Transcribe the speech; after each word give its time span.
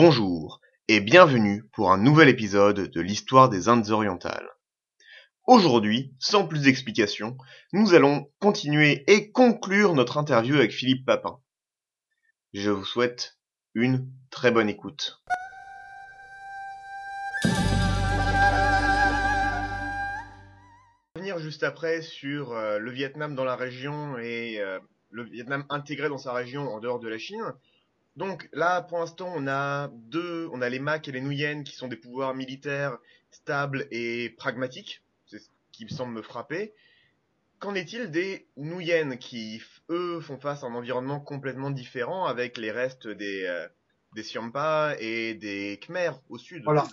Bonjour 0.00 0.60
et 0.86 1.00
bienvenue 1.00 1.64
pour 1.72 1.90
un 1.90 1.98
nouvel 1.98 2.28
épisode 2.28 2.88
de 2.88 3.00
l'histoire 3.00 3.48
des 3.48 3.68
Indes 3.68 3.90
orientales. 3.90 4.48
Aujourd'hui, 5.48 6.12
sans 6.18 6.46
plus 6.46 6.64
d'explications, 6.64 7.38
nous 7.72 7.94
allons 7.94 8.30
continuer 8.38 9.10
et 9.10 9.32
conclure 9.32 9.94
notre 9.94 10.18
interview 10.18 10.54
avec 10.54 10.72
Philippe 10.72 11.06
Papin. 11.06 11.40
Je 12.52 12.70
vous 12.70 12.84
souhaite 12.84 13.38
une 13.72 14.10
très 14.28 14.50
bonne 14.50 14.68
écoute. 14.68 15.22
Venir 21.16 21.38
juste 21.38 21.62
après 21.62 22.02
sur 22.02 22.52
euh, 22.52 22.78
le 22.78 22.90
Vietnam 22.90 23.34
dans 23.34 23.44
la 23.44 23.56
région 23.56 24.18
et 24.18 24.60
euh, 24.60 24.78
le 25.08 25.22
Vietnam 25.22 25.64
intégré 25.70 26.10
dans 26.10 26.18
sa 26.18 26.34
région 26.34 26.68
en 26.68 26.78
dehors 26.78 27.00
de 27.00 27.08
la 27.08 27.16
Chine. 27.16 27.54
Donc 28.16 28.50
là, 28.52 28.82
pour 28.82 28.98
l'instant, 28.98 29.32
on 29.34 29.46
a 29.46 29.88
deux, 29.94 30.46
on 30.52 30.60
a 30.60 30.68
les 30.68 30.78
Mac 30.78 31.08
et 31.08 31.12
les 31.12 31.22
Nguyen 31.22 31.62
qui 31.62 31.74
sont 31.74 31.88
des 31.88 31.96
pouvoirs 31.96 32.34
militaires 32.34 32.98
stables 33.30 33.88
et 33.90 34.28
pragmatiques. 34.36 35.02
Qui 35.78 35.84
me 35.84 35.90
semble 35.90 36.12
me 36.12 36.22
frapper. 36.22 36.74
Qu'en 37.60 37.76
est-il 37.76 38.10
des 38.10 38.48
Nguyen 38.56 39.16
qui, 39.16 39.62
eux, 39.90 40.18
font 40.18 40.36
face 40.36 40.64
à 40.64 40.66
un 40.66 40.74
environnement 40.74 41.20
complètement 41.20 41.70
différent 41.70 42.24
avec 42.24 42.58
les 42.58 42.72
restes 42.72 43.06
des, 43.06 43.44
euh, 43.46 43.68
des 44.12 44.24
Siampa 44.24 44.96
et 44.98 45.34
des 45.34 45.78
Khmer 45.80 46.10
au 46.30 46.36
sud? 46.36 46.64
Voilà. 46.64 46.84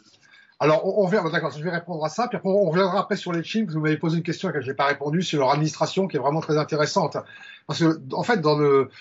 Alors, 0.60 0.86
on, 0.86 1.04
on 1.04 1.08
verra, 1.08 1.32
d'accord, 1.32 1.50
je 1.50 1.64
vais 1.64 1.72
répondre 1.72 2.06
à 2.06 2.10
ça, 2.10 2.30
on 2.44 2.70
reviendra 2.70 3.00
après 3.00 3.16
sur 3.16 3.34
les 3.34 3.42
Ching, 3.42 3.68
vous 3.68 3.80
m'avez 3.80 3.98
posé 3.98 4.18
une 4.18 4.24
question 4.24 4.50
à 4.50 4.52
laquelle 4.52 4.68
j'ai 4.68 4.76
pas 4.76 4.86
répondu, 4.86 5.24
sur 5.24 5.40
leur 5.40 5.50
administration, 5.50 6.08
qui 6.08 6.18
est 6.18 6.20
vraiment 6.20 6.42
très 6.42 6.60
intéressante. 6.60 7.18
Parce 7.66 7.80
que, 7.80 8.00
en 8.14 8.22
fait, 8.22 8.40
dans 8.40 8.56
le, 8.56 8.92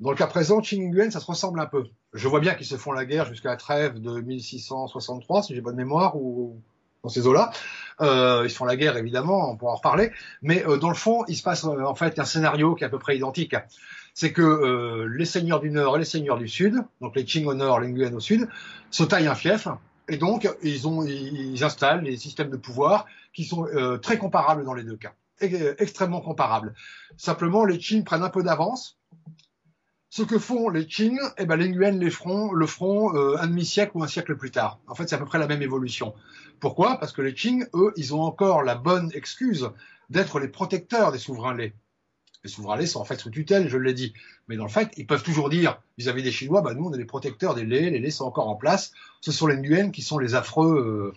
dans 0.00 0.10
le 0.10 0.16
cas 0.16 0.26
présent, 0.26 0.62
Qing 0.62 0.84
et 0.84 0.88
Nguyen, 0.88 1.10
ça 1.10 1.20
se 1.20 1.26
ressemble 1.26 1.60
un 1.60 1.66
peu. 1.66 1.84
Je 2.14 2.28
vois 2.28 2.40
bien 2.40 2.54
qu'ils 2.54 2.64
se 2.64 2.78
font 2.78 2.92
la 2.92 3.04
guerre 3.04 3.26
jusqu'à 3.26 3.50
la 3.50 3.56
trêve 3.58 4.00
de 4.00 4.22
1663, 4.22 5.42
si 5.42 5.54
j'ai 5.54 5.60
bonne 5.60 5.76
mémoire, 5.76 6.16
ou 6.16 6.62
dans 7.04 7.10
ces 7.10 7.26
eaux-là. 7.26 7.52
Euh, 8.00 8.42
ils 8.44 8.50
font 8.50 8.64
la 8.64 8.74
guerre, 8.74 8.96
évidemment, 8.96 9.52
on 9.52 9.56
pourra 9.56 9.72
en 9.72 9.76
reparler. 9.76 10.10
Mais 10.42 10.66
euh, 10.66 10.78
dans 10.78 10.88
le 10.88 10.96
fond, 10.96 11.24
il 11.28 11.36
se 11.36 11.42
passe 11.42 11.64
euh, 11.64 11.84
en 11.84 11.94
fait 11.94 12.18
un 12.18 12.24
scénario 12.24 12.74
qui 12.74 12.82
est 12.82 12.86
à 12.86 12.90
peu 12.90 12.98
près 12.98 13.16
identique. 13.16 13.54
C'est 14.14 14.32
que 14.32 14.42
euh, 14.42 15.08
les 15.16 15.24
seigneurs 15.24 15.60
du 15.60 15.70
Nord 15.70 15.96
et 15.96 15.98
les 16.00 16.04
seigneurs 16.04 16.38
du 16.38 16.48
Sud, 16.48 16.82
donc 17.00 17.14
les 17.14 17.24
Qing 17.24 17.46
au 17.46 17.54
Nord, 17.54 17.80
les 17.80 17.88
Nguyen 17.88 18.14
au 18.14 18.20
Sud, 18.20 18.48
se 18.90 19.04
taillent 19.04 19.28
un 19.28 19.34
fief. 19.34 19.68
Et 20.08 20.16
donc, 20.16 20.48
ils, 20.62 20.86
ont, 20.86 21.04
ils 21.04 21.62
installent 21.64 22.04
des 22.04 22.16
systèmes 22.16 22.50
de 22.50 22.56
pouvoir 22.56 23.06
qui 23.32 23.44
sont 23.44 23.66
euh, 23.66 23.98
très 23.98 24.18
comparables 24.18 24.64
dans 24.64 24.74
les 24.74 24.82
deux 24.82 24.96
cas. 24.96 25.12
Et, 25.40 25.52
extrêmement 25.78 26.20
comparables. 26.20 26.74
Simplement, 27.16 27.64
les 27.64 27.78
Qing 27.78 28.04
prennent 28.04 28.22
un 28.22 28.30
peu 28.30 28.42
d'avance 28.42 28.98
ce 30.14 30.22
que 30.22 30.38
font 30.38 30.68
les 30.68 30.86
Qing, 30.86 31.18
eh 31.38 31.44
ben 31.44 31.56
les 31.56 31.68
Nguyen 31.68 31.98
les 31.98 32.06
le 32.06 32.10
feront 32.66 33.16
euh, 33.16 33.36
un 33.40 33.48
demi-siècle 33.48 33.90
ou 33.96 34.04
un 34.04 34.06
siècle 34.06 34.36
plus 34.36 34.52
tard. 34.52 34.78
En 34.86 34.94
fait, 34.94 35.08
c'est 35.08 35.16
à 35.16 35.18
peu 35.18 35.24
près 35.24 35.40
la 35.40 35.48
même 35.48 35.60
évolution. 35.60 36.14
Pourquoi? 36.60 37.00
Parce 37.00 37.10
que 37.10 37.20
les 37.20 37.34
Qing, 37.34 37.66
eux, 37.74 37.92
ils 37.96 38.14
ont 38.14 38.20
encore 38.20 38.62
la 38.62 38.76
bonne 38.76 39.10
excuse 39.12 39.70
d'être 40.10 40.38
les 40.38 40.46
protecteurs 40.46 41.10
des 41.10 41.18
souverains 41.18 41.56
laits. 41.56 41.74
Les 42.44 42.48
souverains 42.48 42.76
laits 42.76 42.86
sont 42.86 43.00
en 43.00 43.04
fait 43.04 43.18
sous 43.18 43.30
tutelle, 43.30 43.68
je 43.68 43.76
l'ai 43.76 43.92
dit. 43.92 44.14
Mais 44.46 44.54
dans 44.56 44.62
le 44.62 44.70
fait, 44.70 44.92
ils 44.96 45.04
peuvent 45.04 45.24
toujours 45.24 45.50
dire 45.50 45.82
vis-à-vis 45.98 46.22
des 46.22 46.30
Chinois, 46.30 46.62
bah, 46.62 46.74
nous, 46.74 46.84
on 46.84 46.94
est 46.94 46.98
les 46.98 47.04
protecteurs 47.04 47.56
des 47.56 47.64
laits, 47.64 47.90
les 47.90 47.98
laits 47.98 48.12
sont 48.12 48.24
encore 48.24 48.48
en 48.48 48.54
place. 48.54 48.92
Ce 49.20 49.32
sont 49.32 49.48
les 49.48 49.56
Nguyen 49.56 49.90
qui 49.90 50.02
sont 50.02 50.20
les 50.20 50.36
affreux 50.36 51.12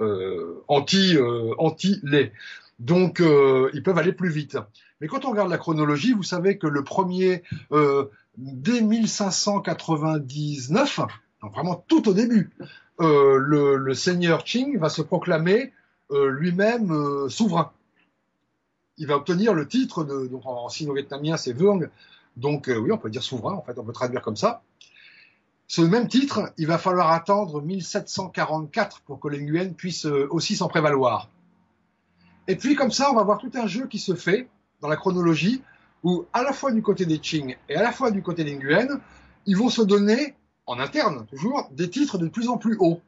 euh, 0.00 0.02
euh, 0.02 0.64
anti, 0.68 1.18
euh, 1.18 1.52
anti-laits. 1.58 2.32
Donc, 2.78 3.20
ils 3.20 3.82
peuvent 3.82 3.98
aller 3.98 4.14
plus 4.14 4.30
vite. 4.30 4.56
Mais 5.02 5.06
quand 5.06 5.26
on 5.26 5.32
regarde 5.32 5.50
la 5.50 5.58
chronologie, 5.58 6.12
vous 6.12 6.22
savez 6.22 6.56
que 6.56 6.66
le 6.66 6.82
premier, 6.82 7.42
dès 8.38 8.80
1599, 8.80 11.00
donc 11.42 11.52
vraiment 11.52 11.84
tout 11.88 12.08
au 12.08 12.14
début, 12.14 12.50
euh, 13.00 13.36
le, 13.38 13.94
seigneur 13.94 14.44
Qing 14.44 14.78
va 14.78 14.88
se 14.88 15.02
proclamer 15.02 15.72
euh, 16.10 16.30
lui-même 16.30 16.90
euh, 16.92 17.28
souverain. 17.28 17.72
Il 18.96 19.06
va 19.06 19.16
obtenir 19.16 19.52
le 19.54 19.68
titre 19.68 20.02
de, 20.04 20.26
donc 20.26 20.46
en 20.46 20.68
sino-vietnamien 20.68 21.36
c'est 21.36 21.52
Vuong, 21.52 21.88
donc 22.36 22.68
oui 22.68 22.90
on 22.90 22.98
peut 22.98 23.10
dire 23.10 23.22
souverain 23.22 23.54
en 23.54 23.62
fait, 23.62 23.78
on 23.78 23.84
peut 23.84 23.92
traduire 23.92 24.22
comme 24.22 24.36
ça. 24.36 24.62
Ce 25.68 25.82
même 25.82 26.08
titre, 26.08 26.52
il 26.56 26.66
va 26.66 26.78
falloir 26.78 27.12
attendre 27.12 27.60
1744 27.60 29.02
pour 29.02 29.20
que 29.20 29.28
les 29.28 29.42
Nguyen 29.42 29.74
puissent 29.74 30.06
aussi 30.06 30.56
s'en 30.56 30.66
prévaloir. 30.66 31.28
Et 32.48 32.56
puis 32.56 32.74
comme 32.74 32.90
ça, 32.90 33.12
on 33.12 33.14
va 33.14 33.22
voir 33.22 33.38
tout 33.38 33.52
un 33.54 33.66
jeu 33.66 33.86
qui 33.86 33.98
se 33.98 34.14
fait 34.14 34.48
dans 34.80 34.88
la 34.88 34.96
chronologie 34.96 35.62
où 36.02 36.26
à 36.32 36.42
la 36.42 36.52
fois 36.52 36.72
du 36.72 36.82
côté 36.82 37.06
des 37.06 37.18
Qing 37.18 37.56
et 37.68 37.76
à 37.76 37.82
la 37.82 37.92
fois 37.92 38.10
du 38.10 38.22
côté 38.22 38.44
des 38.44 38.56
Nguyen, 38.56 39.00
ils 39.46 39.56
vont 39.56 39.68
se 39.68 39.82
donner, 39.82 40.34
en 40.66 40.78
interne 40.78 41.26
toujours, 41.26 41.68
des 41.72 41.90
titres 41.90 42.18
de 42.18 42.28
plus 42.28 42.48
en 42.48 42.58
plus 42.58 42.76
hauts, 42.78 43.00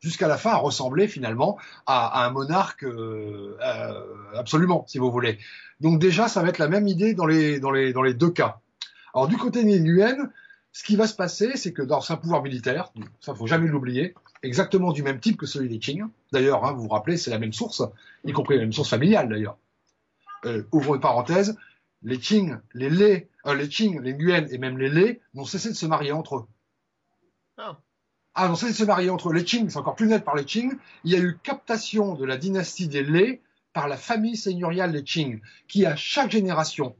jusqu'à 0.00 0.28
la 0.28 0.38
fin 0.38 0.50
à 0.50 0.56
ressembler 0.56 1.08
finalement 1.08 1.58
à, 1.86 2.24
un 2.24 2.30
monarque 2.30 2.84
euh, 2.84 3.56
euh, 3.60 4.04
absolument, 4.36 4.84
si 4.86 4.98
vous 4.98 5.10
voulez. 5.10 5.38
Donc 5.80 6.00
déjà, 6.00 6.28
ça 6.28 6.42
va 6.42 6.48
être 6.48 6.58
la 6.58 6.68
même 6.68 6.86
idée 6.86 7.14
dans 7.14 7.26
les, 7.26 7.60
dans 7.60 7.70
les, 7.70 7.92
dans 7.92 8.02
les 8.02 8.14
deux 8.14 8.30
cas. 8.30 8.60
Alors 9.14 9.28
du 9.28 9.36
côté 9.36 9.64
des 9.64 9.80
Nguyen, 9.80 10.30
ce 10.72 10.84
qui 10.84 10.96
va 10.96 11.06
se 11.06 11.14
passer, 11.14 11.56
c'est 11.56 11.72
que 11.72 11.82
dans 11.82 12.00
un 12.12 12.16
pouvoir 12.16 12.42
militaire, 12.42 12.92
ça 13.20 13.34
faut 13.34 13.46
jamais 13.46 13.66
l'oublier, 13.66 14.14
exactement 14.42 14.92
du 14.92 15.02
même 15.02 15.18
type 15.18 15.36
que 15.36 15.46
celui 15.46 15.68
des 15.68 15.78
Qing. 15.78 16.04
D'ailleurs, 16.30 16.64
hein, 16.64 16.72
vous 16.72 16.82
vous 16.82 16.88
rappelez, 16.88 17.16
c'est 17.16 17.30
la 17.30 17.38
même 17.38 17.52
source, 17.52 17.82
y 18.24 18.32
compris 18.32 18.56
la 18.56 18.62
même 18.62 18.72
source 18.72 18.90
familiale 18.90 19.28
d'ailleurs. 19.28 19.56
Euh, 20.44 20.62
ouvre 20.70 20.94
une 20.94 21.00
parenthèse, 21.00 21.56
les 22.02 22.18
Qing, 22.18 22.58
les 22.74 22.90
Lé, 22.90 23.28
euh, 23.46 23.54
les 23.54 23.68
Qing, 23.68 24.00
les 24.00 24.14
Nguyen 24.14 24.46
et 24.50 24.58
même 24.58 24.78
les 24.78 24.88
Lé 24.88 25.20
n'ont 25.34 25.44
cessé 25.44 25.68
de 25.68 25.74
se 25.74 25.86
marier 25.86 26.12
entre 26.12 26.36
eux. 26.36 26.46
Ah. 27.56 27.80
Ah, 28.34 28.48
n'ont 28.48 28.54
cessé 28.54 28.72
de 28.72 28.76
se 28.78 28.84
marier 28.84 29.10
entre 29.10 29.30
eux. 29.30 29.34
Les 29.34 29.44
Qing, 29.44 29.68
c'est 29.68 29.78
encore 29.78 29.96
plus 29.96 30.06
net 30.06 30.24
par 30.24 30.36
les 30.36 30.44
Qing. 30.44 30.72
Il 31.04 31.12
y 31.12 31.16
a 31.16 31.18
eu 31.18 31.38
captation 31.42 32.14
de 32.14 32.24
la 32.24 32.36
dynastie 32.36 32.88
des 32.88 33.02
Lé 33.02 33.42
par 33.72 33.88
la 33.88 33.96
famille 33.96 34.36
seigneuriale 34.36 34.92
des 34.92 35.02
Qing, 35.02 35.40
qui 35.66 35.86
à 35.86 35.96
chaque 35.96 36.30
génération, 36.30 36.96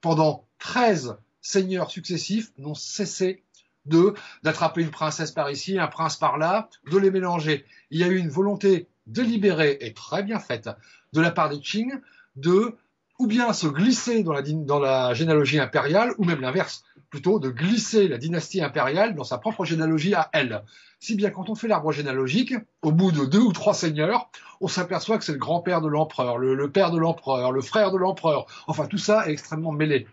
pendant 0.00 0.46
13 0.58 1.16
seigneurs 1.40 1.90
successifs, 1.90 2.52
n'ont 2.58 2.74
cessé 2.74 3.42
de 3.84 4.14
d'attraper 4.44 4.82
une 4.82 4.90
princesse 4.90 5.32
par 5.32 5.50
ici, 5.50 5.78
un 5.78 5.88
prince 5.88 6.16
par 6.16 6.38
là, 6.38 6.68
de 6.90 6.98
les 6.98 7.10
mélanger. 7.10 7.64
Il 7.90 7.98
y 7.98 8.04
a 8.04 8.08
eu 8.08 8.16
une 8.16 8.28
volonté 8.28 8.86
délibérée 9.06 9.78
et 9.80 9.92
très 9.92 10.22
bien 10.22 10.38
faite 10.38 10.70
de 11.12 11.20
la 11.20 11.32
part 11.32 11.48
des 11.48 11.58
Qing 11.58 11.92
de 12.36 12.76
ou 13.22 13.28
bien 13.28 13.52
se 13.52 13.68
glisser 13.68 14.24
dans 14.24 14.32
la, 14.32 14.42
dans 14.42 14.80
la 14.80 15.14
généalogie 15.14 15.60
impériale, 15.60 16.12
ou 16.18 16.24
même 16.24 16.40
l'inverse, 16.40 16.82
plutôt 17.08 17.38
de 17.38 17.50
glisser 17.50 18.08
la 18.08 18.18
dynastie 18.18 18.60
impériale 18.60 19.14
dans 19.14 19.22
sa 19.22 19.38
propre 19.38 19.64
généalogie 19.64 20.14
à 20.14 20.28
elle. 20.32 20.64
Si 20.98 21.14
bien 21.14 21.30
quand 21.30 21.48
on 21.48 21.54
fait 21.54 21.68
l'arbre 21.68 21.92
généalogique, 21.92 22.52
au 22.82 22.90
bout 22.90 23.12
de 23.12 23.24
deux 23.24 23.38
ou 23.38 23.52
trois 23.52 23.74
seigneurs, 23.74 24.28
on 24.60 24.66
s'aperçoit 24.66 25.18
que 25.18 25.24
c'est 25.24 25.32
le 25.32 25.38
grand-père 25.38 25.80
de 25.80 25.88
l'empereur, 25.88 26.36
le, 26.36 26.56
le, 26.56 26.70
père 26.70 26.90
de 26.90 26.98
l'empereur, 26.98 27.52
le 27.52 27.60
frère 27.60 27.92
de 27.92 27.96
l'empereur. 27.96 28.46
Enfin, 28.66 28.86
tout 28.86 28.98
ça 28.98 29.28
est 29.28 29.32
extrêmement 29.32 29.70
mêlé. 29.72 30.08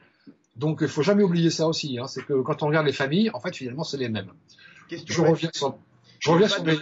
Donc, 0.56 0.80
il 0.82 0.88
faut 0.88 1.02
jamais 1.02 1.24
oublier 1.24 1.50
ça 1.50 1.68
aussi. 1.68 1.98
Hein, 1.98 2.06
c'est 2.06 2.24
que 2.24 2.40
quand 2.44 2.62
on 2.62 2.68
regarde 2.68 2.86
les 2.86 2.94
familles, 2.94 3.32
en 3.34 3.40
fait, 3.40 3.56
finalement, 3.56 3.84
c'est 3.84 3.98
les 3.98 4.10
mêmes. 4.10 4.32
Question 4.88 5.16
je 5.16 5.22
reviens 5.22 5.50
sur, 5.52 5.78
je 6.20 6.30
reviens 6.30 6.48
sur 6.48 6.64
les... 6.64 6.78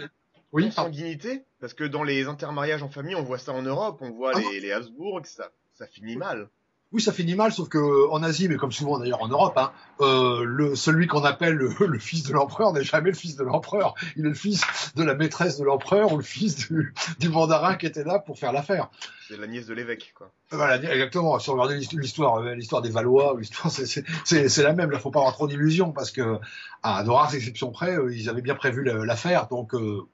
Oui, 0.52 0.72
sanguinité, 0.72 1.44
parce 1.60 1.74
que 1.74 1.84
dans 1.84 2.02
les 2.02 2.26
intermariages 2.26 2.82
en 2.82 2.88
famille, 2.88 3.14
on 3.14 3.22
voit 3.22 3.38
ça 3.38 3.52
en 3.52 3.62
Europe, 3.62 3.98
on 4.00 4.10
voit 4.10 4.32
ah 4.34 4.40
les, 4.40 4.60
les 4.60 4.72
Habsbourg, 4.72 5.20
ça, 5.24 5.50
ça 5.78 5.86
finit 5.86 6.16
mal. 6.16 6.48
Oui, 6.90 7.02
ça 7.02 7.12
finit 7.12 7.34
mal, 7.34 7.52
sauf 7.52 7.68
que 7.68 8.08
en 8.10 8.22
Asie, 8.22 8.48
mais 8.48 8.56
comme 8.56 8.72
souvent 8.72 8.98
d'ailleurs 8.98 9.22
en 9.22 9.28
Europe, 9.28 9.56
hein, 9.58 9.70
euh, 10.00 10.42
le, 10.42 10.74
celui 10.74 11.06
qu'on 11.06 11.22
appelle 11.22 11.54
le, 11.54 11.70
le, 11.86 11.98
fils 11.98 12.22
de 12.24 12.32
l'empereur 12.32 12.72
n'est 12.72 12.82
jamais 12.82 13.10
le 13.10 13.16
fils 13.16 13.36
de 13.36 13.44
l'empereur. 13.44 13.94
Il 14.16 14.24
est 14.24 14.30
le 14.30 14.34
fils 14.34 14.62
de 14.96 15.04
la 15.04 15.14
maîtresse 15.14 15.58
de 15.58 15.64
l'empereur 15.64 16.12
ou 16.12 16.16
le 16.16 16.22
fils 16.24 16.56
du, 16.56 16.94
du, 17.20 17.28
mandarin 17.28 17.76
qui 17.76 17.84
était 17.84 18.04
là 18.04 18.18
pour 18.18 18.38
faire 18.38 18.52
l'affaire. 18.52 18.88
C'est 19.28 19.36
la 19.36 19.46
nièce 19.46 19.66
de 19.66 19.74
l'évêque, 19.74 20.14
quoi. 20.16 20.32
Voilà, 20.50 20.76
exactement. 20.76 21.38
Si 21.38 21.50
on 21.50 21.52
regarde 21.52 21.72
l'histoire, 21.92 22.40
l'histoire 22.40 22.82
des 22.82 22.90
Valois, 22.90 23.36
l'histoire, 23.38 23.70
c'est 24.24 24.62
la 24.62 24.72
même. 24.72 24.90
Là, 24.90 24.98
faut 24.98 25.10
pas 25.10 25.20
avoir 25.20 25.34
trop 25.34 25.46
d'illusions 25.46 25.92
parce 25.92 26.10
que, 26.10 26.38
à 26.82 27.04
de 27.04 27.10
rares 27.10 27.34
exceptions 27.34 27.70
près, 27.70 27.98
ils 28.10 28.30
avaient 28.30 28.42
bien 28.42 28.54
prévu 28.56 28.82
l'affaire, 28.82 29.46
donc. 29.46 29.74
Euh, 29.74 30.08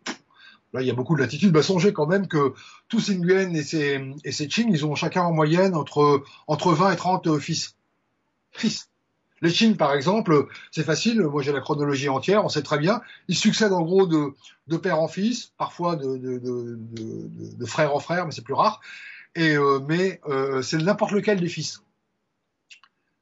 Là, 0.74 0.82
il 0.82 0.88
y 0.88 0.90
a 0.90 0.94
beaucoup 0.94 1.14
de 1.14 1.20
latitude. 1.20 1.52
Bah, 1.52 1.62
songez 1.62 1.92
quand 1.92 2.06
même 2.06 2.26
que 2.26 2.52
tous 2.88 3.08
Nguyen 3.10 3.54
et 3.54 3.62
ces, 3.62 4.04
et 4.24 4.32
ces 4.32 4.48
Qing, 4.48 4.68
ils 4.70 4.84
ont 4.84 4.96
chacun 4.96 5.22
en 5.22 5.32
moyenne 5.32 5.76
entre, 5.76 6.24
entre 6.48 6.72
20 6.72 6.92
et 6.92 6.96
30 6.96 7.38
fils. 7.38 7.76
Fils. 8.50 8.90
Les 9.40 9.52
Qing, 9.52 9.76
par 9.76 9.94
exemple, 9.94 10.48
c'est 10.72 10.82
facile. 10.82 11.20
Moi, 11.22 11.42
j'ai 11.42 11.52
la 11.52 11.60
chronologie 11.60 12.08
entière. 12.08 12.44
On 12.44 12.48
sait 12.48 12.62
très 12.62 12.78
bien. 12.78 13.02
Ils 13.28 13.36
succèdent 13.36 13.72
en 13.72 13.82
gros 13.82 14.08
de, 14.08 14.34
de 14.66 14.76
père 14.76 15.00
en 15.00 15.06
fils, 15.06 15.52
parfois 15.58 15.94
de, 15.94 16.16
de, 16.16 16.38
de, 16.38 16.78
de, 17.56 17.66
frère 17.66 17.94
en 17.94 18.00
frère, 18.00 18.26
mais 18.26 18.32
c'est 18.32 18.42
plus 18.42 18.54
rare. 18.54 18.80
et 19.36 19.56
euh, 19.56 19.78
mais 19.86 20.20
euh, 20.26 20.60
c'est 20.60 20.78
n'importe 20.78 21.12
lequel 21.12 21.38
des 21.38 21.48
fils. 21.48 21.83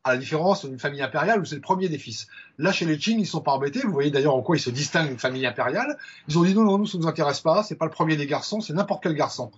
À 0.04 0.12
la 0.14 0.19
différence 0.19 0.64
d'une 0.64 0.81
famille 0.81 1.00
impériale 1.02 1.40
où 1.40 1.44
c'est 1.44 1.54
le 1.54 1.60
premier 1.60 1.88
des 1.88 1.99
fils. 1.99 2.26
Là, 2.58 2.72
chez 2.72 2.84
les 2.87 2.99
Qing, 2.99 3.20
ils 3.20 3.26
sont 3.26 3.40
pas 3.40 3.52
embêtés. 3.52 3.81
Vous 3.84 3.93
voyez 3.93 4.10
d'ailleurs 4.10 4.34
en 4.34 4.43
quoi 4.43 4.56
ils 4.56 4.60
se 4.60 4.70
distinguent 4.70 5.08
d'une 5.08 5.19
famille 5.19 5.46
impériale. 5.46 5.96
Ils 6.28 6.37
ont 6.38 6.43
dit 6.43 6.54
non, 6.54 6.64
non, 6.64 6.78
nous, 6.78 6.87
ça 6.87 6.99
nous 6.99 7.06
intéresse 7.06 7.40
pas. 7.40 7.62
C'est 7.62 7.76
pas 7.76 7.84
le 7.84 7.93
premier 7.93 8.16
des 8.16 8.26
garçons, 8.26 8.60
c'est 8.60 8.72
n'importe 8.72 9.02
quel 9.04 9.14
garçon. 9.14 9.52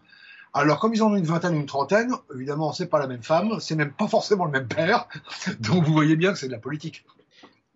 Alors, 0.52 0.78
comme 0.80 0.92
ils 0.94 1.02
en 1.02 1.10
ont 1.12 1.16
une 1.16 1.24
vingtaine 1.24 1.54
ou 1.56 1.60
une 1.60 1.66
trentaine, 1.66 2.12
évidemment, 2.34 2.72
c'est 2.72 2.86
pas 2.86 2.98
la 2.98 3.06
même 3.06 3.22
femme, 3.22 3.58
c'est 3.58 3.74
même 3.74 3.90
pas 3.92 4.06
forcément 4.06 4.44
le 4.44 4.50
même 4.52 4.68
père. 4.68 5.08
Donc, 5.60 5.82
vous 5.84 5.92
voyez 5.94 6.14
bien 6.14 6.32
que 6.32 6.38
c'est 6.38 6.46
de 6.46 6.52
la 6.52 6.58
politique. 6.60 7.04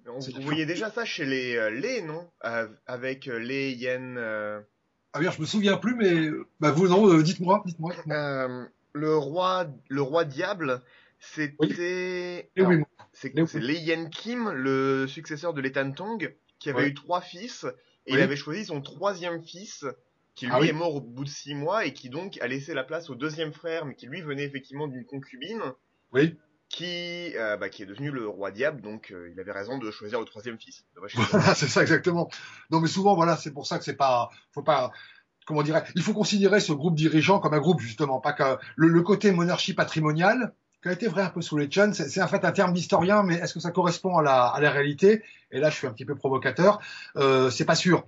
On- 0.07 0.19
Vous 0.21 0.43
voyez 0.43 0.65
déjà 0.67 0.91
ça 0.91 1.05
chez 1.05 1.25
les 1.27 1.57
euh, 1.57 1.71
les 1.71 2.03
non? 2.03 2.27
Euh, 2.45 2.67
avec 2.87 3.29
euh, 3.29 3.39
les 3.39 3.73
Yen. 3.73 4.17
euh, 4.19 4.61
Ah 5.15 5.21
bien, 5.21 5.31
je 5.31 5.41
me 5.41 5.47
souviens 5.47 5.77
plus, 5.79 5.95
mais 5.97 6.31
bah 6.61 6.71
vous 6.71 6.87
non, 6.89 7.09
euh, 7.11 7.23
dites-moi, 7.23 7.63
le 8.93 9.17
roi 9.17 9.67
le 9.89 10.03
roi 10.03 10.25
diable, 10.25 10.81
c'était 11.19 12.51
Et 12.57 12.63
oui, 12.63 12.77
alors, 12.77 12.87
c'est 13.13 13.59
Lei 13.59 13.77
Yen 13.81 14.11
Kim, 14.11 14.51
le 14.51 15.07
successeur 15.07 15.55
de 15.55 15.61
l'Etan 15.61 15.93
Tong, 15.93 16.37
qui 16.59 16.71
avait 16.71 16.83
Ouais. 16.83 16.89
eu 16.89 16.95
trois 16.95 17.21
fils 17.21 17.65
et 18.07 18.13
il 18.13 18.17
Oui. 18.17 18.23
avait 18.23 18.37
choisi 18.37 18.65
son 18.65 18.81
troisième 18.81 19.43
fils 19.43 19.85
qui 20.35 20.47
lui 20.47 20.53
Ah 20.55 20.61
oui. 20.61 20.69
est 20.69 20.73
mort 20.73 20.95
au 20.95 21.01
bout 21.01 21.25
de 21.25 21.29
six 21.29 21.55
mois 21.55 21.85
et 21.85 21.93
qui 21.93 22.09
donc 22.11 22.39
a 22.41 22.47
laissé 22.47 22.73
la 22.75 22.85
place 22.85 23.11
au 23.11 23.15
deuxième 23.17 23.53
frère, 23.53 23.85
mais 23.87 23.95
qui 23.95 24.07
lui 24.07 24.23
venait 24.23 24.45
effectivement 24.45 24.87
d'une 24.87 25.05
concubine. 25.05 25.61
oui. 26.13 26.37
qui, 26.69 27.35
euh, 27.37 27.57
bah, 27.57 27.71
qui 27.71 27.83
est 27.83 27.87
devenu 27.87 28.11
le 28.11 28.29
roi 28.29 28.51
diable, 28.51 28.83
donc 28.83 29.11
euh, 29.11 29.31
il 29.33 29.41
avait 29.41 29.53
raison 29.53 29.79
de 29.79 29.91
choisir 29.91 30.21
le 30.21 30.27
troisième 30.27 30.59
fils. 30.59 30.85
Voilà, 31.15 31.55
c'est 31.55 31.67
ça 31.67 31.81
exactement. 31.83 32.29
Non, 32.71 32.81
mais 32.81 32.89
souvent, 32.89 33.15
voilà, 33.15 33.37
c'est 33.37 33.53
pour 33.53 33.67
ça 33.67 33.79
que 33.79 33.85
c'est 33.85 33.97
pas, 33.97 34.29
faut 34.53 34.63
pas, 34.63 34.93
comment 35.47 35.63
dirais, 35.63 35.83
il 35.95 36.03
faut 36.03 36.13
considérer 36.13 36.61
ce 36.61 36.73
groupe 36.73 36.95
dirigeant 36.95 37.39
comme 37.41 37.55
un 37.55 37.59
groupe 37.59 37.81
justement, 37.81 38.21
pas 38.21 38.35
que 38.35 38.59
le, 38.77 38.89
le 38.89 39.03
côté 39.03 39.33
monarchie 39.33 39.73
patrimoniale 39.75 40.55
qui 40.83 40.89
a 40.89 40.93
été 40.93 41.09
vrai 41.09 41.23
un 41.23 41.31
peu 41.31 41.43
sous 41.43 41.57
les 41.57 41.69
Chun, 41.69 41.93
c'est 41.93 42.23
en 42.23 42.29
fait 42.29 42.45
un 42.45 42.53
terme 42.53 42.73
d'historien, 42.73 43.23
mais 43.23 43.35
est-ce 43.35 43.55
que 43.55 43.61
ça 43.61 43.71
correspond 43.71 44.19
à 44.19 44.23
la, 44.23 44.47
à 44.47 44.61
la 44.61 44.71
réalité? 44.71 45.23
Et 45.51 45.61
là, 45.61 45.71
je 45.71 45.77
suis 45.77 45.87
un 45.87 45.93
petit 45.93 46.05
peu 46.05 46.15
provocateur. 46.15 46.81
Euh, 47.17 47.51
c'est 47.51 47.65
pas 47.65 47.75
sûr. 47.75 48.07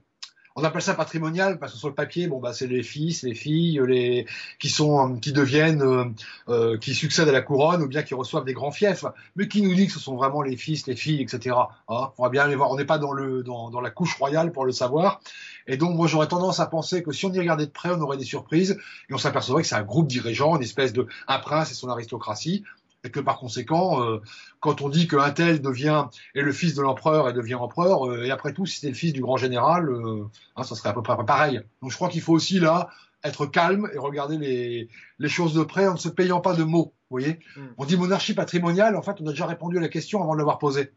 On 0.57 0.65
appelle 0.65 0.83
ça 0.83 0.95
patrimonial 0.95 1.59
parce 1.59 1.73
que 1.73 1.79
sur 1.79 1.89
le 1.89 1.95
papier, 1.95 2.27
bon 2.27 2.41
bah 2.41 2.53
c'est 2.53 2.67
les 2.67 2.83
fils, 2.83 3.23
les 3.23 3.35
filles, 3.35 3.81
les 3.87 4.27
qui 4.59 4.69
sont, 4.69 5.17
qui 5.17 5.33
deviennent, 5.33 5.83
euh, 5.83 6.05
euh, 6.49 6.77
qui 6.77 6.93
succèdent 6.93 7.29
à 7.29 7.33
la 7.33 7.41
couronne 7.41 7.83
ou 7.83 7.87
bien 7.87 8.03
qui 8.03 8.15
reçoivent 8.15 8.45
des 8.45 8.53
grands 8.53 8.73
fiefs. 8.73 9.05
Mais 9.37 9.47
qui 9.47 9.63
nous 9.63 9.75
dit 9.75 9.87
que 9.87 9.93
ce 9.93 10.01
sont 10.01 10.17
vraiment 10.17 10.43
les 10.43 10.57
fils, 10.57 10.89
les 10.89 10.97
filles, 10.97 11.23
etc. 11.23 11.57
Hein 11.89 12.11
on 12.19 12.23
va 12.25 12.29
bien 12.31 12.43
aller 12.43 12.57
voir. 12.57 12.71
On 12.71 12.77
n'est 12.77 12.85
pas 12.85 12.99
dans 12.99 13.13
le 13.13 13.45
dans, 13.45 13.71
dans 13.71 13.81
la 13.81 13.91
couche 13.91 14.17
royale 14.17 14.51
pour 14.51 14.65
le 14.65 14.73
savoir. 14.73 15.21
Et 15.69 15.77
donc 15.77 15.95
moi 15.95 16.09
j'aurais 16.09 16.29
tendance 16.29 16.59
à 16.59 16.67
penser 16.67 17.05
que 17.05 17.13
si 17.13 17.27
on 17.27 17.33
y 17.33 17.39
regardait 17.39 17.67
de 17.67 17.71
près, 17.71 17.91
on 17.91 18.01
aurait 18.01 18.17
des 18.17 18.25
surprises 18.25 18.77
et 19.09 19.15
on 19.15 19.19
s'apercevrait 19.19 19.63
que 19.63 19.69
c'est 19.69 19.77
un 19.77 19.85
groupe 19.85 20.09
dirigeant, 20.09 20.57
une 20.57 20.63
espèce 20.63 20.93
de 20.93 21.07
un 21.29 21.39
prince 21.39 21.71
et 21.71 21.75
son 21.75 21.89
aristocratie. 21.89 22.65
Et 23.03 23.11
que 23.11 23.21
par 23.21 23.39
conséquent, 23.39 24.03
euh, 24.03 24.21
quand 24.61 24.83
on 24.83 24.91
dit 24.91 25.09
qu'un 25.09 25.31
tel 25.31 25.63
devient 25.63 26.07
est 26.35 26.43
le 26.43 26.53
fils 26.53 26.75
de 26.75 26.83
l'empereur 26.83 27.29
et 27.29 27.33
devient 27.33 27.55
empereur, 27.55 28.07
euh, 28.07 28.25
et 28.25 28.31
après 28.31 28.53
tout, 28.53 28.67
si 28.67 28.77
c'était 28.77 28.89
le 28.89 28.95
fils 28.95 29.13
du 29.13 29.23
grand 29.23 29.39
général, 29.39 29.89
euh, 29.89 30.27
hein, 30.57 30.63
ça 30.65 30.75
serait 30.75 30.91
à 30.91 30.93
peu 30.93 31.03
près 31.03 31.17
pareil. 31.25 31.63
Donc 31.81 31.91
je 31.91 31.97
crois 31.97 32.09
qu'il 32.11 32.21
faut 32.21 32.35
aussi 32.35 32.61
là 32.61 32.91
être 33.25 33.47
calme 33.47 33.89
et 33.95 33.99
regarder 33.99 34.39
les, 34.39 34.89
les 35.19 35.29
choses 35.29 35.55
de 35.55 35.63
près 35.63 35.87
en 35.87 35.95
ne 35.95 35.99
se 35.99 36.09
payant 36.09 36.41
pas 36.41 36.55
de 36.55 36.63
mots. 36.63 36.93
Vous 37.11 37.19
voyez 37.19 37.41
Mm. 37.57 37.61
On 37.79 37.85
dit 37.85 37.97
monarchie 37.97 38.35
patrimoniale, 38.35 38.97
en 38.97 39.03
fait, 39.03 39.17
on 39.21 39.27
a 39.27 39.31
déjà 39.31 39.47
répondu 39.47 39.79
à 39.79 39.81
la 39.81 39.89
question 39.89 40.23
avant 40.23 40.35
de 40.35 40.39
l'avoir 40.39 40.59
posée. 40.59 40.93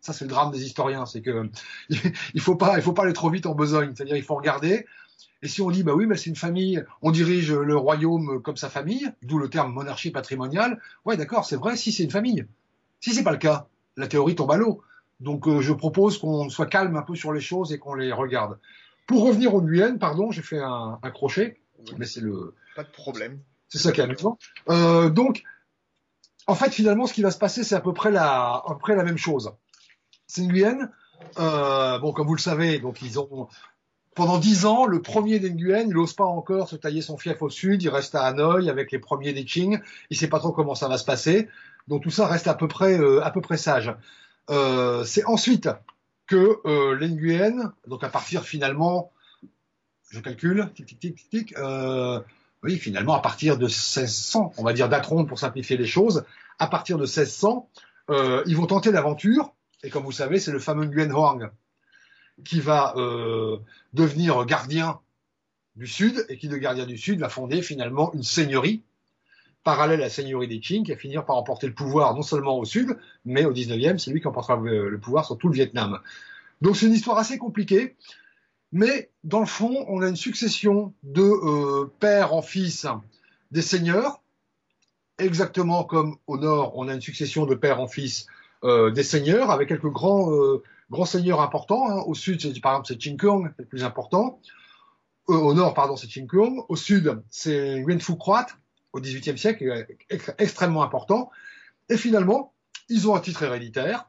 Ça, 0.00 0.12
c'est 0.12 0.24
le 0.24 0.30
drame 0.30 0.50
des 0.50 0.64
historiens, 0.64 1.06
c'est 1.06 1.20
que 1.20 1.50
il 2.34 2.40
faut 2.40 2.56
pas, 2.56 2.76
il 2.76 2.82
faut 2.82 2.92
pas 2.92 3.04
aller 3.04 3.12
trop 3.12 3.30
vite 3.30 3.46
en 3.46 3.54
besogne. 3.54 3.92
C'est-à-dire, 3.94 4.16
il 4.16 4.22
faut 4.22 4.34
regarder. 4.34 4.86
Et 5.42 5.48
si 5.48 5.62
on 5.62 5.70
dit, 5.70 5.82
bah 5.82 5.94
oui, 5.94 6.06
mais 6.06 6.16
c'est 6.16 6.30
une 6.30 6.36
famille, 6.36 6.84
on 7.02 7.10
dirige 7.10 7.52
le 7.52 7.76
royaume 7.76 8.42
comme 8.42 8.56
sa 8.56 8.68
famille, 8.68 9.10
d'où 9.22 9.38
le 9.38 9.48
terme 9.48 9.72
monarchie 9.72 10.10
patrimoniale. 10.10 10.80
Ouais, 11.04 11.16
d'accord, 11.16 11.44
c'est 11.44 11.56
vrai, 11.56 11.76
si 11.76 11.92
c'est 11.92 12.02
une 12.04 12.10
famille. 12.10 12.46
Si 13.00 13.12
c'est 13.14 13.22
pas 13.22 13.32
le 13.32 13.38
cas, 13.38 13.66
la 13.96 14.06
théorie 14.06 14.34
tombe 14.34 14.52
à 14.52 14.56
l'eau. 14.56 14.82
Donc, 15.20 15.46
euh, 15.48 15.60
je 15.60 15.72
propose 15.72 16.18
qu'on 16.18 16.48
soit 16.48 16.66
calme 16.66 16.96
un 16.96 17.02
peu 17.02 17.14
sur 17.14 17.32
les 17.32 17.40
choses 17.40 17.72
et 17.72 17.78
qu'on 17.78 17.94
les 17.94 18.12
regarde. 18.12 18.58
Pour 19.06 19.24
revenir 19.24 19.54
au 19.54 19.60
Nguyen, 19.60 19.98
pardon, 19.98 20.30
j'ai 20.30 20.42
fait 20.42 20.60
un, 20.60 20.98
un 21.02 21.10
crochet, 21.10 21.60
mais 21.98 22.06
c'est 22.06 22.20
le, 22.20 22.54
Pas 22.76 22.84
de 22.84 22.90
problème. 22.90 23.40
c'est 23.68 23.78
ça 23.78 23.92
qui 23.92 24.00
est 24.00 24.04
amusant. 24.04 24.38
Euh, 24.68 25.10
donc, 25.10 25.42
en 26.46 26.54
fait, 26.54 26.70
finalement, 26.70 27.06
ce 27.06 27.12
qui 27.14 27.22
va 27.22 27.30
se 27.30 27.38
passer, 27.38 27.64
c'est 27.64 27.74
à 27.74 27.80
peu 27.80 27.92
près 27.92 28.10
la, 28.10 28.54
à 28.54 28.64
peu 28.68 28.78
près 28.78 28.96
la 28.96 29.04
même 29.04 29.18
chose. 29.18 29.52
C'est 30.26 30.42
Nguyen. 30.42 30.90
Euh, 31.38 31.98
bon, 31.98 32.12
comme 32.12 32.26
vous 32.26 32.34
le 32.34 32.40
savez, 32.40 32.78
donc 32.78 33.02
ils 33.02 33.18
ont 33.18 33.48
pendant 34.14 34.38
dix 34.38 34.66
ans, 34.66 34.86
le 34.86 35.00
premier 35.00 35.38
des 35.38 35.52
Nguyen, 35.52 35.86
il 35.86 35.94
n'ose 35.94 36.14
pas 36.14 36.24
encore 36.24 36.68
se 36.68 36.76
tailler 36.76 37.00
son 37.00 37.16
fief 37.16 37.40
au 37.42 37.50
sud. 37.50 37.82
Il 37.82 37.88
reste 37.88 38.14
à 38.14 38.24
Hanoï 38.24 38.68
avec 38.68 38.90
les 38.90 38.98
premiers 38.98 39.32
des 39.32 39.44
Qing. 39.44 39.80
Il 40.10 40.16
sait 40.16 40.28
pas 40.28 40.40
trop 40.40 40.52
comment 40.52 40.74
ça 40.74 40.88
va 40.88 40.98
se 40.98 41.04
passer. 41.04 41.48
Donc 41.88 42.02
tout 42.02 42.10
ça 42.10 42.26
reste 42.26 42.48
à 42.48 42.54
peu 42.54 42.68
près, 42.68 42.98
euh, 42.98 43.24
à 43.24 43.30
peu 43.30 43.40
près 43.40 43.56
sage. 43.56 43.94
Euh, 44.50 45.04
c'est 45.04 45.24
ensuite 45.24 45.68
que 46.26 46.58
euh, 46.64 46.96
les 46.96 47.08
Nguyen, 47.08 47.72
donc 47.86 48.04
à 48.04 48.08
partir 48.08 48.44
finalement, 48.44 49.12
je 50.10 50.20
calcule, 50.20 50.70
tic 50.74 50.86
tic 50.86 50.98
tic 50.98 51.30
tic. 51.30 51.58
Euh, 51.58 52.20
oui, 52.62 52.76
finalement, 52.76 53.14
à 53.14 53.20
partir 53.20 53.56
de 53.56 53.66
1600, 53.66 54.52
on 54.58 54.62
va 54.62 54.72
dire 54.72 54.88
d'Atron 54.88 55.24
pour 55.24 55.38
simplifier 55.38 55.76
les 55.76 55.86
choses, 55.86 56.24
à 56.58 56.66
partir 56.66 56.98
de 56.98 57.02
1600, 57.02 57.68
euh, 58.10 58.42
ils 58.46 58.56
vont 58.56 58.66
tenter 58.66 58.92
l'aventure. 58.92 59.54
Et 59.82 59.88
comme 59.88 60.04
vous 60.04 60.12
savez, 60.12 60.38
c'est 60.38 60.52
le 60.52 60.58
fameux 60.58 60.84
Nguyen 60.84 61.10
Hoang 61.10 61.50
qui 62.44 62.60
va 62.60 62.94
euh, 62.96 63.58
devenir 63.92 64.44
gardien 64.44 65.00
du 65.76 65.86
Sud 65.86 66.26
et 66.28 66.36
qui, 66.36 66.48
de 66.48 66.56
gardien 66.56 66.86
du 66.86 66.98
Sud, 66.98 67.20
va 67.20 67.28
fonder 67.28 67.62
finalement 67.62 68.12
une 68.12 68.22
seigneurie 68.22 68.82
parallèle 69.62 70.00
à 70.00 70.04
la 70.04 70.10
seigneurie 70.10 70.48
des 70.48 70.60
Qing 70.60 70.84
qui 70.84 70.92
va 70.92 70.96
finir 70.96 71.24
par 71.24 71.36
emporter 71.36 71.66
le 71.66 71.74
pouvoir 71.74 72.14
non 72.14 72.22
seulement 72.22 72.58
au 72.58 72.64
Sud, 72.64 72.96
mais 73.24 73.44
au 73.44 73.52
19e, 73.52 73.98
c'est 73.98 74.10
lui 74.10 74.20
qui 74.20 74.26
emportera 74.26 74.56
le, 74.56 74.98
pouvoir 74.98 75.24
sur 75.24 75.36
tout 75.36 75.48
le 75.48 75.54
Vietnam. 75.54 76.00
Donc 76.62 76.76
c'est 76.76 76.86
une 76.86 76.92
histoire 76.92 77.18
assez 77.18 77.38
compliquée. 77.38 77.96
Mais 78.72 79.10
dans 79.24 79.40
le 79.40 79.46
fond, 79.46 79.84
on 79.88 80.00
a 80.00 80.08
une 80.08 80.16
succession 80.16 80.94
de 81.02 81.22
euh, 81.22 81.92
père 81.98 82.34
en 82.34 82.42
fils 82.42 82.86
des 83.50 83.62
seigneurs, 83.62 84.22
exactement 85.18 85.82
comme 85.82 86.16
au 86.28 86.38
nord, 86.38 86.72
on 86.76 86.88
a 86.88 86.94
une 86.94 87.00
succession 87.00 87.46
de 87.46 87.54
père 87.56 87.80
en 87.80 87.88
fils 87.88 88.26
euh, 88.62 88.90
des 88.90 89.02
seigneurs, 89.02 89.50
avec 89.50 89.68
quelques 89.68 89.90
grands, 89.90 90.30
grands 90.90 91.04
seigneurs 91.04 91.40
importants. 91.40 91.88
hein. 91.90 92.02
Au 92.06 92.14
sud, 92.14 92.40
c'est, 92.40 92.58
par 92.60 92.72
exemple, 92.72 92.88
c'est 92.88 93.00
Ching 93.00 93.16
Kung, 93.16 93.52
le 93.58 93.64
plus 93.64 93.84
important. 93.84 94.40
Euh, 95.28 95.34
au 95.34 95.54
nord, 95.54 95.74
pardon, 95.74 95.96
c'est 95.96 96.08
Ching 96.08 96.26
Kung. 96.26 96.64
Au 96.68 96.76
sud, 96.76 97.22
c'est 97.30 97.82
Phu 98.00 98.16
Croate, 98.16 98.56
au 98.92 99.00
XVIIIe 99.00 99.38
siècle, 99.38 99.86
ex- 100.08 100.32
extrêmement 100.38 100.82
important. 100.82 101.30
Et 101.88 101.96
finalement, 101.96 102.54
ils 102.88 103.08
ont 103.08 103.14
un 103.14 103.20
titre 103.20 103.42
héréditaire. 103.42 104.06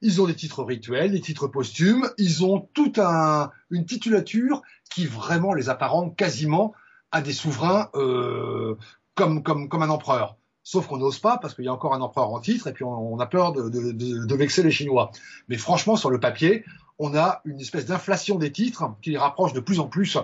Ils 0.00 0.20
ont 0.20 0.26
des 0.26 0.34
titres 0.34 0.62
rituels, 0.64 1.12
des 1.12 1.20
titres 1.20 1.46
posthumes. 1.46 2.10
Ils 2.18 2.44
ont 2.44 2.60
toute 2.74 2.98
un, 2.98 3.50
une 3.70 3.86
titulature 3.86 4.60
qui 4.90 5.06
vraiment 5.06 5.54
les 5.54 5.68
apparente 5.68 6.16
quasiment 6.16 6.74
à 7.10 7.22
des 7.22 7.32
souverains 7.32 7.90
euh, 7.94 8.76
comme 9.14 9.42
un 9.82 9.88
empereur. 9.90 10.36
Sauf 10.66 10.86
qu'on 10.86 10.96
n'ose 10.96 11.18
pas 11.18 11.36
parce 11.36 11.54
qu'il 11.54 11.66
y 11.66 11.68
a 11.68 11.72
encore 11.72 11.92
un 11.92 12.00
empereur 12.00 12.30
en 12.30 12.40
titre 12.40 12.68
et 12.68 12.72
puis 12.72 12.84
on, 12.84 13.20
a 13.20 13.26
peur 13.26 13.52
de, 13.52 14.34
vexer 14.34 14.62
les 14.62 14.70
Chinois. 14.70 15.10
Mais 15.48 15.58
franchement, 15.58 15.94
sur 15.94 16.10
le 16.10 16.18
papier, 16.18 16.64
on 16.98 17.14
a 17.14 17.42
une 17.44 17.60
espèce 17.60 17.84
d'inflation 17.84 18.38
des 18.38 18.50
titres 18.50 18.96
qui 19.02 19.10
les 19.10 19.18
rapproche 19.18 19.52
de 19.52 19.60
plus 19.60 19.78
en 19.78 19.86
plus 19.86 20.16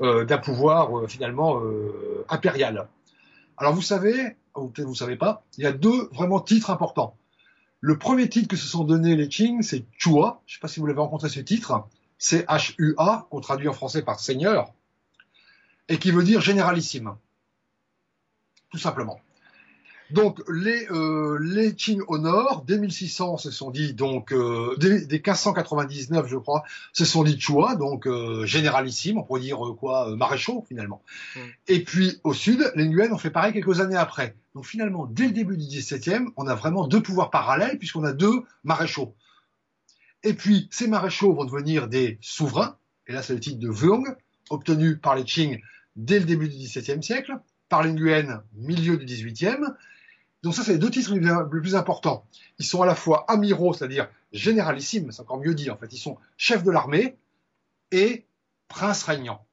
euh, 0.00 0.24
d'un 0.24 0.38
pouvoir 0.38 0.96
euh, 0.96 1.08
finalement 1.08 1.60
euh, 1.60 2.24
impérial. 2.28 2.86
Alors 3.56 3.74
vous 3.74 3.82
savez, 3.82 4.36
ou 4.54 4.68
peut-être 4.68 4.86
vous 4.86 4.94
savez 4.94 5.16
pas, 5.16 5.42
il 5.56 5.64
y 5.64 5.66
a 5.66 5.72
deux 5.72 6.08
vraiment 6.12 6.38
titres 6.38 6.70
importants. 6.70 7.16
Le 7.80 7.98
premier 7.98 8.28
titre 8.28 8.46
que 8.46 8.56
se 8.56 8.68
sont 8.68 8.84
donnés 8.84 9.16
les 9.16 9.28
Qing, 9.28 9.62
c'est 9.62 9.84
Chua. 9.98 10.42
Je 10.46 10.52
ne 10.52 10.54
sais 10.54 10.60
pas 10.60 10.68
si 10.68 10.78
vous 10.78 10.86
l'avez 10.86 11.00
rencontré 11.00 11.28
ce 11.28 11.40
titre. 11.40 11.88
C'est 12.18 12.46
H-U-A, 12.46 13.26
qu'on 13.30 13.40
traduit 13.40 13.68
en 13.68 13.72
français 13.72 14.02
par 14.02 14.20
seigneur, 14.20 14.72
et 15.88 15.98
qui 15.98 16.12
veut 16.12 16.22
dire 16.22 16.40
généralissime. 16.40 17.14
Tout 18.70 18.78
simplement. 18.78 19.20
Donc 20.10 20.40
les 20.48 20.86
euh, 20.90 21.38
les 21.40 21.74
Qing 21.74 22.00
au 22.08 22.18
nord, 22.18 22.64
dès 22.66 22.78
1600, 22.78 23.36
se 23.36 23.50
sont 23.50 23.70
dit 23.70 23.92
donc 23.92 24.32
euh, 24.32 24.74
dès, 24.78 25.04
dès 25.04 25.16
1599, 25.16 26.26
je 26.28 26.36
crois, 26.36 26.64
se 26.92 27.04
sont 27.04 27.24
dit 27.24 27.38
Chua, 27.38 27.76
donc 27.76 28.06
euh, 28.06 28.46
généralissime, 28.46 29.18
on 29.18 29.22
pourrait 29.22 29.42
dire 29.42 29.66
euh, 29.66 29.74
quoi, 29.74 30.10
euh, 30.10 30.16
maréchaux 30.16 30.64
finalement. 30.66 31.02
Mm. 31.36 31.40
Et 31.68 31.84
puis 31.84 32.20
au 32.24 32.32
sud, 32.32 32.72
les 32.74 32.88
Nguyen 32.88 33.12
ont 33.12 33.18
fait 33.18 33.30
pareil 33.30 33.52
quelques 33.52 33.80
années 33.80 33.96
après. 33.96 34.34
Donc 34.54 34.64
finalement, 34.64 35.06
dès 35.06 35.26
le 35.26 35.32
début 35.32 35.58
du 35.58 35.66
XVIIe, 35.66 36.26
on 36.36 36.46
a 36.46 36.54
vraiment 36.54 36.86
deux 36.86 37.02
pouvoirs 37.02 37.30
parallèles 37.30 37.78
puisqu'on 37.78 38.04
a 38.04 38.12
deux 38.12 38.44
maréchaux. 38.64 39.14
Et 40.22 40.32
puis 40.32 40.68
ces 40.70 40.88
maréchaux 40.88 41.34
vont 41.34 41.44
devenir 41.44 41.86
des 41.86 42.18
souverains, 42.22 42.78
et 43.06 43.12
là 43.12 43.22
c'est 43.22 43.34
le 43.34 43.40
titre 43.40 43.58
de 43.58 43.68
Vuong, 43.68 44.16
obtenu 44.48 44.96
par 44.96 45.16
les 45.16 45.24
Qing 45.24 45.60
dès 45.96 46.18
le 46.18 46.24
début 46.24 46.48
du 46.48 46.56
XVIIe 46.56 47.02
siècle, 47.02 47.38
par 47.68 47.82
les 47.82 47.92
Nguyen 47.92 48.42
milieu 48.54 48.96
du 48.96 49.04
XVIIIe. 49.04 49.58
Donc 50.42 50.54
ça, 50.54 50.62
c'est 50.62 50.72
les 50.72 50.78
deux 50.78 50.90
titres 50.90 51.14
les 51.14 51.60
plus 51.60 51.74
importants. 51.74 52.24
Ils 52.58 52.66
sont 52.66 52.82
à 52.82 52.86
la 52.86 52.94
fois 52.94 53.24
amiraux, 53.28 53.72
c'est-à-dire 53.72 54.08
généralissimes, 54.32 55.10
c'est 55.10 55.22
encore 55.22 55.40
mieux 55.40 55.54
dit 55.54 55.70
en 55.70 55.76
fait. 55.76 55.92
Ils 55.92 55.98
sont 55.98 56.16
chefs 56.36 56.62
de 56.62 56.70
l'armée 56.70 57.16
et 57.90 58.26
princes 58.68 59.02
régnants, 59.02 59.44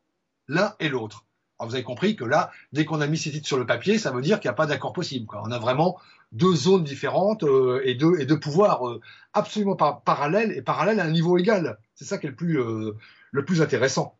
l'un 0.47 0.75
et 0.79 0.89
l'autre. 0.89 1.25
Alors 1.57 1.69
vous 1.69 1.75
avez 1.75 1.83
compris 1.83 2.15
que 2.15 2.25
là, 2.25 2.51
dès 2.73 2.85
qu'on 2.85 3.01
a 3.01 3.07
mis 3.07 3.17
ces 3.17 3.31
titres 3.31 3.47
sur 3.47 3.57
le 3.57 3.65
papier, 3.65 3.97
ça 3.97 4.11
veut 4.11 4.21
dire 4.21 4.39
qu'il 4.39 4.49
n'y 4.49 4.53
a 4.53 4.55
pas 4.55 4.65
d'accord 4.65 4.93
possible. 4.93 5.25
Quoi. 5.25 5.41
On 5.45 5.51
a 5.51 5.59
vraiment 5.59 5.97
deux 6.33 6.53
zones 6.53 6.83
différentes 6.83 7.43
euh, 7.43 7.81
et, 7.85 7.95
deux, 7.95 8.19
et 8.19 8.25
deux 8.25 8.39
pouvoirs 8.39 8.87
euh, 8.87 8.99
absolument 9.33 9.75
par, 9.75 10.01
parallèles 10.01 10.51
et 10.51 10.61
parallèles 10.61 10.99
à 10.99 11.05
un 11.05 11.11
niveau 11.11 11.37
égal. 11.37 11.79
C'est 11.95 12.03
ça 12.03 12.17
qui 12.17 12.27
est 12.27 12.29
le 12.29 12.35
plus, 12.35 12.59
euh, 12.59 12.91
le 13.31 13.45
plus 13.45 13.61
intéressant. 13.61 14.17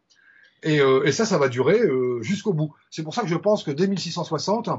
Et, 0.63 0.77
et, 0.77 1.11
ça, 1.11 1.27
ça 1.27 1.37
va 1.37 1.47
durer 1.47 1.79
jusqu'au 2.21 2.51
bout. 2.51 2.73
C'est 2.89 3.03
pour 3.03 3.13
ça 3.13 3.21
que 3.21 3.27
je 3.27 3.35
pense 3.35 3.63
que 3.63 3.69
dès 3.69 3.85
1660, 3.85 4.69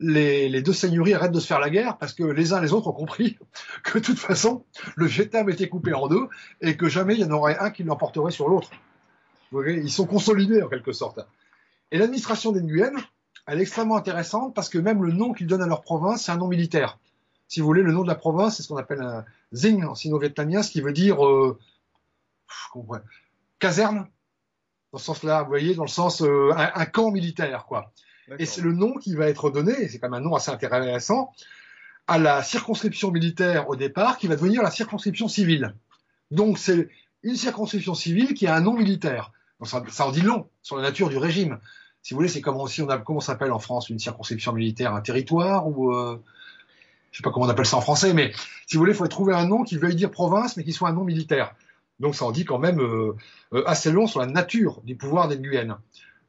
les, 0.00 0.62
deux 0.62 0.72
seigneuries 0.72 1.14
arrêtent 1.14 1.32
de 1.32 1.40
se 1.40 1.46
faire 1.46 1.60
la 1.60 1.70
guerre 1.70 1.98
parce 1.98 2.12
que 2.12 2.24
les 2.24 2.52
uns 2.52 2.60
les 2.60 2.72
autres 2.72 2.88
ont 2.88 2.92
compris 2.92 3.38
que 3.84 3.98
de 3.98 4.04
toute 4.04 4.18
façon, 4.18 4.64
le 4.96 5.06
Vietnam 5.06 5.48
était 5.50 5.68
coupé 5.68 5.92
en 5.92 6.08
deux 6.08 6.28
et 6.60 6.76
que 6.76 6.88
jamais 6.88 7.14
il 7.14 7.20
y 7.20 7.24
en 7.24 7.30
aurait 7.30 7.58
un 7.58 7.70
qui 7.70 7.82
l'emporterait 7.82 8.32
sur 8.32 8.48
l'autre. 8.48 8.70
Ils 9.52 9.92
sont 9.92 10.06
consolidés 10.06 10.62
en 10.62 10.68
quelque 10.68 10.92
sorte. 10.92 11.20
Et 11.92 11.98
l'administration 11.98 12.50
des 12.50 12.60
Nguyen, 12.60 12.94
elle 13.46 13.58
est 13.58 13.62
extrêmement 13.62 13.96
intéressante 13.96 14.54
parce 14.54 14.68
que 14.68 14.78
même 14.78 15.04
le 15.04 15.12
nom 15.12 15.32
qu'ils 15.32 15.46
donnent 15.46 15.62
à 15.62 15.66
leur 15.66 15.82
province, 15.82 16.24
c'est 16.24 16.32
un 16.32 16.38
nom 16.38 16.48
militaire. 16.48 16.98
Si 17.46 17.60
vous 17.60 17.66
voulez, 17.66 17.82
le 17.82 17.92
nom 17.92 18.02
de 18.02 18.08
la 18.08 18.14
province, 18.14 18.56
c'est 18.56 18.62
ce 18.62 18.68
qu'on 18.68 18.78
appelle 18.78 19.02
un 19.02 19.24
Zing 19.52 19.84
en 19.84 19.94
sino-vietnamien, 19.94 20.62
ce 20.62 20.70
qui 20.70 20.80
veut 20.80 20.92
dire 20.92 21.24
euh, 21.24 21.58
caserne, 23.58 24.08
dans 24.92 24.98
ce 24.98 25.04
sens-là, 25.04 25.42
vous 25.42 25.48
voyez, 25.48 25.74
dans 25.74 25.84
le 25.84 25.88
sens 25.88 26.22
euh, 26.22 26.52
un, 26.56 26.86
camp 26.86 27.10
militaire, 27.10 27.66
quoi. 27.66 27.92
Et 28.38 28.46
c'est 28.46 28.60
le 28.60 28.72
nom 28.72 28.94
qui 28.94 29.14
va 29.14 29.28
être 29.28 29.50
donné, 29.50 29.72
et 29.72 29.88
c'est 29.88 29.98
quand 29.98 30.08
même 30.08 30.20
un 30.20 30.24
nom 30.24 30.34
assez 30.34 30.50
intéressant, 30.50 31.32
à 32.06 32.18
la 32.18 32.42
circonscription 32.42 33.10
militaire 33.10 33.68
au 33.68 33.76
départ, 33.76 34.18
qui 34.18 34.26
va 34.26 34.36
devenir 34.36 34.62
la 34.62 34.70
circonscription 34.70 35.28
civile. 35.28 35.74
Donc 36.30 36.58
c'est 36.58 36.88
une 37.22 37.36
circonscription 37.36 37.94
civile 37.94 38.34
qui 38.34 38.46
a 38.46 38.54
un 38.54 38.60
nom 38.60 38.74
militaire. 38.74 39.32
Donc, 39.60 39.68
ça, 39.68 39.82
ça 39.88 40.06
en 40.06 40.10
dit 40.10 40.20
long 40.20 40.48
sur 40.62 40.76
la 40.76 40.82
nature 40.82 41.08
du 41.08 41.16
régime 41.16 41.58
si 42.04 42.12
vous 42.12 42.18
voulez, 42.18 42.28
c'est 42.28 42.42
comme 42.42 42.68
si 42.68 42.82
on 42.82 42.88
a 42.90 42.98
comment 42.98 43.20
s'appelle 43.20 43.50
en 43.50 43.58
France 43.58 43.88
une 43.88 43.98
circonscription 43.98 44.52
militaire, 44.52 44.94
un 44.94 45.00
territoire 45.00 45.66
ou 45.66 45.90
euh, 45.90 46.22
je 47.10 47.16
sais 47.16 47.22
pas 47.22 47.30
comment 47.30 47.46
on 47.46 47.48
appelle 47.48 47.64
ça 47.64 47.78
en 47.78 47.80
français, 47.80 48.12
mais 48.12 48.30
si 48.66 48.76
vous 48.76 48.80
voulez, 48.80 48.92
il 48.92 48.96
faut 48.96 49.08
trouver 49.08 49.32
un 49.32 49.46
nom 49.46 49.64
qui 49.64 49.78
veuille 49.78 49.96
dire 49.96 50.10
province, 50.10 50.58
mais 50.58 50.64
qui 50.64 50.74
soit 50.74 50.90
un 50.90 50.92
nom 50.92 51.04
militaire. 51.04 51.54
Donc 52.00 52.14
ça 52.14 52.26
en 52.26 52.30
dit 52.30 52.44
quand 52.44 52.58
même 52.58 52.78
euh, 52.78 53.16
euh, 53.54 53.64
assez 53.66 53.90
long 53.90 54.06
sur 54.06 54.20
la 54.20 54.26
nature 54.26 54.82
du 54.82 54.96
pouvoir 54.96 55.28
des 55.28 55.38
Nguyen. 55.38 55.78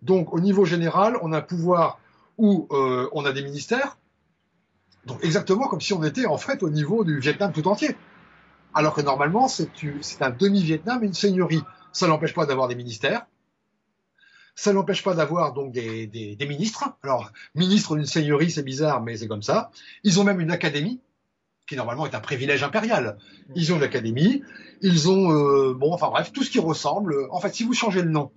Donc 0.06 0.34
au 0.34 0.40
niveau 0.40 0.66
général, 0.66 1.18
on 1.24 1.34
a 1.34 1.40
un 1.40 1.42
pouvoir 1.42 2.00
où 2.38 2.68
euh, 2.72 3.10
on 3.12 3.26
a 3.26 3.34
des 3.34 3.42
ministères, 3.42 3.98
donc 5.06 5.24
exactement 5.24 5.68
comme 5.68 5.82
si 5.82 5.94
on 5.94 6.04
était 6.04 6.28
en 6.28 6.38
fait 6.38 6.62
au 6.62 6.70
niveau 6.70 7.04
du 7.04 7.20
Vietnam 7.20 7.52
tout 7.52 7.68
entier. 7.68 7.96
Alors 8.76 8.94
que 8.94 9.02
normalement, 9.02 9.48
c'est 9.48 10.22
un 10.22 10.30
demi-Vietnam 10.30 11.04
et 11.04 11.08
une 11.08 11.14
seigneurie. 11.14 11.62
Ça 11.92 12.08
n'empêche 12.08 12.34
pas 12.34 12.46
d'avoir 12.46 12.68
des 12.68 12.76
ministères, 12.76 13.26
ça 14.54 14.74
n'empêche 14.74 15.02
pas 15.02 15.16
d'avoir 15.16 15.54
donc 15.54 15.72
des, 15.72 16.38
ministres. 16.48 16.96
Alors, 17.02 17.32
ministre 17.56 17.96
d'une 17.96 18.06
seigneurie, 18.06 18.52
c'est 18.52 18.64
bizarre, 18.64 19.02
mais 19.02 19.18
c'est 19.18 19.28
comme 19.28 19.42
ça. 19.42 19.72
Ils 20.04 20.20
ont 20.20 20.24
même 20.24 20.42
une 20.42 20.52
académie, 20.52 21.00
qui 21.68 21.78
normalement 21.78 22.06
est 22.06 22.14
un 22.14 22.20
privilège 22.20 22.64
impérial. 22.64 23.18
Ils 23.56 23.74
ont 23.74 23.78
une 23.78 23.84
académie, 23.84 24.44
ils 24.82 25.10
ont 25.10 25.32
euh, 25.32 25.74
bon, 25.74 25.94
enfin 25.94 26.10
bref, 26.10 26.32
tout 26.32 26.44
ce 26.44 26.52
qui 26.52 26.60
ressemble. 26.60 27.28
En 27.32 27.40
fait, 27.40 27.56
si 27.56 27.64
vous 27.64 27.74
changez 27.74 28.04
le 28.04 28.12
nom 28.12 28.32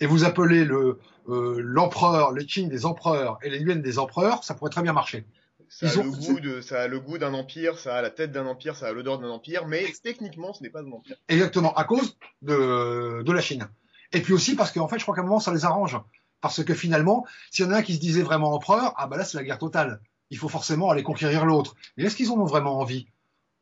et 0.00 0.06
vous 0.06 0.24
appelez 0.24 0.64
le 0.64 0.98
euh, 1.28 1.60
l'empereur, 1.60 2.32
le 2.32 2.44
Qing 2.44 2.68
des 2.68 2.86
empereurs 2.86 3.38
et 3.42 3.50
les 3.50 3.58
Yuan 3.58 3.82
des 3.82 3.98
empereurs, 3.98 4.44
ça 4.44 4.54
pourrait 4.54 4.70
très 4.70 4.82
bien 4.82 4.92
marcher. 4.92 5.26
Ça 5.68 5.88
a, 5.88 6.02
le 6.02 6.10
goût 6.10 6.38
de, 6.38 6.60
ça 6.60 6.82
a 6.82 6.86
le 6.86 7.00
goût 7.00 7.18
d'un 7.18 7.34
empire, 7.34 7.78
ça 7.78 7.96
a 7.96 8.02
la 8.02 8.10
tête 8.10 8.30
d'un 8.30 8.46
empire, 8.46 8.76
ça 8.76 8.86
a 8.86 8.92
l'odeur 8.92 9.18
d'un 9.18 9.30
empire, 9.30 9.66
mais 9.66 9.92
techniquement, 10.02 10.52
ce 10.52 10.62
n'est 10.62 10.70
pas 10.70 10.80
un 10.80 10.92
empire. 10.92 11.16
Exactement, 11.28 11.74
à 11.74 11.82
cause 11.82 12.16
de, 12.42 13.22
de 13.22 13.32
la 13.32 13.40
Chine. 13.40 13.66
Et 14.12 14.20
puis 14.20 14.32
aussi 14.32 14.54
parce 14.54 14.70
qu'en 14.70 14.86
fait, 14.86 14.98
je 14.98 15.02
crois 15.02 15.16
qu'à 15.16 15.22
un 15.22 15.24
moment, 15.24 15.40
ça 15.40 15.52
les 15.52 15.64
arrange. 15.64 15.98
Parce 16.40 16.62
que 16.62 16.74
finalement, 16.74 17.26
s'il 17.50 17.64
y 17.64 17.68
en 17.68 17.72
a 17.72 17.78
un 17.78 17.82
qui 17.82 17.94
se 17.94 18.00
disait 18.00 18.22
vraiment 18.22 18.52
empereur, 18.52 18.94
ah 18.96 19.08
bah 19.08 19.16
là, 19.16 19.24
c'est 19.24 19.36
la 19.36 19.42
guerre 19.42 19.58
totale. 19.58 20.00
Il 20.30 20.38
faut 20.38 20.48
forcément 20.48 20.90
aller 20.90 21.02
conquérir 21.02 21.44
l'autre. 21.44 21.74
Mais 21.96 22.04
est-ce 22.04 22.14
qu'ils 22.14 22.30
en 22.30 22.36
ont 22.36 22.44
vraiment 22.44 22.78
envie? 22.78 23.08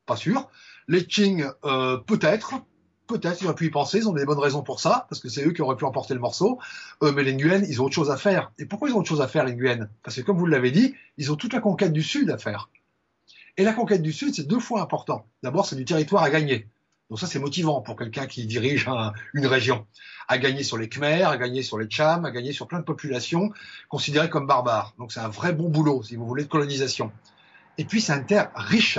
Pas 0.05 0.17
sûr. 0.17 0.51
Les 0.89 1.07
Qing, 1.07 1.47
euh, 1.65 1.97
peut-être. 1.97 2.55
Peut-être, 3.07 3.43
ils 3.43 3.45
auraient 3.45 3.55
pu 3.55 3.67
y 3.67 3.71
penser, 3.71 3.99
ils 3.99 4.09
ont 4.09 4.13
des 4.13 4.25
bonnes 4.25 4.39
raisons 4.39 4.63
pour 4.63 4.81
ça, 4.81 5.07
parce 5.11 5.21
que 5.21 5.29
c'est 5.29 5.47
eux 5.47 5.53
qui 5.53 5.61
auraient 5.61 5.77
pu 5.77 5.85
emporter 5.85 6.15
le 6.15 6.21
morceau. 6.21 6.59
Euh, 7.03 7.13
mais 7.13 7.23
les 7.23 7.35
Nguyen, 7.35 7.63
ils 7.69 7.83
ont 7.83 7.85
autre 7.85 7.95
chose 7.95 8.11
à 8.11 8.17
faire. 8.17 8.51
Et 8.59 8.65
pourquoi 8.65 8.89
ils 8.89 8.95
ont 8.95 9.01
autre 9.01 9.09
chose 9.09 9.21
à 9.21 9.29
faire, 9.29 9.45
les 9.45 9.55
Nguyen? 9.55 9.89
Parce 10.03 10.17
que 10.17 10.23
comme 10.23 10.39
vous 10.39 10.47
l'avez 10.47 10.71
dit, 10.71 10.95
ils 11.19 11.31
ont 11.31 11.37
toute 11.37 11.53
la 11.53 11.61
conquête 11.61 11.93
du 11.93 12.03
Sud 12.03 12.31
à 12.31 12.39
faire. 12.39 12.71
Et 13.57 13.63
la 13.63 13.73
conquête 13.73 14.03
du 14.03 14.13
Sud, 14.13 14.35
c'est 14.35 14.47
deux 14.47 14.59
fois 14.59 14.81
important. 14.81 15.27
D'abord, 15.43 15.67
c'est 15.67 15.77
du 15.77 15.85
territoire 15.85 16.23
à 16.23 16.31
gagner. 16.31 16.67
Donc 17.11 17.21
ça, 17.21 17.27
c'est 17.27 17.39
motivant 17.39 17.83
pour 17.83 17.97
quelqu'un 17.97 18.27
qui 18.27 18.47
dirige 18.47 18.89
une 19.35 19.47
région. 19.47 19.87
À 20.27 20.39
gagner 20.39 20.63
sur 20.65 20.79
les 20.79 20.89
Khmers, 20.89 21.29
à 21.29 21.37
gagner 21.37 21.63
sur 21.63 21.79
les 21.79 21.89
Cham, 21.91 22.25
à 22.25 22.31
gagner 22.31 22.53
sur 22.53 22.67
plein 22.67 22.79
de 22.79 22.85
populations 22.85 23.53
considérées 23.89 24.31
comme 24.31 24.47
barbares. 24.47 24.95
Donc 24.99 25.13
c'est 25.13 25.21
un 25.21 25.29
vrai 25.29 25.53
bon 25.53 25.69
boulot, 25.69 26.03
si 26.03 26.17
vous 26.17 26.27
voulez, 26.27 26.45
de 26.45 26.49
colonisation. 26.49 27.13
Et 27.77 27.85
puis 27.85 28.01
c'est 28.01 28.15
une 28.15 28.25
terre 28.25 28.51
riche. 28.55 28.99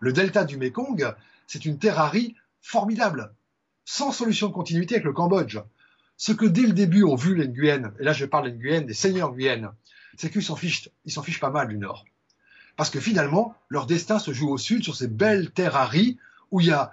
Le 0.00 0.12
delta 0.12 0.44
du 0.44 0.56
Mekong, 0.56 1.14
c'est 1.46 1.64
une 1.64 1.78
terrarie 1.78 2.34
formidable, 2.62 3.34
sans 3.84 4.12
solution 4.12 4.48
de 4.48 4.52
continuité 4.52 4.96
avec 4.96 5.04
le 5.04 5.12
Cambodge. 5.12 5.58
Ce 6.16 6.32
que 6.32 6.46
dès 6.46 6.62
le 6.62 6.72
début 6.72 7.02
ont 7.02 7.16
vu 7.16 7.34
les 7.34 7.48
Nguyen, 7.48 7.92
et 7.98 8.04
là 8.04 8.12
je 8.12 8.26
parle 8.26 8.50
des 8.50 8.56
Nguyen, 8.56 8.82
des 8.82 8.94
seigneurs 8.94 9.32
Nguyen, 9.32 9.72
c'est 10.16 10.30
qu'ils 10.30 10.42
s'en 10.42 10.56
fichent, 10.56 10.90
ils 11.04 11.12
s'en 11.12 11.22
fichent 11.22 11.40
pas 11.40 11.50
mal 11.50 11.68
du 11.68 11.78
Nord. 11.78 12.04
Parce 12.76 12.90
que 12.90 13.00
finalement, 13.00 13.54
leur 13.68 13.86
destin 13.86 14.18
se 14.18 14.32
joue 14.32 14.50
au 14.50 14.58
sud, 14.58 14.82
sur 14.82 14.96
ces 14.96 15.08
belles 15.08 15.50
terraries 15.50 16.18
où 16.50 16.60
il 16.60 16.66
y 16.66 16.72
a 16.72 16.92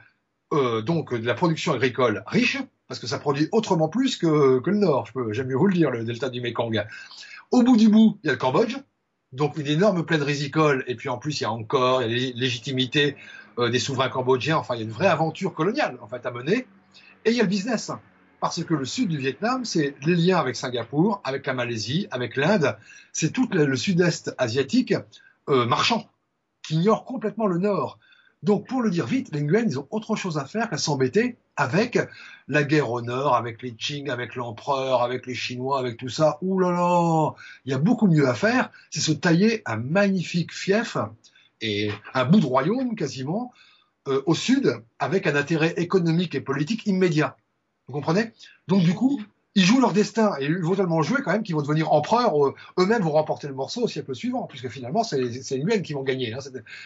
euh, 0.53 0.81
donc 0.81 1.13
de 1.13 1.25
la 1.25 1.33
production 1.33 1.73
agricole 1.73 2.23
riche, 2.27 2.57
parce 2.87 2.99
que 2.99 3.07
ça 3.07 3.19
produit 3.19 3.49
autrement 3.51 3.89
plus 3.89 4.15
que, 4.15 4.59
que 4.59 4.69
le 4.69 4.77
Nord, 4.77 5.09
j'aime 5.31 5.47
mieux 5.47 5.57
vous 5.57 5.67
le 5.67 5.73
dire, 5.73 5.91
le 5.91 6.05
delta 6.05 6.29
du 6.29 6.41
Mekong. 6.41 6.85
Au 7.51 7.63
bout 7.63 7.77
du 7.77 7.89
bout, 7.89 8.17
il 8.23 8.27
y 8.27 8.29
a 8.29 8.33
le 8.33 8.37
Cambodge, 8.37 8.77
donc 9.33 9.57
une 9.57 9.67
énorme 9.67 10.05
plaine 10.05 10.23
rizicole, 10.23 10.83
et 10.87 10.95
puis 10.95 11.09
en 11.09 11.17
plus 11.17 11.39
il 11.39 11.43
y 11.43 11.45
a 11.45 11.51
encore 11.51 12.01
la 12.01 12.07
légitimité 12.07 13.15
euh, 13.59 13.69
des 13.69 13.79
souverains 13.79 14.09
cambodgiens, 14.09 14.57
enfin 14.57 14.75
il 14.75 14.79
y 14.79 14.81
a 14.81 14.85
une 14.85 14.91
vraie 14.91 15.07
aventure 15.07 15.53
coloniale 15.53 15.97
en 16.01 16.07
fait 16.07 16.25
à 16.25 16.31
mener, 16.31 16.67
et 17.25 17.31
il 17.31 17.35
y 17.35 17.39
a 17.39 17.43
le 17.43 17.49
business, 17.49 17.91
parce 18.39 18.63
que 18.63 18.73
le 18.73 18.85
sud 18.85 19.09
du 19.09 19.17
Vietnam, 19.17 19.65
c'est 19.65 19.95
les 20.05 20.15
liens 20.15 20.37
avec 20.37 20.55
Singapour, 20.55 21.21
avec 21.23 21.45
la 21.45 21.53
Malaisie, 21.53 22.07
avec 22.11 22.35
l'Inde, 22.35 22.77
c'est 23.11 23.31
tout 23.31 23.49
le, 23.51 23.75
sud-est 23.75 24.33
asiatique 24.37 24.93
euh, 25.49 25.65
marchand, 25.65 26.09
qui 26.63 26.75
ignore 26.75 27.03
complètement 27.03 27.47
le 27.47 27.57
nord. 27.57 27.99
Donc, 28.43 28.67
pour 28.67 28.81
le 28.81 28.89
dire 28.89 29.05
vite, 29.05 29.29
les 29.33 29.41
Nguyen, 29.41 29.65
ils 29.67 29.79
ont 29.79 29.87
autre 29.89 30.15
chose 30.15 30.37
à 30.37 30.45
faire 30.45 30.69
qu'à 30.69 30.77
s'embêter 30.77 31.37
avec 31.55 31.97
la 32.47 32.63
guerre 32.63 32.91
au 32.91 33.01
nord, 33.01 33.35
avec 33.35 33.61
les 33.63 33.73
Qing, 33.73 34.09
avec 34.09 34.35
l'empereur, 34.35 35.01
avec 35.01 35.25
les 35.25 35.33
Chinois, 35.33 35.79
avec 35.79 35.97
tout 35.97 36.09
ça. 36.09 36.37
Ouh 36.41 36.59
là 36.59 36.71
là, 36.71 37.33
il 37.65 37.71
y 37.71 37.75
a 37.75 37.79
beaucoup 37.79 38.07
mieux 38.07 38.27
à 38.29 38.35
faire, 38.35 38.69
c'est 38.91 38.99
se 38.99 39.11
tailler 39.11 39.63
un 39.65 39.77
magnifique 39.77 40.53
fief 40.53 40.97
et 41.61 41.91
un 42.13 42.25
bout 42.25 42.39
de 42.39 42.45
royaume 42.45 42.95
quasiment 42.95 43.51
euh, 44.07 44.21
au 44.27 44.35
sud 44.35 44.81
avec 44.99 45.25
un 45.25 45.35
intérêt 45.35 45.73
économique 45.77 46.35
et 46.35 46.41
politique 46.41 46.85
immédiat. 46.85 47.35
Vous 47.87 47.93
comprenez? 47.93 48.31
Donc 48.67 48.83
du 48.83 48.93
coup, 48.93 49.21
ils 49.57 49.65
jouent 49.65 49.81
leur 49.81 49.91
destin 49.91 50.35
et 50.39 50.45
ils 50.45 50.59
vont 50.59 50.75
tellement 50.75 51.01
jouer 51.01 51.23
quand 51.23 51.31
même 51.31 51.41
qu'ils 51.41 51.55
vont 51.55 51.63
devenir 51.63 51.91
empereurs. 51.91 52.45
Euh, 52.45 52.53
eux-mêmes 52.77 53.01
vont 53.01 53.11
remporter 53.11 53.47
le 53.47 53.55
morceau 53.55 53.81
au 53.81 53.87
siècle 53.87 54.13
suivant, 54.13 54.43
puisque 54.43 54.69
finalement 54.69 55.03
c'est 55.03 55.17
les 55.19 55.63
Nguyen 55.63 55.81
qui 55.81 55.93
vont 55.93 56.03
gagner. 56.03 56.31
Hein. 56.31 56.37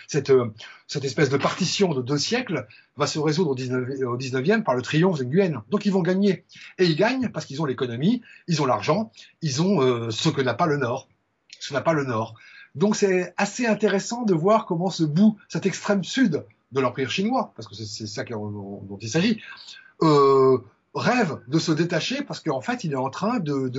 Cette, 0.08 0.30
euh, 0.30 0.54
cette, 0.88 1.04
espèce 1.04 1.30
de 1.30 1.36
partition 1.36 1.94
de 1.94 2.01
deux 2.01 2.18
siècles 2.18 2.66
va 2.96 3.08
se 3.08 3.20
résoudre 3.20 3.51
au 3.51 3.56
19, 3.56 3.90
au 4.08 4.18
19e 4.18 4.63
par 4.63 4.75
le 4.75 4.82
triomphe 4.82 5.20
des 5.20 5.25
Nguyen. 5.25 5.63
Donc 5.70 5.86
ils 5.86 5.92
vont 5.92 6.01
gagner. 6.01 6.46
Et 6.78 6.86
ils 6.86 6.96
gagnent 6.96 7.28
parce 7.28 7.46
qu'ils 7.46 7.62
ont 7.62 7.66
l'économie, 7.66 8.22
ils 8.48 8.62
ont 8.62 8.66
l'argent, 8.66 9.12
ils 9.42 9.62
ont 9.62 9.82
euh, 9.82 10.10
ce 10.10 10.30
que 10.30 10.42
n'a 10.42 10.54
pas 10.54 10.66
le 10.66 10.78
Nord. 10.78 11.10
Ce 11.60 11.74
n'a 11.74 11.82
pas 11.82 11.92
le 11.92 12.06
Nord. 12.06 12.36
Donc 12.75 12.96
c'est 12.96 13.34
assez 13.36 13.68
intéressant 13.68 14.24
de 14.24 14.34
voir 14.34 14.66
comment 14.66 14.90
ce 14.90 15.04
bout, 15.04 15.38
cet 15.50 15.66
extrême 15.66 16.06
sud 16.06 16.46
de 16.72 16.80
l'Empire 16.80 17.12
chinois, 17.12 17.51
parce 17.58 17.68
que 17.68 17.75
c'est 17.75 18.08
ça 18.08 18.24
dont 18.24 18.98
il 19.01 19.10
s'agit, 19.10 19.42
euh, 20.04 20.60
rêve 20.93 21.39
de 21.48 21.60
se 21.60 21.71
détacher 21.71 22.24
parce 22.24 22.39
qu'en 22.39 22.62
fait, 22.62 22.83
il 22.83 22.91
est 22.93 22.98
en 22.98 23.10
train 23.10 23.39
de, 23.39 23.69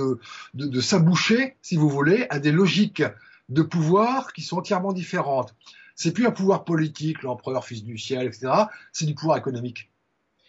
de, 0.53 0.81
s'aboucher, 0.81 1.57
si 1.61 1.75
vous 1.75 1.89
voulez, 1.89 2.25
à 2.29 2.39
des 2.39 2.51
logiques 2.51 3.03
de 3.49 3.61
pouvoir 3.61 4.33
qui 4.33 4.41
sont 4.41 4.57
entièrement 4.57 4.93
différentes. 4.93 5.55
C'est 5.95 6.11
plus 6.11 6.25
un 6.25 6.31
pouvoir 6.31 6.63
politique, 6.63 7.21
l'empereur, 7.21 7.65
fils 7.65 7.83
du 7.83 7.97
ciel, 7.97 8.27
etc. 8.27 8.51
C'est 8.91 9.05
du 9.05 9.13
pouvoir 9.13 9.37
économique. 9.37 9.91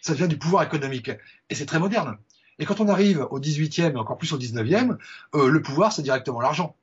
Ça 0.01 0.13
devient 0.13 0.27
du 0.27 0.37
pouvoir 0.37 0.63
économique. 0.63 1.11
Et 1.49 1.55
c'est 1.55 1.65
très 1.65 1.79
moderne. 1.79 2.17
Et 2.57 2.65
quand 2.65 2.79
on 2.79 2.87
arrive 2.87 3.27
au 3.29 3.39
18e 3.39 3.91
et 3.91 3.95
encore 3.97 4.17
plus 4.17 4.31
au 4.33 4.39
19e, 4.39 4.97
euh, 5.35 5.49
le 5.49 5.61
pouvoir, 5.61 5.91
c'est 5.91 6.01
directement 6.01 6.41
l'argent. 6.41 6.75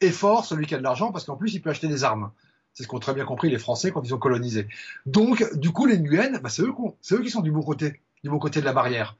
Et 0.00 0.10
fort 0.10 0.44
celui 0.44 0.66
qui 0.66 0.74
a 0.74 0.78
de 0.78 0.82
l'argent 0.82 1.12
parce 1.12 1.24
qu'en 1.24 1.36
plus, 1.36 1.54
il 1.54 1.60
peut 1.60 1.70
acheter 1.70 1.88
des 1.88 2.04
armes. 2.04 2.32
C'est 2.72 2.84
ce 2.84 2.88
qu'ont 2.88 3.00
très 3.00 3.14
bien 3.14 3.24
compris 3.24 3.50
les 3.50 3.58
Français 3.58 3.90
quand 3.92 4.02
ils 4.02 4.14
ont 4.14 4.18
colonisé. 4.18 4.66
Donc, 5.06 5.44
du 5.56 5.70
coup, 5.70 5.86
les 5.86 5.98
Nguyen, 5.98 6.38
bah, 6.38 6.48
c'est 6.48 6.62
eux, 6.62 6.72
eux 7.12 7.22
qui 7.22 7.30
sont 7.30 7.42
du 7.42 7.50
bon 7.50 7.62
côté 7.62 8.00
du 8.24 8.30
bon 8.30 8.38
côté 8.38 8.60
de 8.60 8.64
la 8.64 8.72
barrière. 8.72 9.16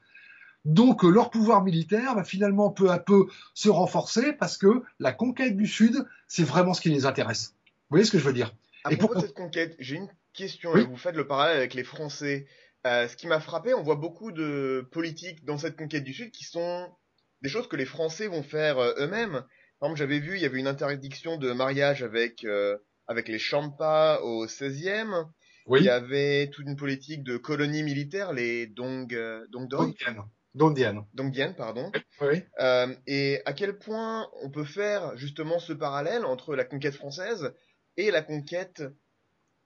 Donc 0.63 1.03
euh, 1.03 1.09
leur 1.09 1.31
pouvoir 1.31 1.63
militaire 1.63 2.15
va 2.15 2.23
finalement 2.23 2.69
peu 2.69 2.91
à 2.91 2.99
peu 2.99 3.27
se 3.53 3.69
renforcer 3.69 4.33
parce 4.33 4.57
que 4.57 4.83
la 4.99 5.11
conquête 5.11 5.57
du 5.57 5.65
Sud, 5.65 6.05
c'est 6.27 6.43
vraiment 6.43 6.73
ce 6.73 6.81
qui 6.81 6.89
les 6.89 7.05
intéresse. 7.05 7.55
Vous 7.89 7.95
voyez 7.95 8.05
ce 8.05 8.11
que 8.11 8.19
je 8.19 8.23
veux 8.23 8.33
dire? 8.33 8.53
À 8.83 8.95
propos 8.95 9.15
de 9.15 9.21
cette 9.21 9.33
conquête, 9.33 9.75
j'ai 9.79 9.95
une 9.95 10.09
question. 10.33 10.71
Vous 10.73 10.97
faites 10.97 11.15
le 11.15 11.27
parallèle 11.27 11.57
avec 11.57 11.73
les 11.73 11.83
Français. 11.83 12.47
Euh, 12.87 13.07
ce 13.07 13.15
qui 13.15 13.27
m'a 13.27 13.39
frappé, 13.39 13.73
on 13.73 13.83
voit 13.83 13.95
beaucoup 13.95 14.31
de 14.31 14.87
politiques 14.91 15.45
dans 15.45 15.57
cette 15.57 15.77
conquête 15.77 16.03
du 16.03 16.13
Sud 16.13 16.31
qui 16.31 16.45
sont 16.45 16.87
des 17.41 17.49
choses 17.49 17.67
que 17.67 17.75
les 17.75 17.85
Français 17.85 18.27
vont 18.27 18.43
faire 18.43 18.79
euh, 18.79 18.93
eux-mêmes. 18.97 19.43
Par 19.79 19.89
exemple, 19.89 19.99
j'avais 19.99 20.19
vu, 20.19 20.35
il 20.35 20.41
y 20.41 20.45
avait 20.45 20.59
une 20.59 20.67
interdiction 20.67 21.37
de 21.37 21.51
mariage 21.51 22.01
avec 22.03 22.43
euh, 22.43 22.77
avec 23.07 23.27
les 23.27 23.39
Champas 23.39 24.21
au 24.21 24.45
16e. 24.47 25.27
Oui. 25.67 25.79
Il 25.81 25.85
y 25.85 25.89
avait 25.89 26.49
toute 26.49 26.65
une 26.65 26.75
politique 26.75 27.23
de 27.23 27.37
colonie 27.37 27.83
militaire, 27.83 28.33
les 28.33 28.67
Dong 28.67 29.13
euh, 29.13 29.45
Dongdoi, 29.51 29.85
Dondienne. 29.85 30.23
Dondienne. 30.53 31.05
Dongdian, 31.13 31.53
pardon. 31.53 31.91
Oui. 32.19 32.43
Euh, 32.59 32.93
et 33.07 33.41
à 33.45 33.53
quel 33.53 33.77
point 33.77 34.27
on 34.41 34.49
peut 34.49 34.65
faire 34.65 35.15
justement 35.17 35.59
ce 35.59 35.73
parallèle 35.73 36.25
entre 36.25 36.55
la 36.55 36.65
conquête 36.65 36.95
française 36.95 37.53
et 37.97 38.11
la 38.11 38.21
conquête 38.21 38.83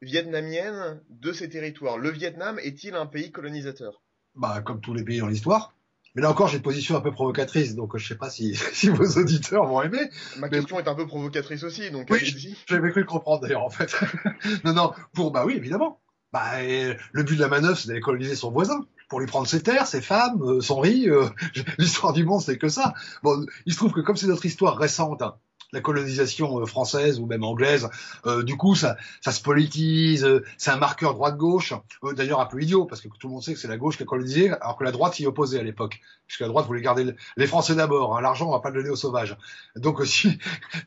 vietnamienne 0.02 1.02
de 1.10 1.32
ces 1.32 1.50
territoires? 1.50 1.98
Le 1.98 2.10
Vietnam 2.12 2.60
est-il 2.60 2.96
un 2.96 3.08
pays 3.08 3.32
colonisateur? 3.32 4.04
Bah, 4.36 4.62
comme 4.62 4.82
tous 4.82 4.94
les 4.94 5.04
pays 5.04 5.20
dans 5.20 5.28
l'histoire. 5.28 5.75
Mais 6.16 6.22
là 6.22 6.32
encore, 6.32 6.48
j'ai 6.48 6.58
une 6.58 6.64
position 6.64 6.96
un 6.96 7.02
peu 7.02 7.12
provocatrice, 7.12 7.76
donc 7.76 7.98
je 7.98 8.08
sais 8.08 8.16
pas 8.16 8.30
si, 8.30 8.56
si 8.74 8.90
vos 8.90 9.06
auditeurs 9.20 9.66
vont 9.66 9.82
aimer. 9.82 10.10
Ma 10.38 10.48
Mais- 10.48 10.58
question 10.60 10.80
est 10.80 10.88
un 10.88 10.96
peu 10.96 11.06
provocatrice 11.06 11.64
aussi, 11.64 11.92
donc 11.92 12.08
Oui. 12.10 12.56
J'avais 12.68 12.92
cru 12.92 13.02
le 13.02 13.06
comprendre 13.08 13.42
d'ailleurs, 13.42 13.64
en 13.64 13.70
fait. 13.70 13.94
non, 14.64 14.74
non, 14.74 14.94
pour, 15.14 15.32
bah 15.32 15.44
oui, 15.46 15.54
évidemment. 15.56 16.00
Bah, 16.34 16.64
et 16.64 16.98
le 17.14 17.24
but 17.24 17.36
de 17.36 17.42
la 17.42 17.48
manœuvre, 17.48 17.78
c'est 17.78 17.88
d'aller 17.88 18.02
coloniser 18.02 18.36
son 18.36 18.52
voisin, 18.52 18.86
pour 19.08 19.20
lui 19.20 19.28
prendre 19.28 19.48
ses 19.48 19.62
terres, 19.62 19.88
ses 19.88 20.02
femmes, 20.02 20.42
euh, 20.42 20.62
son 20.62 20.80
riz. 20.80 21.10
euh, 21.10 21.28
L'histoire 21.78 22.12
du 22.14 22.26
monde, 22.26 22.42
c'est 22.42 22.58
que 22.58 22.68
ça. 22.70 22.94
Bon, 23.24 23.46
il 23.66 23.74
se 23.74 23.78
trouve 23.78 23.94
que 23.94 24.02
comme 24.02 24.18
c'est 24.18 24.28
notre 24.28 24.46
histoire 24.46 24.78
récente, 24.78 25.22
hein, 25.22 25.36
la 25.72 25.82
colonisation 25.82 26.60
euh, 26.62 26.66
française 26.66 27.20
ou 27.20 27.26
même 27.26 27.44
anglaise, 27.44 27.90
euh, 28.26 28.44
du 28.44 28.56
coup, 28.58 28.76
ça, 28.76 28.96
se 29.26 29.42
politise, 29.42 30.24
euh, 30.24 30.44
c'est 30.58 30.72
un 30.72 30.78
marqueur 30.78 31.14
droite-gauche, 31.14 31.74
d'ailleurs 32.16 32.40
un 32.40 32.46
peu 32.46 32.62
idiot, 32.62 32.86
parce 32.86 33.02
que 33.02 33.08
tout 33.20 33.28
le 33.28 33.34
monde 33.34 33.44
sait 33.44 33.54
que 33.54 33.60
c'est 33.60 33.68
la 33.68 33.78
gauche 33.78 33.98
qui 33.98 34.04
a 34.04 34.06
colonisé, 34.06 34.50
alors 34.52 34.78
que 34.78 34.84
la 34.84 34.92
droite 34.92 35.16
s'y 35.16 35.26
opposait 35.26 35.60
à 35.60 35.64
l'époque, 35.64 36.00
puisque 36.28 36.42
la 36.42 36.48
droite 36.48 36.66
voulait 36.68 36.82
garder 36.82 37.04
le- 37.04 37.16
les 37.38 37.48
Français 37.48 37.76
d'abord, 37.76 38.18
hein, 38.18 38.22
l'argent, 38.22 38.48
on 38.48 38.52
va 38.52 38.60
pas 38.60 38.70
le 38.70 38.76
donner 38.82 38.90
aux 38.90 38.96
sauvages. 38.96 39.38
Donc 39.76 40.00
aussi, 40.02 40.38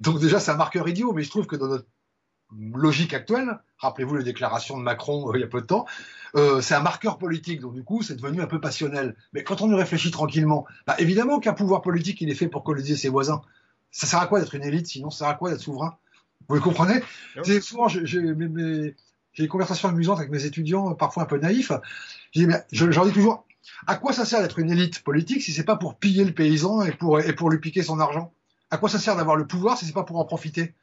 donc 0.01 0.21
déjà, 0.21 0.41
c'est 0.41 0.51
un 0.51 0.57
marqueur 0.57 0.89
idiot, 0.89 1.13
mais 1.13 1.23
je 1.23 1.31
trouve 1.31 1.47
que 1.47 1.57
dans 1.57 1.69
notre 1.69 1.87
logique 2.73 3.13
actuelle, 3.13 3.59
rappelez-vous 3.79 4.17
les 4.17 4.25
déclarations 4.25 4.79
de 4.79 4.83
Macron 4.83 5.33
il 5.35 5.41
y 5.41 5.45
a 5.45 5.49
peu 5.49 5.61
de 5.61 5.67
temps, 5.67 5.85
c'est 6.35 6.75
un 6.75 6.81
marqueur 6.81 7.19
politique, 7.19 7.61
donc 7.61 7.75
du 7.75 7.85
coup 7.85 8.03
c'est 8.03 8.17
devenu 8.17 8.41
un 8.41 8.47
peu 8.47 8.59
passionnel. 8.61 9.17
Mais 9.35 9.43
quand 9.45 9.61
on 9.61 9.71
y 9.71 9.75
réfléchit 9.75 10.11
tranquillement, 10.11 10.67
bah, 10.87 10.95
évidemment 10.99 11.41
qu'un 11.41 11.53
pouvoir 11.53 11.83
politique 11.83 12.21
il 12.23 12.31
est 12.31 12.35
fait 12.35 12.49
pour 12.49 12.65
coloniser 12.65 12.97
ses 12.97 13.09
voisins. 13.11 13.43
Ça 13.91 14.07
sert 14.07 14.21
à 14.21 14.27
quoi 14.27 14.41
d'être 14.41 14.55
une 14.55 14.65
élite 14.65 14.87
sinon 14.87 15.11
ça 15.11 15.19
sert 15.19 15.29
à 15.29 15.35
quoi 15.35 15.51
d'être 15.51 15.61
souverain? 15.61 15.97
Vous 16.49 16.55
le 16.55 16.61
comprenez? 16.61 17.03
C'est 17.43 17.61
Souvent 17.61 17.89
j'ai 17.89 18.35
des 19.39 19.49
conversations 19.49 19.89
amusantes 19.89 20.19
avec 20.19 20.31
mes 20.31 20.45
étudiants, 20.45 20.95
parfois 20.95 21.23
un 21.25 21.27
peu 21.27 21.39
naïfs. 21.39 21.73
Je 22.35 22.41
dis, 22.41 22.47
mais 22.47 22.65
je, 22.73 22.91
je 22.91 22.97
leur 22.97 23.07
dis 23.07 23.13
toujours, 23.13 23.47
à 23.87 23.97
quoi 23.97 24.13
ça 24.13 24.25
sert 24.25 24.41
d'être 24.41 24.59
une 24.59 24.71
élite 24.71 25.03
politique 25.03 25.43
si 25.43 25.53
c'est 25.53 25.65
pas 25.65 25.77
pour 25.77 25.99
piller 25.99 26.25
le 26.25 26.33
paysan 26.33 26.83
et 26.83 26.93
pour, 26.93 27.21
et 27.21 27.35
pour 27.35 27.51
lui 27.51 27.59
piquer 27.59 27.83
son 27.83 28.01
argent? 28.01 28.33
À 28.71 28.79
quoi 28.79 28.89
ça 28.89 28.99
sert 28.99 29.17
d'avoir 29.17 29.37
le 29.37 29.47
pouvoir 29.47 29.79
si 29.79 29.87
c'est 29.87 29.93
pas 29.93 30.05
pour 30.05 30.19
en 30.19 30.25
profiter? 30.25 30.75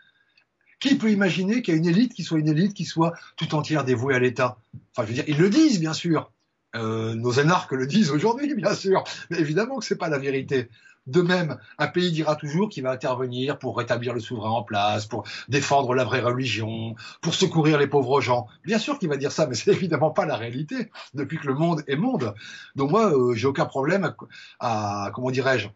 Qui 0.80 0.96
peut 0.96 1.12
imaginer 1.12 1.62
qu'il 1.62 1.74
y 1.74 1.78
a 1.78 1.80
une 1.80 1.88
élite 1.88 2.14
qui 2.14 2.24
soit 2.24 2.40
une 2.40 2.48
élite 2.48 2.74
qui 2.74 2.86
soit 2.86 3.14
tout 3.38 3.56
entière 3.56 3.86
dévouée 3.86 4.16
à 4.16 4.20
l'État? 4.20 4.58
Enfin, 4.92 5.04
je 5.04 5.08
veux 5.08 5.14
dire, 5.14 5.24
ils 5.28 5.38
le 5.38 5.50
disent, 5.50 5.80
bien 5.80 5.94
sûr. 5.94 6.32
Euh, 6.76 7.16
nos 7.16 7.32
énarques 7.32 7.72
le 7.72 7.88
disent 7.88 8.12
aujourd'hui, 8.12 8.54
bien 8.56 8.74
sûr. 8.74 9.04
Mais 9.30 9.40
évidemment 9.40 9.80
que 9.80 9.86
c'est 9.86 9.98
pas 9.98 10.10
la 10.10 10.18
vérité. 10.18 10.70
De 11.08 11.22
même, 11.22 11.58
un 11.78 11.88
pays 11.88 12.12
dira 12.12 12.36
toujours 12.36 12.70
qu'il 12.70 12.82
va 12.82 12.92
intervenir 12.92 13.60
pour 13.60 13.78
rétablir 13.78 14.14
le 14.14 14.20
souverain 14.20 14.50
en 14.50 14.64
place, 14.64 15.06
pour 15.06 15.24
défendre 15.48 15.94
la 15.94 16.04
vraie 16.04 16.22
religion, 16.22 16.96
pour 17.22 17.36
secourir 17.36 17.78
les 17.78 17.88
pauvres 17.88 18.22
gens. 18.22 18.48
Bien 18.64 18.80
sûr 18.80 18.98
qu'il 18.98 19.10
va 19.10 19.18
dire 19.18 19.32
ça, 19.32 19.46
mais 19.46 19.54
c'est 19.54 19.72
évidemment 19.72 20.10
pas 20.10 20.26
la 20.26 20.36
réalité. 20.36 20.90
Depuis 21.14 21.38
que 21.38 21.46
le 21.46 21.54
monde 21.54 21.84
est 21.88 21.96
monde. 21.96 22.34
Donc 22.76 22.90
moi, 22.90 23.12
euh, 23.12 23.36
j'ai 23.36 23.46
aucun 23.46 23.66
problème 23.66 24.14
à, 24.60 25.12
comment 25.14 25.30
dirais-je, 25.30 25.68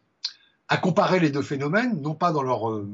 à 0.68 0.78
comparer 0.78 1.20
les 1.20 1.30
deux 1.30 1.42
phénomènes, 1.44 2.02
non 2.02 2.16
pas 2.16 2.32
dans 2.32 2.44
leur 2.44 2.70
euh, 2.70 2.88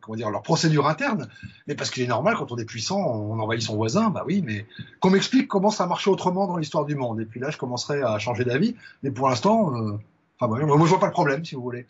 comment 0.00 0.16
dire 0.16 0.30
leur 0.30 0.42
procédure 0.42 0.86
interne, 0.86 1.28
mais 1.66 1.74
parce 1.74 1.90
qu'il 1.90 2.02
est 2.02 2.08
normal 2.08 2.36
quand 2.38 2.52
on 2.52 2.56
est 2.56 2.64
puissant, 2.64 3.00
on 3.00 3.38
envahit 3.38 3.62
son 3.62 3.76
voisin, 3.76 4.10
bah 4.10 4.24
oui, 4.26 4.42
mais 4.44 4.66
qu'on 5.00 5.10
m'explique 5.10 5.48
comment 5.48 5.70
ça 5.70 5.86
marchait 5.86 6.10
autrement 6.10 6.46
dans 6.46 6.56
l'histoire 6.56 6.84
du 6.84 6.94
monde. 6.94 7.20
Et 7.20 7.26
puis 7.26 7.40
là, 7.40 7.50
je 7.50 7.56
commencerai 7.56 8.02
à 8.02 8.18
changer 8.18 8.44
d'avis, 8.44 8.76
mais 9.02 9.10
pour 9.10 9.28
l'instant, 9.28 9.74
euh, 9.74 9.98
enfin 10.38 10.48
bon, 10.48 10.66
moi 10.66 10.86
je 10.86 10.90
vois 10.90 11.00
pas 11.00 11.06
le 11.06 11.12
problème, 11.12 11.44
si 11.44 11.54
vous 11.54 11.62
voulez. 11.62 11.86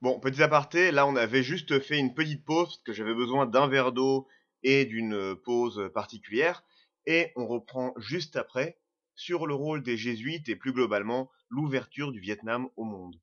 Bon, 0.00 0.20
petit 0.20 0.42
aparté, 0.44 0.92
là 0.92 1.06
on 1.08 1.16
avait 1.16 1.42
juste 1.42 1.80
fait 1.80 1.98
une 1.98 2.14
petite 2.14 2.44
pause 2.44 2.68
parce 2.68 2.82
que 2.82 2.92
j'avais 2.92 3.14
besoin 3.14 3.46
d'un 3.46 3.66
verre 3.66 3.90
d'eau 3.90 4.28
et 4.62 4.84
d'une 4.84 5.14
euh, 5.14 5.34
pause 5.34 5.90
particulière. 5.92 6.62
Et 7.06 7.32
on 7.34 7.46
reprend 7.46 7.94
juste 7.96 8.36
après 8.36 8.78
sur 9.16 9.46
le 9.46 9.54
rôle 9.54 9.82
des 9.82 9.96
jésuites 9.96 10.48
et 10.48 10.54
plus 10.54 10.72
globalement 10.72 11.30
l'ouverture 11.50 12.12
du 12.12 12.20
Vietnam 12.20 12.68
au 12.76 12.84
monde. 12.84 13.16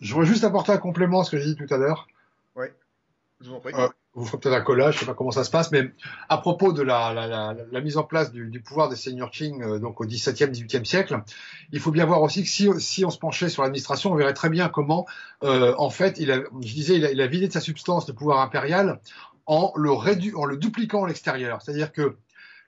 Je 0.00 0.14
voudrais 0.14 0.28
juste 0.28 0.44
apporter 0.44 0.72
un 0.72 0.78
complément 0.78 1.20
à 1.20 1.24
ce 1.24 1.30
que 1.30 1.38
j'ai 1.38 1.54
dit 1.54 1.56
tout 1.56 1.72
à 1.72 1.76
l'heure. 1.76 2.08
Je 3.40 3.48
vous 3.48 3.54
en 3.56 3.60
prie. 3.60 3.72
Euh, 3.74 3.88
vous 4.14 4.24
ferez 4.24 4.38
peut-être 4.38 4.54
un 4.54 4.62
collage, 4.62 4.94
je 4.94 5.00
sais 5.00 5.06
pas 5.06 5.14
comment 5.14 5.30
ça 5.30 5.44
se 5.44 5.50
passe, 5.50 5.70
mais 5.70 5.92
à 6.28 6.38
propos 6.38 6.72
de 6.72 6.82
la, 6.82 7.12
la, 7.14 7.26
la, 7.28 7.54
la 7.70 7.80
mise 7.80 7.96
en 7.96 8.02
place 8.02 8.32
du, 8.32 8.48
du 8.48 8.60
pouvoir 8.60 8.88
des 8.88 8.96
seigneurs 8.96 9.30
Qing 9.30 9.62
euh, 9.62 9.78
donc 9.78 10.00
au 10.00 10.04
XVIIe, 10.04 10.50
XVIIIe 10.50 10.84
siècle, 10.84 11.22
il 11.70 11.78
faut 11.78 11.92
bien 11.92 12.04
voir 12.04 12.20
aussi 12.22 12.42
que 12.42 12.48
si, 12.48 12.68
si 12.80 13.04
on 13.04 13.10
se 13.10 13.18
penchait 13.18 13.48
sur 13.48 13.62
l'administration, 13.62 14.10
on 14.10 14.16
verrait 14.16 14.34
très 14.34 14.48
bien 14.50 14.68
comment, 14.68 15.06
euh, 15.44 15.72
en 15.78 15.90
fait, 15.90 16.18
il 16.18 16.32
a, 16.32 16.38
je 16.38 16.74
disais, 16.74 16.96
il 16.96 17.06
a, 17.06 17.12
il 17.12 17.20
a 17.20 17.28
vidé 17.28 17.46
de 17.46 17.52
sa 17.52 17.60
substance 17.60 18.08
le 18.08 18.14
pouvoir 18.14 18.40
impérial 18.40 19.00
en 19.46 19.72
le, 19.76 19.92
rédu, 19.92 20.34
en 20.34 20.44
le 20.44 20.56
dupliquant 20.56 21.04
à 21.04 21.08
l'extérieur. 21.08 21.62
C'est-à-dire 21.62 21.92
que 21.92 22.16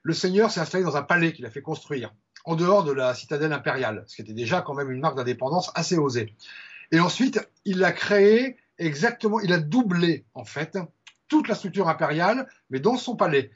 le 0.03 0.13
seigneur 0.13 0.51
s'est 0.51 0.61
installé 0.61 0.85
dans 0.85 0.95
un 0.95 1.03
palais 1.03 1.33
qu'il 1.33 1.45
a 1.45 1.49
fait 1.49 1.61
construire 1.61 2.13
en 2.45 2.55
dehors 2.55 2.83
de 2.83 2.91
la 2.91 3.13
citadelle 3.13 3.53
impériale, 3.53 4.03
ce 4.07 4.15
qui 4.15 4.21
était 4.21 4.33
déjà 4.33 4.61
quand 4.61 4.73
même 4.73 4.89
une 4.89 4.99
marque 4.99 5.17
d'indépendance 5.17 5.69
assez 5.75 5.97
osée. 5.97 6.33
Et 6.91 6.99
ensuite, 6.99 7.39
il 7.65 7.83
a 7.83 7.91
créé 7.91 8.57
exactement, 8.77 9.39
il 9.39 9.53
a 9.53 9.59
doublé 9.59 10.25
en 10.33 10.43
fait 10.43 10.77
toute 11.27 11.47
la 11.47 11.55
structure 11.55 11.87
impériale, 11.87 12.47
mais 12.69 12.79
dans 12.79 12.97
son 12.97 13.15
palais. 13.15 13.51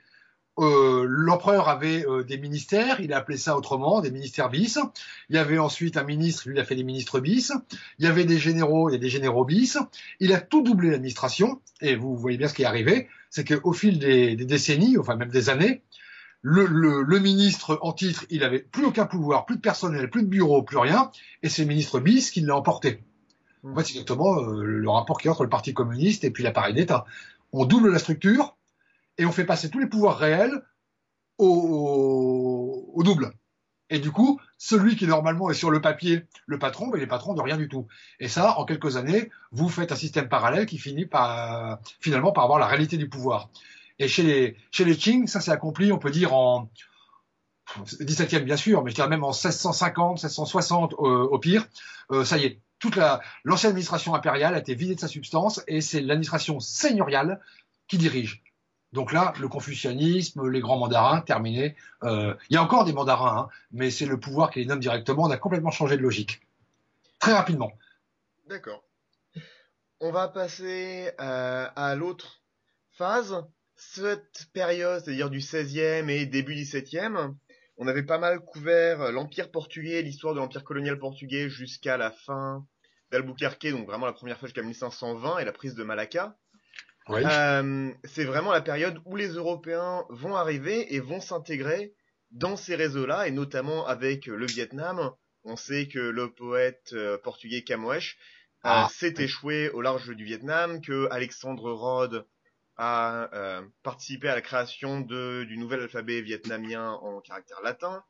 Euh, 0.57 1.05
L'empereur 1.09 1.67
avait 1.67 2.05
euh, 2.07 2.23
des 2.23 2.37
ministères, 2.37 3.01
il 3.01 3.11
a 3.11 3.17
appelé 3.17 3.37
ça 3.37 3.57
autrement, 3.57 3.99
des 3.99 4.11
ministères 4.11 4.49
bis. 4.49 4.79
Il 5.29 5.35
y 5.35 5.39
avait 5.39 5.57
ensuite 5.57 5.97
un 5.97 6.05
ministre, 6.05 6.47
lui 6.47 6.55
il 6.55 6.61
a 6.61 6.63
fait 6.63 6.75
des 6.75 6.85
ministres 6.85 7.19
bis. 7.19 7.51
Il 7.99 8.05
y 8.05 8.07
avait 8.07 8.23
des 8.23 8.37
généraux, 8.37 8.89
il 8.89 8.93
y 8.93 8.95
a 8.95 8.99
des 8.99 9.09
généraux 9.09 9.43
bis. 9.43 9.77
Il 10.21 10.31
a 10.31 10.39
tout 10.39 10.61
doublé 10.61 10.91
l'administration, 10.91 11.61
et 11.81 11.97
vous 11.97 12.15
voyez 12.15 12.37
bien 12.37 12.47
ce 12.47 12.53
qui 12.53 12.61
est 12.61 12.65
arrivé, 12.65 13.09
c'est 13.29 13.43
qu'au 13.43 13.73
fil 13.73 13.99
des, 13.99 14.37
des, 14.37 14.45
décennies, 14.45 14.97
enfin 14.97 15.17
même 15.17 15.29
des 15.29 15.49
années, 15.49 15.81
le, 16.41 16.65
le, 16.67 17.01
le, 17.01 17.19
ministre 17.19 17.77
en 17.81 17.91
titre, 17.91 18.25
il 18.29 18.45
avait 18.45 18.59
plus 18.59 18.85
aucun 18.85 19.05
pouvoir, 19.07 19.45
plus 19.45 19.57
de 19.57 19.61
personnel, 19.61 20.09
plus 20.09 20.23
de 20.23 20.27
bureau, 20.27 20.63
plus 20.63 20.77
rien, 20.77 21.11
et 21.43 21.49
c'est 21.49 21.63
le 21.63 21.67
ministre 21.67 21.99
bis 21.99 22.31
qui 22.31 22.39
l'a 22.39 22.55
emporté. 22.55 23.03
En 23.65 23.75
fait, 23.75 23.83
c'est 23.83 23.91
exactement 23.93 24.39
euh, 24.39 24.63
le 24.63 24.89
rapport 24.89 25.17
qu'il 25.17 25.27
y 25.27 25.29
a 25.29 25.31
entre 25.31 25.43
le 25.43 25.49
Parti 25.49 25.73
communiste 25.73 26.23
et 26.23 26.31
puis 26.31 26.43
l'appareil 26.43 26.73
d'État. 26.73 27.05
On 27.51 27.65
double 27.65 27.91
la 27.91 27.99
structure 27.99 28.55
et 29.17 29.25
on 29.25 29.31
fait 29.31 29.45
passer 29.45 29.69
tous 29.69 29.79
les 29.79 29.87
pouvoirs 29.87 30.17
réels 30.17 30.61
au, 31.37 33.01
double. 33.03 33.33
Et 33.89 33.99
du 33.99 34.11
coup, 34.11 34.39
celui 34.57 34.95
qui 34.95 35.05
normalement 35.07 35.49
est 35.49 35.55
sur 35.55 35.69
le 35.69 35.81
papier, 35.81 36.25
le 36.47 36.57
patron, 36.59 36.87
ben, 36.87 36.97
il 36.97 37.03
est 37.03 37.07
patron 37.07 37.33
de 37.33 37.41
rien 37.41 37.57
du 37.57 37.67
tout. 37.67 37.87
Et 38.19 38.27
ça, 38.27 38.57
en 38.57 38.65
quelques 38.65 38.97
années, 38.97 39.29
vous 39.51 39.69
faites 39.69 39.91
un 39.91 39.95
système 39.95 40.27
parallèle 40.27 40.65
qui 40.65 40.77
finit 40.77 41.05
par 41.05 41.79
finalement 41.99 42.31
par 42.31 42.43
avoir 42.43 42.59
la 42.59 42.67
réalité 42.67 42.97
du 42.97 43.09
pouvoir. 43.09 43.49
Et 43.99 44.07
chez 44.07 44.23
les 44.23 44.57
chez 44.71 44.85
les 44.85 44.97
Qing, 44.97 45.27
ça 45.27 45.39
s'est 45.39 45.51
accompli, 45.51 45.91
on 45.91 45.99
peut 45.99 46.11
dire 46.11 46.33
en 46.33 46.69
17e 47.67 48.43
bien 48.43 48.57
sûr, 48.57 48.83
mais 48.83 48.91
je 48.91 48.95
dirais 48.95 49.09
même 49.09 49.23
en 49.23 49.31
1650, 49.31 50.23
1660 50.23 50.93
euh, 50.93 50.95
au 50.97 51.39
pire. 51.39 51.65
Euh, 52.11 52.23
ça 52.23 52.37
y 52.37 52.45
est, 52.45 52.59
toute 52.79 52.97
l'ancienne 53.43 53.71
administration 53.71 54.13
impériale 54.13 54.53
a 54.53 54.59
été 54.59 54.75
vidée 54.75 54.95
de 54.95 54.99
sa 54.99 55.07
substance 55.07 55.63
et 55.67 55.81
c'est 55.81 56.01
l'administration 56.01 56.59
seigneuriale 56.59 57.39
qui 57.87 57.97
dirige. 57.97 58.43
Donc 58.93 59.11
là, 59.11 59.33
le 59.39 59.47
confucianisme, 59.49 60.47
les 60.49 60.61
grands 60.61 60.77
mandarins, 60.77 61.19
terminé. 61.21 61.75
Euh, 62.03 62.33
il 62.49 62.53
y 62.53 62.57
a 62.57 62.63
encore 62.63 62.85
des 62.85 62.93
mandarins, 62.93 63.37
hein, 63.37 63.49
mais 63.71 63.91
c'est 63.91 64.05
le 64.05 64.17
pouvoir 64.19 64.51
qui 64.51 64.59
les 64.59 64.65
nomme 64.65 64.79
directement. 64.79 65.23
On 65.23 65.31
a 65.31 65.37
complètement 65.37 65.71
changé 65.71 65.97
de 65.97 66.01
logique. 66.01 66.41
Très 67.19 67.33
rapidement. 67.33 67.73
D'accord. 68.47 68.83
On 69.99 70.11
va 70.11 70.27
passer 70.27 71.11
euh, 71.19 71.67
à 71.75 71.95
l'autre 71.95 72.41
phase. 72.91 73.43
Cette 73.75 74.47
période, 74.53 75.03
c'est-à-dire 75.03 75.29
du 75.29 75.39
16e 75.39 76.07
et 76.07 76.25
début 76.25 76.55
17e, 76.55 77.33
on 77.77 77.87
avait 77.87 78.03
pas 78.03 78.17
mal 78.17 78.39
couvert 78.39 79.11
l'Empire 79.11 79.51
portugais, 79.51 80.01
l'histoire 80.01 80.33
de 80.33 80.39
l'Empire 80.39 80.63
colonial 80.63 80.97
portugais 80.97 81.49
jusqu'à 81.49 81.97
la 81.97 82.11
fin 82.11 82.65
d'Albuquerque, 83.11 83.67
donc 83.67 83.85
vraiment 83.85 84.05
la 84.05 84.13
première 84.13 84.37
fois 84.37 84.47
jusqu'à 84.47 84.61
1520 84.61 85.39
et 85.39 85.45
la 85.45 85.51
prise 85.51 85.75
de 85.75 85.83
Malacca. 85.83 86.37
Oui. 87.07 87.21
Euh, 87.23 87.91
c'est 88.03 88.23
vraiment 88.23 88.51
la 88.51 88.61
période 88.61 88.99
où 89.05 89.15
les 89.15 89.29
Européens 89.29 90.05
vont 90.09 90.35
arriver 90.35 90.95
et 90.95 90.99
vont 90.99 91.21
s'intégrer 91.21 91.93
dans 92.31 92.55
ces 92.55 92.75
réseaux-là, 92.75 93.27
et 93.27 93.31
notamment 93.31 93.85
avec 93.85 94.25
le 94.25 94.45
Vietnam. 94.45 95.11
On 95.43 95.55
sait 95.55 95.87
que 95.87 95.99
le 95.99 96.33
poète 96.33 96.95
portugais 97.23 97.63
Camões 97.63 98.15
ah. 98.63 98.87
s'est 98.91 99.13
échoué 99.19 99.69
au 99.69 99.81
large 99.81 100.09
du 100.09 100.25
Vietnam, 100.25 100.81
que 100.81 101.07
Alexandre 101.11 101.71
Rhodes 101.71 102.25
a 102.77 103.61
participé 103.83 104.27
à 104.27 104.35
la 104.35 104.41
création 104.41 105.01
de, 105.01 105.43
du 105.45 105.57
nouvel 105.57 105.81
alphabet 105.81 106.21
vietnamien 106.21 106.91
en 106.91 107.21
caractère 107.21 107.61
latin. 107.61 108.03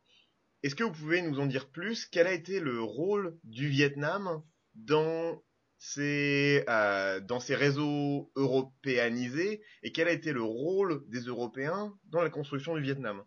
Est-ce 0.63 0.75
que 0.75 0.83
vous 0.83 0.91
pouvez 0.91 1.21
nous 1.21 1.39
en 1.39 1.45
dire 1.45 1.69
plus? 1.69 2.05
Quel 2.05 2.25
a 2.25 2.33
été 2.33 2.59
le 2.59 2.81
rôle 2.81 3.37
du 3.43 3.67
Vietnam 3.67 4.41
dans 4.73 5.43
ces, 5.77 6.63
euh, 6.67 7.19
dans 7.19 7.39
ces 7.39 7.53
réseaux 7.53 8.31
européanisés? 8.35 9.61
Et 9.83 9.91
quel 9.91 10.07
a 10.07 10.11
été 10.11 10.33
le 10.33 10.41
rôle 10.41 11.07
des 11.09 11.21
Européens 11.21 11.93
dans 12.05 12.21
la 12.21 12.31
construction 12.31 12.75
du 12.75 12.81
Vietnam? 12.81 13.23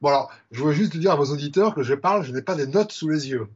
Bon 0.00 0.10
alors, 0.10 0.30
je 0.52 0.62
veux 0.62 0.72
juste 0.72 0.96
dire 0.96 1.10
à 1.10 1.16
vos 1.16 1.32
auditeurs 1.32 1.74
que 1.74 1.82
je 1.82 1.94
parle, 1.94 2.24
je 2.24 2.32
n'ai 2.32 2.42
pas 2.42 2.54
des 2.54 2.68
notes 2.68 2.92
sous 2.92 3.08
les 3.08 3.30
yeux. 3.30 3.48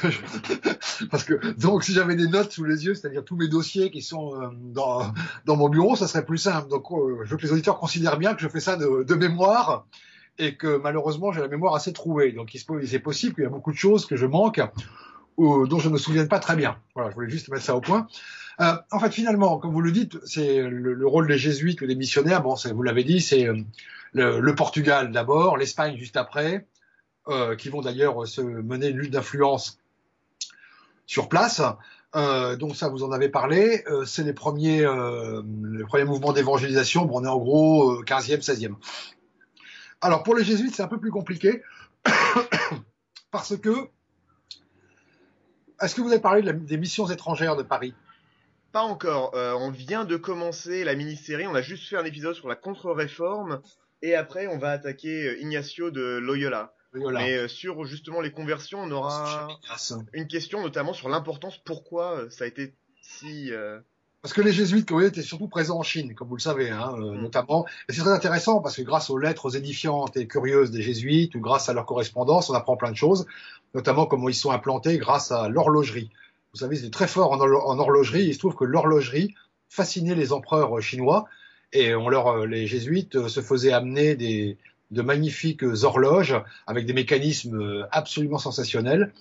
Parce 1.10 1.24
que 1.24 1.52
donc 1.60 1.82
si 1.82 1.92
j'avais 1.92 2.14
des 2.14 2.28
notes 2.28 2.52
sous 2.52 2.62
les 2.62 2.84
yeux, 2.84 2.94
c'est-à-dire 2.94 3.24
tous 3.24 3.34
mes 3.34 3.48
dossiers 3.48 3.90
qui 3.90 4.00
sont 4.00 4.40
euh, 4.40 4.48
dans, 4.52 5.12
mon 5.56 5.68
bureau, 5.68 5.96
ça 5.96 6.06
serait 6.06 6.24
plus 6.24 6.38
simple. 6.38 6.68
Donc 6.68 6.92
euh, 6.92 7.24
je 7.24 7.30
veux 7.30 7.36
que 7.36 7.42
les 7.42 7.52
auditeurs 7.52 7.80
considèrent 7.80 8.16
bien 8.16 8.34
que 8.34 8.40
je 8.40 8.48
fais 8.48 8.60
ça 8.60 8.76
de, 8.76 9.02
de 9.02 9.14
mémoire 9.16 9.86
et 10.38 10.54
que 10.54 10.76
malheureusement 10.76 11.32
j'ai 11.32 11.40
la 11.40 11.48
mémoire 11.48 11.74
assez 11.74 11.92
trouée. 11.92 12.30
Donc 12.30 12.54
il 12.54 12.94
est 12.94 12.98
possible 13.00 13.34
qu'il 13.34 13.42
y 13.42 13.46
a 13.48 13.50
beaucoup 13.50 13.72
de 13.72 13.76
choses 13.76 14.06
que 14.06 14.14
je 14.14 14.26
manque 14.26 14.60
ou 15.36 15.66
dont 15.66 15.80
je 15.80 15.88
ne 15.88 15.94
me 15.94 15.98
souviens 15.98 16.26
pas 16.26 16.38
très 16.38 16.54
bien. 16.54 16.76
Voilà, 16.94 17.10
je 17.10 17.16
voulais 17.16 17.30
juste 17.30 17.48
mettre 17.48 17.64
ça 17.64 17.74
au 17.74 17.80
point. 17.80 18.06
Euh, 18.60 18.74
en 18.90 18.98
fait, 18.98 19.12
finalement, 19.12 19.58
comme 19.58 19.72
vous 19.72 19.80
le 19.80 19.92
dites, 19.92 20.18
c'est 20.24 20.62
le, 20.62 21.06
rôle 21.06 21.28
des 21.28 21.38
jésuites 21.38 21.80
ou 21.80 21.86
des 21.86 21.94
missionnaires. 21.94 22.42
Bon, 22.42 22.54
vous 22.54 22.82
l'avez 22.82 23.04
dit, 23.04 23.20
c'est 23.20 23.46
euh, 23.46 23.62
le, 24.12 24.54
Portugal 24.54 25.12
d'abord, 25.12 25.56
l'Espagne 25.56 25.96
juste 25.96 26.16
après, 26.16 26.66
euh, 27.28 27.54
qui 27.54 27.68
vont 27.68 27.82
d'ailleurs 27.82 28.26
se 28.26 28.40
mener 28.40 28.88
une 28.88 28.98
lutte 28.98 29.12
d'influence 29.12 29.78
sur 31.06 31.28
place. 31.28 31.62
Euh, 32.16 32.56
donc 32.56 32.74
ça, 32.74 32.88
vous 32.88 33.04
en 33.04 33.12
avez 33.12 33.28
parlé. 33.28 33.84
Euh, 33.86 34.04
c'est 34.04 34.24
les 34.24 34.32
premiers, 34.32 34.80
les 34.80 35.84
premiers 35.84 36.04
mouvements 36.04 36.32
d'évangélisation. 36.32 37.04
Bon, 37.04 37.20
on 37.20 37.24
est 37.24 37.28
en 37.28 37.38
gros 37.38 38.02
15e, 38.02 38.44
16e. 38.44 38.74
Alors 40.00 40.22
pour 40.22 40.34
les 40.34 40.44
jésuites, 40.44 40.74
c'est 40.74 40.82
un 40.82 40.88
peu 40.88 40.98
plus 40.98 41.10
compliqué 41.10 41.62
parce 43.30 43.56
que 43.56 43.88
est-ce 45.80 45.94
que 45.94 46.00
vous 46.00 46.10
avez 46.10 46.20
parlé 46.20 46.52
des 46.52 46.76
missions 46.76 47.08
étrangères 47.08 47.56
de 47.56 47.62
Paris? 47.62 47.94
Pas 48.72 48.82
encore. 48.82 49.34
Euh, 49.34 49.54
on 49.54 49.70
vient 49.70 50.04
de 50.04 50.16
commencer 50.16 50.84
la 50.84 50.94
mini-série. 50.94 51.46
On 51.46 51.54
a 51.54 51.62
juste 51.62 51.88
fait 51.88 51.96
un 51.96 52.04
épisode 52.04 52.34
sur 52.34 52.48
la 52.48 52.56
contre-réforme 52.56 53.60
et 54.02 54.14
après 54.14 54.46
on 54.46 54.58
va 54.58 54.70
attaquer 54.70 55.26
euh, 55.26 55.40
Ignacio 55.40 55.90
de 55.90 56.18
Loyola. 56.18 56.74
Loyola. 56.92 57.20
Mais 57.20 57.36
euh, 57.36 57.48
sur 57.48 57.84
justement 57.84 58.20
les 58.20 58.32
conversions, 58.32 58.80
on 58.80 58.90
aura 58.90 59.48
une 60.12 60.26
question 60.26 60.62
notamment 60.62 60.92
sur 60.92 61.08
l'importance, 61.08 61.58
pourquoi 61.58 62.30
ça 62.30 62.44
a 62.44 62.46
été 62.46 62.74
si 63.00 63.52
parce 64.20 64.34
que 64.34 64.40
les 64.40 64.52
jésuites, 64.52 64.88
comme 64.88 65.00
étaient 65.02 65.22
surtout 65.22 65.46
présents 65.46 65.78
en 65.78 65.82
Chine, 65.84 66.14
comme 66.14 66.28
vous 66.28 66.36
le 66.36 66.40
savez, 66.40 66.70
hein, 66.70 66.92
euh, 66.98 67.12
mm. 67.12 67.20
notamment. 67.22 67.66
Et 67.88 67.92
c'est 67.92 68.00
très 68.00 68.10
intéressant 68.10 68.60
parce 68.60 68.76
que 68.76 68.82
grâce 68.82 69.10
aux 69.10 69.18
lettres 69.18 69.56
édifiantes 69.56 70.16
et 70.16 70.26
curieuses 70.26 70.70
des 70.72 70.82
jésuites, 70.82 71.34
ou 71.36 71.40
grâce 71.40 71.68
à 71.68 71.72
leur 71.72 71.86
correspondance, 71.86 72.50
on 72.50 72.54
apprend 72.54 72.76
plein 72.76 72.90
de 72.90 72.96
choses, 72.96 73.26
notamment 73.74 74.06
comment 74.06 74.28
ils 74.28 74.34
sont 74.34 74.50
implantés 74.50 74.98
grâce 74.98 75.30
à 75.30 75.48
l'horlogerie. 75.48 76.10
Vous 76.52 76.60
savez, 76.60 76.76
c'est 76.76 76.90
très 76.90 77.08
fort 77.08 77.32
en, 77.32 77.78
horlogerie. 77.78 78.24
Il 78.24 78.34
se 78.34 78.38
trouve 78.38 78.54
que 78.54 78.64
l'horlogerie 78.64 79.34
fascinait 79.68 80.14
les 80.14 80.32
empereurs 80.32 80.80
chinois 80.80 81.26
et 81.72 81.94
on 81.94 82.08
leur, 82.08 82.28
euh, 82.28 82.46
les 82.46 82.66
jésuites 82.66 83.16
euh, 83.16 83.28
se 83.28 83.40
faisaient 83.40 83.72
amener 83.72 84.16
des, 84.16 84.56
de 84.90 85.02
magnifiques 85.02 85.62
horloges 85.62 86.36
avec 86.66 86.86
des 86.86 86.94
mécanismes 86.94 87.86
absolument 87.90 88.38
sensationnels 88.38 89.12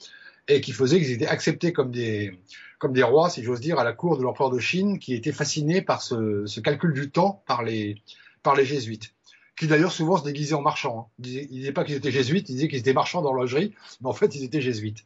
et 0.47 0.61
qui 0.61 0.71
faisaient 0.71 0.99
qu'ils 0.99 1.11
étaient 1.11 1.27
acceptés 1.27 1.73
comme 1.73 1.91
des, 1.91 2.39
comme 2.79 2.93
des 2.93 3.03
rois, 3.03 3.29
si 3.29 3.43
j'ose 3.43 3.59
dire, 3.59 3.79
à 3.79 3.83
la 3.83 3.93
cour 3.93 4.17
de 4.17 4.23
l'empereur 4.23 4.49
de 4.49 4.59
Chine, 4.59 4.99
qui 4.99 5.13
était 5.13 5.31
fasciné 5.31 5.81
par 5.81 6.01
ce, 6.01 6.45
ce, 6.45 6.59
calcul 6.59 6.93
du 6.93 7.09
temps 7.09 7.43
par 7.47 7.63
les, 7.63 8.01
par 8.43 8.55
les 8.55 8.65
jésuites, 8.65 9.13
qui 9.57 9.67
d'ailleurs 9.67 9.91
souvent 9.91 10.17
se 10.17 10.23
déguisaient 10.23 10.55
en 10.55 10.61
marchands. 10.61 11.09
Hein. 11.09 11.23
Ils, 11.25 11.47
disaient, 11.47 11.71
pas 11.71 11.83
qu'ils 11.83 11.95
étaient 11.95 12.11
jésuites, 12.11 12.49
ils 12.49 12.55
disaient 12.55 12.67
qu'ils 12.67 12.79
étaient 12.79 12.93
marchands 12.93 13.21
d'horlogerie, 13.21 13.73
mais 14.01 14.07
en 14.07 14.13
fait 14.13 14.35
ils 14.35 14.43
étaient 14.43 14.61
jésuites. 14.61 15.05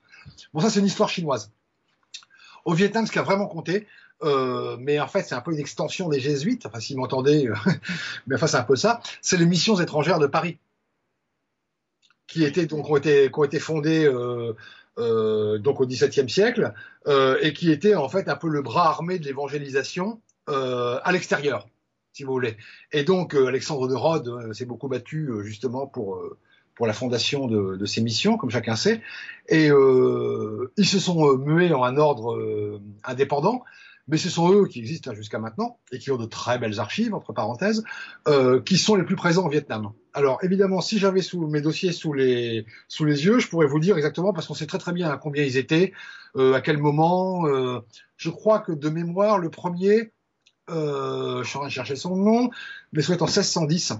Bon, 0.53 0.59
ça 0.59 0.69
c'est 0.69 0.79
une 0.79 0.85
histoire 0.85 1.09
chinoise. 1.09 1.51
Au 2.65 2.73
Vietnam, 2.73 3.05
ce 3.05 3.11
qui 3.11 3.19
a 3.19 3.23
vraiment 3.23 3.47
compté, 3.47 3.87
euh, 4.23 4.77
mais 4.79 4.99
en 4.99 5.07
fait 5.07 5.23
c'est 5.23 5.35
un 5.35 5.41
peu 5.41 5.51
une 5.51 5.59
extension 5.59 6.09
des 6.09 6.19
jésuites, 6.19 6.65
enfin 6.65 6.79
si 6.79 6.93
vous 6.93 6.99
m'entendez, 6.99 7.49
mais 8.27 8.35
enfin 8.35 8.47
c'est 8.47 8.57
un 8.57 8.63
peu 8.63 8.75
ça, 8.75 9.01
c'est 9.21 9.37
les 9.37 9.45
missions 9.45 9.79
étrangères 9.79 10.19
de 10.19 10.27
Paris 10.27 10.57
qui 12.27 12.45
étaient 12.45 12.65
donc 12.65 12.89
ont 12.89 12.95
été 12.97 13.59
fondées 13.59 14.05
euh, 14.05 14.53
euh, 14.97 15.57
donc 15.57 15.79
au 15.79 15.85
XVIIe 15.85 16.29
siècle, 16.29 16.73
euh, 17.07 17.37
et 17.41 17.53
qui 17.53 17.71
était 17.71 17.95
en 17.95 18.09
fait 18.09 18.27
un 18.27 18.35
peu 18.35 18.49
le 18.49 18.61
bras 18.61 18.89
armé 18.89 19.19
de 19.19 19.25
l'évangélisation 19.25 20.21
euh, 20.49 20.99
à 21.03 21.11
l'extérieur, 21.13 21.67
si 22.11 22.23
vous 22.23 22.33
voulez. 22.33 22.57
Et 22.91 23.03
donc 23.03 23.33
Alexandre 23.33 23.87
de 23.87 23.95
Rhodes 23.95 24.53
s'est 24.53 24.65
beaucoup 24.65 24.89
battu 24.89 25.29
justement 25.43 25.87
pour 25.87 26.21
pour 26.81 26.87
la 26.87 26.93
fondation 26.93 27.45
de, 27.45 27.85
ces 27.85 28.01
missions, 28.01 28.37
comme 28.37 28.49
chacun 28.49 28.75
sait, 28.75 29.01
et 29.49 29.67
ils 29.67 30.85
se 30.87 30.99
sont 30.99 31.37
mués 31.37 31.71
en 31.73 31.83
un 31.83 31.97
ordre 31.97 32.81
indépendant 33.03 33.61
mais 34.07 34.17
ce 34.17 34.29
sont 34.29 34.51
eux 34.51 34.67
qui 34.67 34.79
existent 34.79 35.13
jusqu'à 35.13 35.39
maintenant 35.39 35.79
et 35.91 35.99
qui 35.99 36.11
ont 36.11 36.17
de 36.17 36.25
très 36.25 36.59
belles 36.59 36.79
archives, 36.79 37.13
entre 37.13 37.33
parenthèses, 37.33 37.83
euh, 38.27 38.61
qui 38.61 38.77
sont 38.77 38.95
les 38.95 39.03
plus 39.03 39.15
présents 39.15 39.45
au 39.45 39.49
Vietnam. 39.49 39.91
Alors 40.13 40.39
évidemment, 40.43 40.81
si 40.81 40.99
j'avais 40.99 41.21
sous 41.21 41.47
mes 41.47 41.61
dossiers 41.61 41.93
sous 41.93 42.13
les 42.13 42.65
sous 42.89 43.05
les 43.05 43.25
yeux, 43.25 43.39
je 43.39 43.47
pourrais 43.47 43.67
vous 43.67 43.79
dire 43.79 43.95
exactement 43.95 44.33
parce 44.33 44.47
qu'on 44.47 44.53
sait 44.53 44.67
très 44.67 44.79
très 44.79 44.91
bien 44.91 45.09
à 45.09 45.17
combien 45.17 45.43
ils 45.43 45.57
étaient, 45.57 45.93
euh, 46.35 46.53
à 46.53 46.61
quel 46.61 46.77
moment. 46.77 47.47
Euh, 47.47 47.79
je 48.17 48.29
crois 48.29 48.59
que 48.59 48.71
de 48.71 48.89
mémoire, 48.89 49.39
le 49.39 49.49
premier, 49.49 50.11
euh, 50.69 51.43
je 51.43 51.47
suis 51.47 51.57
en 51.57 51.61
train 51.61 51.69
de 51.69 51.73
chercher 51.73 51.95
son 51.95 52.15
nom, 52.15 52.49
mais 52.91 53.01
soit 53.01 53.21
en 53.21 53.25
1610, 53.25 53.93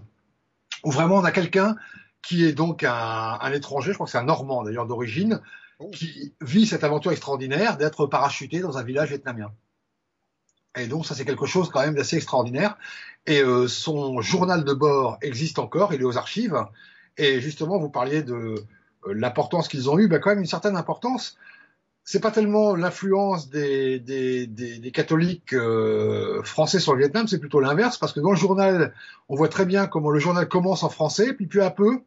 où 0.83 0.91
vraiment 0.91 1.15
on 1.15 1.23
a 1.23 1.31
quelqu'un 1.31 1.75
qui 2.21 2.45
est 2.45 2.53
donc 2.53 2.83
un, 2.83 3.37
un 3.41 3.51
étranger, 3.51 3.91
je 3.91 3.95
crois 3.95 4.05
que 4.05 4.11
c'est 4.11 4.17
un 4.17 4.23
Normand 4.23 4.63
d'ailleurs 4.63 4.87
d'origine, 4.87 5.41
oh. 5.79 5.89
qui 5.91 6.33
vit 6.41 6.65
cette 6.65 6.83
aventure 6.83 7.11
extraordinaire 7.11 7.77
d'être 7.77 8.05
parachuté 8.05 8.59
dans 8.59 8.77
un 8.77 8.83
village 8.83 9.09
vietnamien. 9.09 9.51
Et 10.77 10.87
donc 10.87 11.05
ça 11.05 11.15
c'est 11.15 11.25
quelque 11.25 11.45
chose 11.45 11.69
quand 11.69 11.81
même 11.81 11.95
d'assez 11.95 12.17
extraordinaire. 12.17 12.77
Et 13.27 13.41
euh, 13.41 13.67
son 13.67 14.21
journal 14.21 14.63
de 14.63 14.73
bord 14.73 15.17
existe 15.21 15.59
encore, 15.59 15.93
il 15.93 16.01
est 16.01 16.05
aux 16.05 16.17
archives. 16.17 16.57
Et 17.17 17.39
justement, 17.39 17.77
vous 17.77 17.89
parliez 17.89 18.23
de 18.23 18.33
euh, 18.33 19.13
l'importance 19.13 19.67
qu'ils 19.67 19.89
ont 19.89 19.99
eu, 19.99 20.07
ben, 20.07 20.19
quand 20.19 20.31
même 20.31 20.39
une 20.39 20.45
certaine 20.45 20.75
importance. 20.75 21.37
C'est 22.03 22.19
pas 22.19 22.31
tellement 22.31 22.75
l'influence 22.75 23.49
des, 23.49 23.99
des, 23.99 24.47
des, 24.47 24.79
des, 24.79 24.91
catholiques 24.91 25.53
euh, 25.53 26.41
français 26.43 26.79
sur 26.79 26.93
le 26.93 26.99
Vietnam, 26.99 27.27
c'est 27.27 27.37
plutôt 27.37 27.59
l'inverse, 27.59 27.97
parce 27.97 28.11
que 28.11 28.19
dans 28.19 28.31
le 28.31 28.37
journal, 28.37 28.93
on 29.29 29.35
voit 29.35 29.49
très 29.49 29.65
bien 29.65 29.85
comment 29.85 30.09
le 30.09 30.19
journal 30.19 30.47
commence 30.47 30.81
en 30.81 30.89
français, 30.89 31.33
puis 31.33 31.45
peu 31.45 31.63
à 31.63 31.69
peu, 31.69 32.01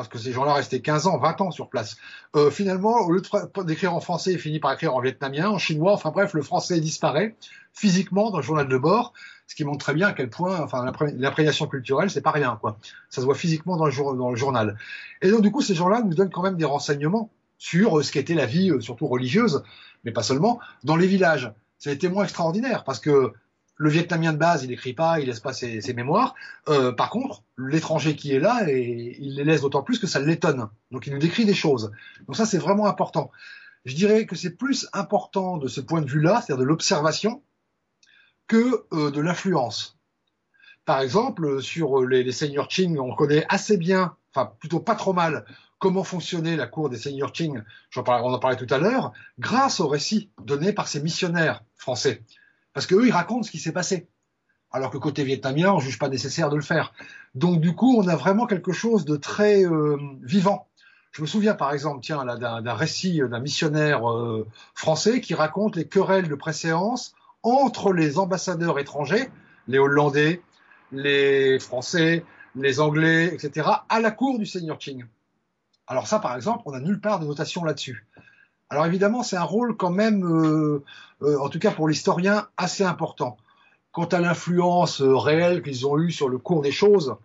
parce 0.00 0.08
que 0.08 0.16
ces 0.16 0.32
gens-là 0.32 0.54
restaient 0.54 0.80
15 0.80 1.08
ans, 1.08 1.18
20 1.18 1.42
ans 1.42 1.50
sur 1.50 1.68
place. 1.68 1.98
Euh, 2.34 2.50
finalement, 2.50 3.00
au 3.00 3.12
lieu 3.12 3.20
d'écrire 3.66 3.94
en 3.94 4.00
français, 4.00 4.32
il 4.32 4.38
finit 4.38 4.58
par 4.58 4.72
écrire 4.72 4.94
en 4.94 5.00
vietnamien, 5.02 5.50
en 5.50 5.58
chinois, 5.58 5.92
enfin 5.92 6.10
bref, 6.10 6.32
le 6.32 6.40
français 6.40 6.80
disparaît 6.80 7.36
physiquement 7.74 8.30
dans 8.30 8.38
le 8.38 8.42
journal 8.42 8.66
de 8.66 8.78
bord, 8.78 9.12
ce 9.46 9.54
qui 9.54 9.62
montre 9.62 9.84
très 9.84 9.92
bien 9.92 10.08
à 10.08 10.12
quel 10.14 10.30
point, 10.30 10.58
enfin, 10.62 10.90
l'imprégnation 11.18 11.66
culturelle, 11.66 12.10
c'est 12.10 12.22
pas 12.22 12.30
rien, 12.30 12.56
quoi. 12.58 12.78
Ça 13.10 13.20
se 13.20 13.26
voit 13.26 13.34
physiquement 13.34 13.76
dans 13.76 13.84
le, 13.84 13.92
dans 14.16 14.30
le 14.30 14.36
journal. 14.36 14.78
Et 15.20 15.30
donc, 15.30 15.42
du 15.42 15.50
coup, 15.50 15.60
ces 15.60 15.74
gens-là 15.74 16.00
nous 16.02 16.14
donnent 16.14 16.30
quand 16.30 16.42
même 16.42 16.56
des 16.56 16.64
renseignements 16.64 17.30
sur 17.58 17.98
euh, 17.98 18.02
ce 18.02 18.10
qu'était 18.10 18.32
la 18.32 18.46
vie, 18.46 18.70
euh, 18.70 18.80
surtout 18.80 19.06
religieuse, 19.06 19.62
mais 20.04 20.12
pas 20.12 20.22
seulement, 20.22 20.60
dans 20.82 20.96
les 20.96 21.08
villages. 21.08 21.52
C'est 21.78 21.90
des 21.90 21.98
témoins 21.98 22.24
extraordinaires, 22.24 22.84
parce 22.84 23.00
que 23.00 23.34
le 23.80 23.88
Vietnamien 23.88 24.34
de 24.34 24.36
base, 24.36 24.62
il 24.62 24.68
n'écrit 24.68 24.92
pas, 24.92 25.20
il 25.20 25.26
laisse 25.26 25.40
pas 25.40 25.54
ses, 25.54 25.94
mémoires. 25.94 26.34
Euh, 26.68 26.92
par 26.92 27.08
contre, 27.08 27.42
l'étranger 27.56 28.14
qui 28.14 28.34
est 28.34 28.38
là, 28.38 28.68
et 28.68 29.16
il 29.18 29.36
les 29.36 29.44
laisse 29.44 29.62
d'autant 29.62 29.82
plus 29.82 29.98
que 29.98 30.06
ça 30.06 30.20
l'étonne. 30.20 30.68
Donc 30.90 31.06
il 31.06 31.14
nous 31.14 31.18
décrit 31.18 31.46
des 31.46 31.54
choses. 31.54 31.90
Donc 32.26 32.36
ça, 32.36 32.44
c'est 32.44 32.58
vraiment 32.58 32.84
important. 32.86 33.30
Je 33.86 33.94
dirais 33.94 34.26
que 34.26 34.36
c'est 34.36 34.50
plus 34.50 34.86
important 34.92 35.56
de 35.56 35.66
ce 35.66 35.80
point 35.80 36.02
de 36.02 36.10
vue-là, 36.10 36.42
c'est-à-dire 36.42 36.58
de 36.58 36.68
l'observation, 36.68 37.42
que 38.48 38.84
euh, 38.92 39.10
de 39.10 39.20
l'influence. 39.22 39.98
Par 40.84 41.00
exemple, 41.00 41.62
sur 41.62 42.04
les, 42.04 42.22
les 42.22 42.32
seigneurs 42.32 42.68
Qing, 42.68 42.98
on 42.98 43.14
connaît 43.14 43.46
assez 43.48 43.78
bien, 43.78 44.14
enfin 44.34 44.52
plutôt 44.60 44.80
pas 44.80 44.94
trop 44.94 45.14
mal, 45.14 45.46
comment 45.78 46.04
fonctionnait 46.04 46.56
la 46.56 46.66
cour 46.66 46.90
des 46.90 46.98
seigneurs 46.98 47.32
Qing, 47.32 47.62
on 47.96 48.00
en 48.00 48.38
parlait 48.38 48.58
tout 48.58 48.74
à 48.74 48.76
l'heure, 48.76 49.14
grâce 49.38 49.80
aux 49.80 49.88
récits 49.88 50.28
donnés 50.44 50.74
par 50.74 50.86
ces 50.86 51.00
missionnaires 51.00 51.64
français. 51.76 52.22
Parce 52.72 52.86
qu'eux, 52.86 53.06
ils 53.06 53.12
racontent 53.12 53.42
ce 53.42 53.50
qui 53.50 53.58
s'est 53.58 53.72
passé. 53.72 54.08
Alors 54.72 54.90
que 54.90 54.98
côté 54.98 55.24
vietnamien, 55.24 55.72
on 55.72 55.80
juge 55.80 55.98
pas 55.98 56.08
nécessaire 56.08 56.48
de 56.48 56.56
le 56.56 56.62
faire. 56.62 56.92
Donc 57.34 57.60
du 57.60 57.74
coup, 57.74 57.96
on 57.96 58.06
a 58.06 58.14
vraiment 58.14 58.46
quelque 58.46 58.72
chose 58.72 59.04
de 59.04 59.16
très 59.16 59.64
euh, 59.64 59.96
vivant. 60.22 60.68
Je 61.10 61.22
me 61.22 61.26
souviens 61.26 61.54
par 61.54 61.72
exemple, 61.72 62.00
tiens, 62.02 62.24
là, 62.24 62.36
d'un 62.36 62.74
récit 62.74 63.18
d'un 63.18 63.40
missionnaire 63.40 64.08
euh, 64.08 64.46
français 64.74 65.20
qui 65.20 65.34
raconte 65.34 65.74
les 65.74 65.88
querelles 65.88 66.28
de 66.28 66.34
préséance 66.36 67.14
entre 67.42 67.92
les 67.92 68.18
ambassadeurs 68.18 68.78
étrangers, 68.78 69.28
les 69.66 69.78
Hollandais, 69.78 70.40
les 70.92 71.58
Français, 71.58 72.24
les 72.54 72.80
Anglais, 72.80 73.32
etc., 73.32 73.68
à 73.88 74.00
la 74.00 74.10
cour 74.12 74.38
du 74.38 74.46
seigneur 74.46 74.78
Qing. 74.78 75.04
Alors 75.86 76.06
ça, 76.06 76.20
par 76.20 76.36
exemple, 76.36 76.62
on 76.66 76.72
n'a 76.72 76.80
nulle 76.80 77.00
part 77.00 77.18
de 77.18 77.26
notation 77.26 77.64
là-dessus. 77.64 78.06
Alors 78.72 78.86
évidemment, 78.86 79.24
c'est 79.24 79.36
un 79.36 79.42
rôle 79.42 79.76
quand 79.76 79.90
même, 79.90 80.24
euh, 80.24 80.84
euh, 81.22 81.38
en 81.40 81.48
tout 81.48 81.58
cas 81.58 81.72
pour 81.72 81.88
l'historien, 81.88 82.46
assez 82.56 82.84
important. 82.84 83.36
Quant 83.90 84.04
à 84.04 84.20
l'influence 84.20 85.02
euh, 85.02 85.16
réelle 85.16 85.62
qu'ils 85.64 85.88
ont 85.88 85.98
eue 85.98 86.12
sur 86.12 86.28
le 86.28 86.38
cours 86.38 86.62
des 86.62 86.70
choses, 86.70 87.16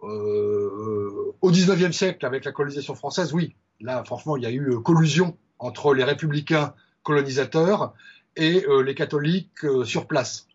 au 0.00 1.50
XIXe 1.50 1.96
siècle, 1.96 2.26
avec 2.26 2.44
la 2.44 2.52
colonisation 2.52 2.94
française, 2.94 3.32
oui, 3.32 3.56
là 3.80 4.04
franchement, 4.04 4.36
il 4.36 4.42
y 4.42 4.46
a 4.46 4.50
eu 4.50 4.78
collusion 4.82 5.34
entre 5.58 5.94
les 5.94 6.04
républicains 6.04 6.74
colonisateurs 7.02 7.94
et 8.36 8.66
les 8.84 8.94
catholiques 8.94 9.64
sur 9.86 10.06
place 10.06 10.46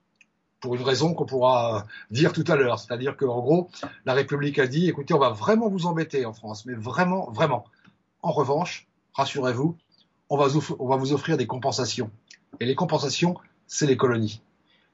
pour 0.59 0.75
une 0.75 0.83
raison 0.83 1.15
qu'on 1.15 1.25
pourra 1.25 1.87
dire 2.11 2.31
tout 2.31 2.43
à 2.47 2.55
l'heure. 2.55 2.77
C'est-à-dire 2.77 3.17
qu'en 3.17 3.39
gros, 3.39 3.71
la 4.05 4.13
République 4.13 4.59
a 4.59 4.67
dit, 4.67 4.87
écoutez, 4.87 5.15
on 5.15 5.19
va 5.19 5.31
vraiment 5.31 5.67
vous 5.67 5.87
embêter 5.87 6.27
en 6.27 6.33
France, 6.33 6.67
mais 6.67 6.75
vraiment, 6.75 7.31
vraiment. 7.31 7.65
En 8.21 8.31
revanche, 8.31 8.87
rassurez-vous, 9.13 9.77
on 10.29 10.37
va, 10.37 10.47
vous 10.47 11.13
offrir 11.13 11.37
des 11.37 11.47
compensations. 11.47 12.11
Et 12.59 12.65
les 12.65 12.75
compensations, 12.75 13.35
c'est 13.67 13.87
les 13.87 13.97
colonies. 13.97 14.41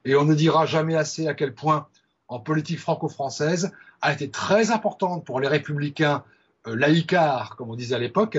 Et 0.04 0.16
on 0.16 0.24
ne 0.24 0.34
dira 0.34 0.66
jamais 0.66 0.94
assez 0.94 1.26
à 1.26 1.34
quel 1.34 1.54
point, 1.54 1.88
en 2.28 2.40
politique 2.40 2.78
franco-française, 2.78 3.72
a 4.00 4.12
été 4.12 4.30
très 4.30 4.70
importante 4.70 5.24
pour 5.24 5.40
les 5.40 5.48
républicains 5.48 6.24
euh, 6.66 6.74
laïcards, 6.74 7.56
comme 7.56 7.70
on 7.70 7.76
disait 7.76 7.94
à 7.94 7.98
l'époque, 7.98 8.38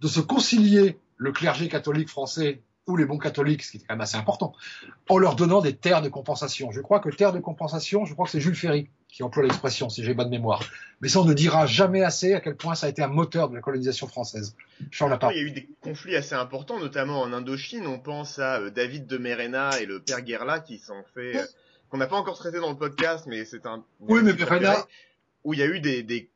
de 0.00 0.08
se 0.08 0.20
concilier 0.20 0.98
le 1.16 1.32
clergé 1.32 1.68
catholique 1.68 2.08
français 2.08 2.62
ou 2.86 2.96
les 2.96 3.04
bons 3.04 3.18
catholiques, 3.18 3.62
ce 3.62 3.72
qui 3.72 3.76
est 3.78 3.80
quand 3.80 3.94
même 3.94 4.00
assez 4.00 4.16
important, 4.16 4.54
en 5.08 5.18
leur 5.18 5.34
donnant 5.34 5.60
des 5.60 5.74
terres 5.74 6.02
de 6.02 6.08
compensation. 6.08 6.70
Je 6.70 6.80
crois 6.80 7.00
que 7.00 7.08
terre 7.10 7.32
de 7.32 7.40
compensation, 7.40 8.04
je 8.04 8.14
crois 8.14 8.26
que 8.26 8.32
c'est 8.32 8.40
Jules 8.40 8.54
Ferry 8.54 8.88
qui 9.08 9.22
emploie 9.22 9.42
l'expression, 9.42 9.88
si 9.88 10.04
j'ai 10.04 10.14
bonne 10.14 10.28
mémoire. 10.28 10.62
Mais 11.00 11.08
ça, 11.08 11.20
on 11.20 11.24
ne 11.24 11.32
dira 11.32 11.66
jamais 11.66 12.02
assez 12.02 12.34
à 12.34 12.40
quel 12.40 12.54
point 12.54 12.74
ça 12.74 12.86
a 12.86 12.90
été 12.90 13.02
un 13.02 13.08
moteur 13.08 13.48
de 13.48 13.54
la 13.54 13.62
colonisation 13.62 14.06
française. 14.06 14.54
Charles 14.90 15.18
Il 15.30 15.36
y 15.36 15.40
a 15.40 15.42
eu 15.42 15.50
des 15.52 15.68
conflits 15.80 16.16
assez 16.16 16.34
importants, 16.34 16.78
notamment 16.78 17.22
en 17.22 17.32
Indochine. 17.32 17.86
On 17.86 17.98
pense 17.98 18.38
à 18.38 18.60
euh, 18.60 18.70
David 18.70 19.06
de 19.06 19.16
Merena 19.16 19.80
et 19.80 19.86
le 19.86 20.00
père 20.00 20.20
Guerla 20.20 20.60
qui 20.60 20.78
s'en 20.78 21.02
fait, 21.14 21.36
euh, 21.38 21.44
qu'on 21.88 21.96
n'a 21.96 22.06
pas 22.06 22.16
encore 22.16 22.36
traité 22.36 22.60
dans 22.60 22.68
le 22.68 22.76
podcast, 22.76 23.24
mais 23.26 23.44
c'est 23.46 23.64
un. 23.64 23.82
Oui, 24.00 24.20
mais 24.22 24.34
Merena. 24.34 24.86
Où 25.44 25.54
il 25.54 25.60
y 25.60 25.62
a 25.62 25.66
eu 25.66 25.80
des, 25.80 26.02
des 26.02 26.28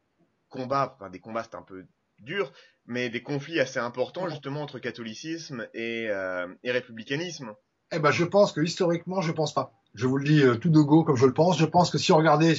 combats, 0.48 0.96
enfin 0.96 1.10
des 1.10 1.18
combats, 1.18 1.42
c'est 1.42 1.56
un 1.56 1.62
peu 1.62 1.84
dur, 2.20 2.52
mais 2.90 3.08
des 3.08 3.22
conflits 3.22 3.60
assez 3.60 3.78
importants 3.78 4.28
justement 4.28 4.62
entre 4.62 4.80
catholicisme 4.80 5.66
et, 5.74 6.08
euh, 6.10 6.48
et 6.64 6.72
républicanisme. 6.72 7.54
Eh 7.92 8.00
ben, 8.00 8.10
je 8.10 8.24
pense 8.24 8.52
que 8.52 8.60
historiquement, 8.60 9.20
je 9.20 9.30
pense 9.32 9.54
pas. 9.54 9.72
Je 9.94 10.06
vous 10.06 10.16
le 10.16 10.24
dis 10.24 10.42
euh, 10.42 10.56
tout 10.56 10.70
de 10.70 10.80
go 10.80 11.04
comme 11.04 11.16
je 11.16 11.26
le 11.26 11.32
pense. 11.32 11.56
Je 11.58 11.64
pense 11.64 11.90
que 11.90 11.98
si 11.98 12.12
on 12.12 12.16
regardait 12.16 12.54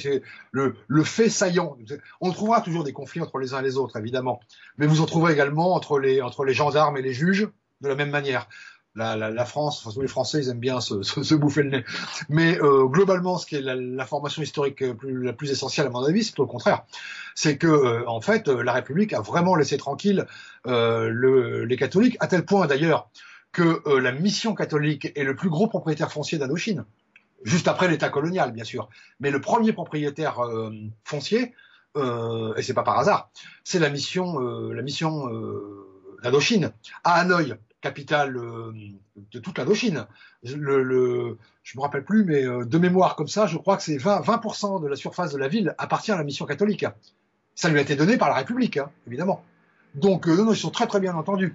le, 0.50 0.74
le 0.88 1.04
fait 1.04 1.28
saillant, 1.28 1.76
on 2.22 2.32
trouvera 2.32 2.62
toujours 2.62 2.82
des 2.82 2.92
conflits 2.94 3.20
entre 3.20 3.38
les 3.38 3.52
uns 3.52 3.60
et 3.60 3.62
les 3.62 3.76
autres, 3.76 3.98
évidemment. 3.98 4.40
Mais 4.78 4.86
vous 4.86 5.02
en 5.02 5.06
trouverez 5.06 5.34
également 5.34 5.74
entre 5.74 5.98
les, 5.98 6.22
entre 6.22 6.44
les 6.44 6.54
gendarmes 6.54 6.96
et 6.96 7.02
les 7.02 7.12
juges, 7.12 7.48
de 7.82 7.88
la 7.88 7.94
même 7.94 8.10
manière 8.10 8.48
la, 8.94 9.16
la, 9.16 9.30
la, 9.30 9.44
France, 9.44 9.84
enfin, 9.86 10.00
les 10.00 10.08
Français, 10.08 10.40
ils 10.42 10.48
aiment 10.50 10.58
bien 10.58 10.80
se, 10.80 11.02
se, 11.02 11.22
se 11.22 11.34
bouffer 11.34 11.62
le 11.62 11.70
nez. 11.70 11.84
Mais 12.28 12.58
euh, 12.60 12.84
globalement, 12.84 13.38
ce 13.38 13.46
qui 13.46 13.56
est 13.56 13.62
l'information 13.62 14.42
historique 14.42 14.84
plus, 14.96 15.22
la 15.22 15.32
plus 15.32 15.50
essentielle 15.50 15.86
à 15.86 15.90
mon 15.90 16.04
avis, 16.04 16.24
c'est 16.24 16.38
au 16.38 16.46
contraire, 16.46 16.84
c'est 17.34 17.56
que 17.56 17.66
euh, 17.66 18.04
en 18.06 18.20
fait, 18.20 18.48
euh, 18.48 18.62
la 18.62 18.72
République 18.72 19.12
a 19.12 19.20
vraiment 19.20 19.54
laissé 19.54 19.76
tranquille 19.76 20.26
le, 20.64 21.64
les 21.64 21.76
catholiques, 21.76 22.16
à 22.20 22.26
tel 22.26 22.44
point 22.44 22.66
d'ailleurs 22.66 23.10
que 23.52 23.82
la 23.98 24.12
mission 24.12 24.54
catholique 24.54 25.12
est 25.14 25.24
le 25.24 25.36
plus 25.36 25.50
gros 25.50 25.66
propriétaire 25.66 26.10
foncier 26.10 26.38
d'Indochine, 26.38 26.86
juste 27.44 27.68
après 27.68 27.88
l'État 27.88 28.08
colonial, 28.08 28.52
bien 28.52 28.64
sûr. 28.64 28.88
Mais 29.20 29.30
le 29.30 29.42
premier 29.42 29.74
propriétaire 29.74 30.40
foncier, 31.04 31.52
et 31.96 32.62
c'est 32.62 32.72
pas 32.72 32.82
par 32.82 32.98
hasard, 32.98 33.30
c'est 33.62 33.78
la 33.78 33.90
mission, 33.90 34.38
la 34.38 34.80
mission 34.80 35.28
d'Indochine 36.22 36.72
à 37.04 37.14
Hanoï 37.14 37.54
capitale 37.82 38.36
euh, 38.38 38.72
de 39.32 39.38
toute 39.38 39.58
l'Indochine. 39.58 40.06
Le, 40.44 40.82
le, 40.82 41.36
je 41.62 41.76
me 41.76 41.82
rappelle 41.82 42.04
plus, 42.04 42.24
mais 42.24 42.46
euh, 42.46 42.64
de 42.64 42.78
mémoire 42.78 43.16
comme 43.16 43.28
ça, 43.28 43.46
je 43.46 43.58
crois 43.58 43.76
que 43.76 43.82
c'est 43.82 43.98
20%, 43.98 44.24
20 44.24 44.80
de 44.80 44.88
la 44.88 44.96
surface 44.96 45.32
de 45.32 45.38
la 45.38 45.48
ville 45.48 45.74
appartient 45.76 46.12
à 46.12 46.16
la 46.16 46.24
mission 46.24 46.46
catholique. 46.46 46.86
Ça 47.54 47.68
lui 47.68 47.78
a 47.78 47.82
été 47.82 47.96
donné 47.96 48.16
par 48.16 48.28
la 48.28 48.36
République, 48.36 48.78
hein, 48.78 48.90
évidemment. 49.06 49.44
Donc, 49.94 50.26
euh, 50.26 50.34
non, 50.34 50.44
non, 50.44 50.52
ils 50.52 50.58
sont 50.58 50.70
très 50.70 50.86
très 50.86 51.00
bien 51.00 51.14
entendus. 51.14 51.54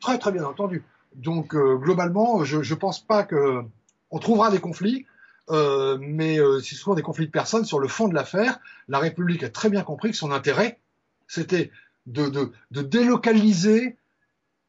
Très 0.00 0.18
très 0.18 0.32
bien 0.32 0.44
entendus. 0.44 0.82
Donc, 1.14 1.56
globalement, 1.56 2.44
je 2.44 2.58
ne 2.58 2.78
pense 2.78 3.00
pas 3.00 3.22
que 3.22 3.62
on 4.10 4.18
trouvera 4.18 4.50
des 4.50 4.60
conflits, 4.60 5.06
mais 5.48 6.38
c'est 6.62 6.74
souvent 6.74 6.94
des 6.94 7.00
conflits 7.00 7.24
de 7.24 7.30
personnes 7.30 7.64
sur 7.64 7.80
le 7.80 7.88
fond 7.88 8.06
de 8.06 8.14
l'affaire. 8.14 8.58
La 8.88 8.98
République 8.98 9.42
a 9.42 9.48
très 9.48 9.70
bien 9.70 9.82
compris 9.82 10.10
que 10.10 10.16
son 10.18 10.30
intérêt, 10.30 10.78
c'était 11.26 11.70
de, 12.04 12.28
de, 12.28 12.52
de 12.70 12.82
délocaliser 12.82 13.96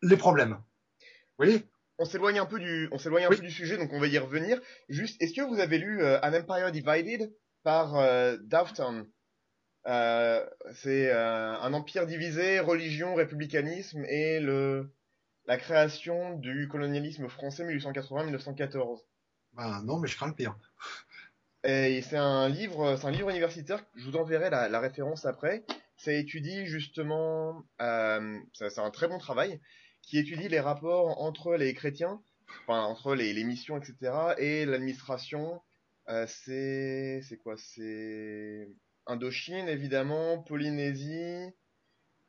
les 0.02 0.16
problèmes. 0.16 0.58
Oui. 1.40 1.66
On 2.00 2.06
s'éloigne 2.06 2.40
un 2.40 2.46
peu 2.46 2.60
du, 2.60 2.90
on 2.92 3.00
s'éloigne 3.00 3.26
un 3.26 3.30
peu 3.30 3.38
du 3.38 3.50
sujet, 3.50 3.78
donc 3.78 3.92
on 3.92 4.00
va 4.00 4.08
y 4.08 4.18
revenir. 4.18 4.60
Juste, 4.88 5.22
est-ce 5.22 5.34
que 5.34 5.42
vous 5.42 5.60
avez 5.60 5.80
lu 5.80 6.04
euh, 6.04 6.20
An 6.22 6.34
Empire 6.34 6.72
Divided 6.72 7.34
par 7.64 7.96
euh, 7.96 8.38
euh 9.88 10.46
C'est 10.76 11.12
euh, 11.12 11.60
un 11.60 11.74
empire 11.74 12.06
divisé, 12.06 12.60
religion, 12.60 13.16
républicanisme 13.16 14.06
et 14.06 14.40
le 14.40 14.92
la 15.46 15.58
création 15.58 16.38
du 16.38 16.68
colonialisme 16.68 17.30
français 17.30 17.66
1880-1914. 17.66 19.00
Ben 19.54 19.82
non, 19.84 19.98
mais 19.98 20.08
je 20.08 20.16
crains 20.18 20.28
le 20.28 20.36
pire. 20.36 20.56
Et 21.64 22.02
c'est 22.02 22.18
un 22.18 22.50
livre, 22.50 22.98
c'est 22.98 23.08
un 23.08 23.12
livre 23.12 23.30
universitaire. 23.30 23.84
Je 23.96 24.06
vous 24.10 24.18
enverrai 24.18 24.50
la, 24.50 24.68
la 24.68 24.80
référence 24.80 25.26
après. 25.26 25.66
Ça 25.96 26.12
étudie 26.12 26.68
justement, 26.68 27.64
c'est 27.80 28.78
un 28.78 28.92
très 28.92 29.08
bon 29.08 29.18
travail 29.18 29.60
qui 30.08 30.18
étudie 30.18 30.48
les 30.48 30.62
rapports 30.62 31.22
entre 31.22 31.56
les 31.56 31.74
chrétiens, 31.74 32.22
enfin 32.64 32.82
entre 32.82 33.14
les, 33.14 33.34
les 33.34 33.44
missions, 33.44 33.78
etc., 33.78 34.36
et 34.38 34.66
l'administration. 34.66 35.62
Euh, 36.10 36.26
c'est 36.28 37.22
c'est 37.28 37.38
quoi? 37.38 37.56
C'est 37.58 38.70
Indochine 39.06 39.68
évidemment, 39.68 40.40
Polynésie 40.40 41.54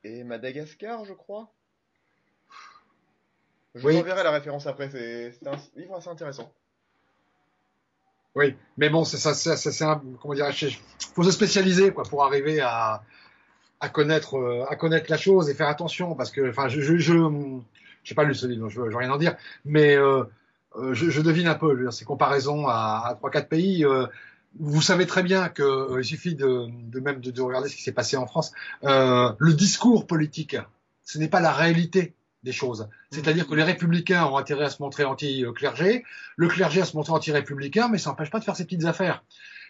et 0.03 0.25
Madagascar, 0.25 1.05
je 1.05 1.15
crois. 1.15 1.53
Je 3.77 3.83
vous 3.83 3.97
enverrai 3.97 4.25
la 4.25 4.33
référence 4.33 4.67
après. 4.67 4.91
C'est 4.91 5.47
un 5.47 5.57
livre 5.77 5.95
assez 5.95 6.09
intéressant. 6.09 6.53
Oui, 8.35 8.57
mais 8.77 8.91
bon, 8.91 9.05
c'est 9.05 9.19
ça, 9.19 9.35
c'est 9.35 9.85
un, 9.85 10.03
comment 10.21 10.35
dire, 10.35 10.51
faut 11.15 11.23
se 11.23 11.31
spécialiser 11.31 11.93
quoi 11.93 12.05
pour 12.05 12.25
arriver 12.25 12.61
à, 12.61 13.03
à 13.81 13.89
connaître 13.89 14.37
euh, 14.37 14.65
à 14.69 14.77
connaître 14.77 15.11
la 15.11 15.17
chose 15.17 15.49
et 15.49 15.55
faire 15.55 15.69
attention 15.69 16.15
parce 16.15 16.31
que 16.31 16.49
enfin 16.51 16.69
je 16.69 16.81
je 16.81 16.97
je 16.99 17.15
j'ai 18.05 18.15
pas 18.15 18.25
lu 18.25 18.35
ce 18.35 18.47
livre, 18.47 18.69
je, 18.71 18.81
veux, 18.81 18.97
rien 18.97 19.11
en 19.11 19.19
dire, 19.19 19.37
mais 19.65 19.95
euh, 19.97 20.25
euh, 20.77 20.95
je, 20.95 21.11
je, 21.11 21.21
devine 21.21 21.47
un 21.47 21.55
peu 21.55 21.91
ces 21.91 22.05
comparaisons 22.05 22.67
à 22.67 23.15
trois 23.19 23.31
quatre 23.31 23.49
pays. 23.49 23.85
Euh, 23.85 24.07
vous 24.59 24.83
savez 24.83 25.07
très 25.07 25.23
bien 25.23 25.49
que 25.49 25.63
euh, 25.63 26.01
il 26.01 26.05
suffit 26.05 26.35
de, 26.35 26.67
de 26.71 27.01
même 27.01 27.21
de, 27.21 27.31
de, 27.31 27.43
regarder 27.43 27.69
ce 27.69 27.77
qui 27.77 27.83
s'est 27.83 27.93
passé 27.93 28.17
en 28.17 28.27
France. 28.27 28.53
le 28.83 29.53
discours 29.53 30.07
politique, 30.07 30.57
ce 31.05 31.19
n'est 31.19 31.29
pas 31.29 31.41
la 31.41 31.53
réalité 31.53 32.15
des 32.45 32.53
choses. 32.53 32.89
C'est-à-dire 33.11 33.47
que 33.47 33.55
les 33.55 33.65
républicains 33.65 34.25
ont 34.27 34.37
intérêt 34.37 34.67
à 34.67 34.71
se 34.71 34.81
montrer 34.81 35.05
anti-clergé, 35.05 36.05
le 36.37 36.49
clergé 36.49 36.81
à 36.81 36.85
se 36.85 36.97
montrer 36.97 37.13
anti-républicain, 37.13 37.89
mais 37.89 37.99
ça 37.99 38.11
n'empêche 38.11 38.31
pas 38.31 38.39
de 38.39 38.45
faire 38.45 38.57
ses 38.57 38.65
petites 38.65 38.85
affaires. 38.85 39.25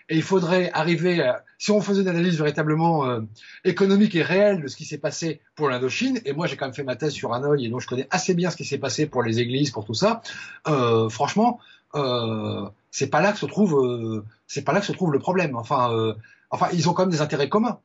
Et 0.09 0.17
il 0.17 0.23
faudrait 0.23 0.71
arriver, 0.73 1.21
à, 1.21 1.45
si 1.59 1.71
on 1.71 1.81
faisait 1.81 2.03
une 2.03 2.09
analyse 2.09 2.39
véritablement 2.39 3.07
euh, 3.07 3.21
économique 3.65 4.15
et 4.15 4.23
réelle 4.23 4.63
de 4.63 4.69
ce 4.69 4.77
qui 4.77 4.85
s'est 4.85 4.99
passé 4.99 5.41
pour 5.55 5.69
l'Indochine, 5.69 6.21
et 6.25 6.33
moi 6.33 6.47
j'ai 6.47 6.57
quand 6.57 6.65
même 6.67 6.75
fait 6.75 6.83
ma 6.83 6.97
thèse 6.97 7.13
sur 7.13 7.35
Hanoï, 7.35 7.67
et 7.67 7.69
donc 7.69 7.81
je 7.81 7.87
connais 7.87 8.09
assez 8.11 8.35
bien 8.35 8.51
ce 8.51 8.57
qui 8.57 8.65
s'est 8.65 8.79
passé 8.79 9.07
pour 9.07 9.23
les 9.23 9.41
églises, 9.41 9.71
pour 9.71 9.85
tout 9.85 9.95
ça. 9.95 10.23
Euh, 10.67 11.09
franchement, 11.11 11.61
euh, 11.95 12.69
c'est 12.91 13.09
pas 13.09 13.21
là 13.21 13.33
que 13.33 13.39
se 13.39 13.47
trouve, 13.47 13.75
euh, 13.85 14.25
c'est 14.47 14.65
pas 14.65 14.73
là 14.73 14.81
que 14.81 14.87
se 14.87 14.93
trouve 14.93 15.13
le 15.13 15.19
problème. 15.19 15.57
Enfin, 15.57 15.95
euh, 15.95 16.15
enfin, 16.51 16.69
ils 16.73 16.89
ont 16.89 16.93
quand 16.93 17.03
même 17.03 17.13
des 17.13 17.21
intérêts 17.21 17.49
communs. 17.49 17.81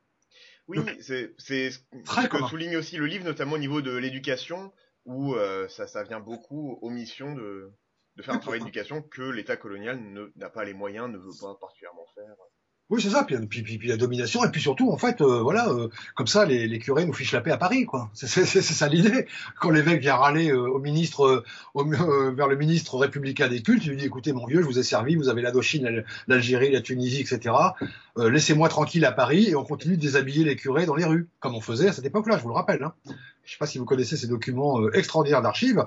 Oui, 0.66 0.78
c'est 1.00 1.34
ce 1.36 2.26
que 2.26 2.46
souligne 2.48 2.76
aussi 2.76 2.96
le 2.96 3.06
livre, 3.06 3.24
notamment 3.24 3.52
au 3.52 3.58
niveau 3.58 3.82
de 3.82 3.94
l'éducation, 3.94 4.72
où 5.04 5.34
ça, 5.68 5.86
ça 5.86 6.02
vient 6.04 6.20
beaucoup 6.20 6.78
aux 6.80 6.88
missions 6.88 7.34
de, 7.34 7.70
de 8.16 8.22
faire 8.22 8.34
un 8.34 8.38
travail 8.38 8.60
d'éducation 8.60 9.02
que 9.02 9.22
l'État 9.22 9.56
colonial 9.56 10.00
n'a 10.36 10.50
pas 10.50 10.64
les 10.64 10.74
moyens, 10.74 11.10
ne 11.10 11.18
veut 11.18 11.32
pas 11.40 11.54
particulièrement 11.60 12.06
faire. 12.14 12.34
Oui, 12.90 13.00
c'est 13.00 13.08
ça. 13.08 13.24
Puis, 13.24 13.38
puis, 13.46 13.62
puis, 13.62 13.88
la 13.88 13.96
domination, 13.96 14.44
et 14.44 14.50
puis 14.50 14.60
surtout, 14.60 14.90
en 14.90 14.98
fait, 14.98 15.22
euh, 15.22 15.40
voilà, 15.40 15.70
euh, 15.70 15.88
comme 16.14 16.26
ça, 16.26 16.44
les, 16.44 16.68
les, 16.68 16.78
curés 16.78 17.06
nous 17.06 17.14
fichent 17.14 17.32
la 17.32 17.40
paix 17.40 17.50
à 17.50 17.56
Paris, 17.56 17.86
quoi. 17.86 18.10
C'est 18.12 18.26
ça 18.44 18.88
l'idée. 18.88 19.26
Quand 19.58 19.70
l'évêque 19.70 20.02
vient 20.02 20.16
râler 20.16 20.50
euh, 20.50 20.68
au 20.68 20.78
ministre, 20.78 21.44
au, 21.72 21.84
vers 21.84 22.46
le 22.46 22.56
ministre 22.56 22.98
républicain 22.98 23.48
des 23.48 23.62
cultes, 23.62 23.86
il 23.86 23.92
lui 23.92 23.96
dit 23.96 24.04
écoutez, 24.04 24.34
mon 24.34 24.46
vieux, 24.46 24.60
je 24.60 24.66
vous 24.66 24.78
ai 24.78 24.82
servi, 24.82 25.16
vous 25.16 25.30
avez 25.30 25.40
l'Indochine, 25.40 26.04
l'Algérie, 26.28 26.70
la 26.70 26.82
Tunisie, 26.82 27.22
etc. 27.22 27.54
Laissez-moi 28.18 28.68
tranquille 28.68 29.06
à 29.06 29.12
Paris, 29.12 29.48
et 29.48 29.56
on 29.56 29.64
continue 29.64 29.96
de 29.96 30.02
déshabiller 30.02 30.44
les 30.44 30.54
curés 30.54 30.84
dans 30.84 30.94
les 30.94 31.06
rues, 31.06 31.26
comme 31.40 31.54
on 31.54 31.62
faisait 31.62 31.88
à 31.88 31.92
cette 31.92 32.04
époque-là. 32.04 32.36
Je 32.36 32.42
vous 32.42 32.50
le 32.50 32.54
rappelle. 32.54 32.82
Hein. 32.82 32.92
Je 33.44 33.52
sais 33.52 33.58
pas 33.58 33.66
si 33.66 33.78
vous 33.78 33.86
connaissez 33.86 34.18
ces 34.18 34.26
documents 34.26 34.90
extraordinaires 34.90 35.42
d'archives 35.42 35.84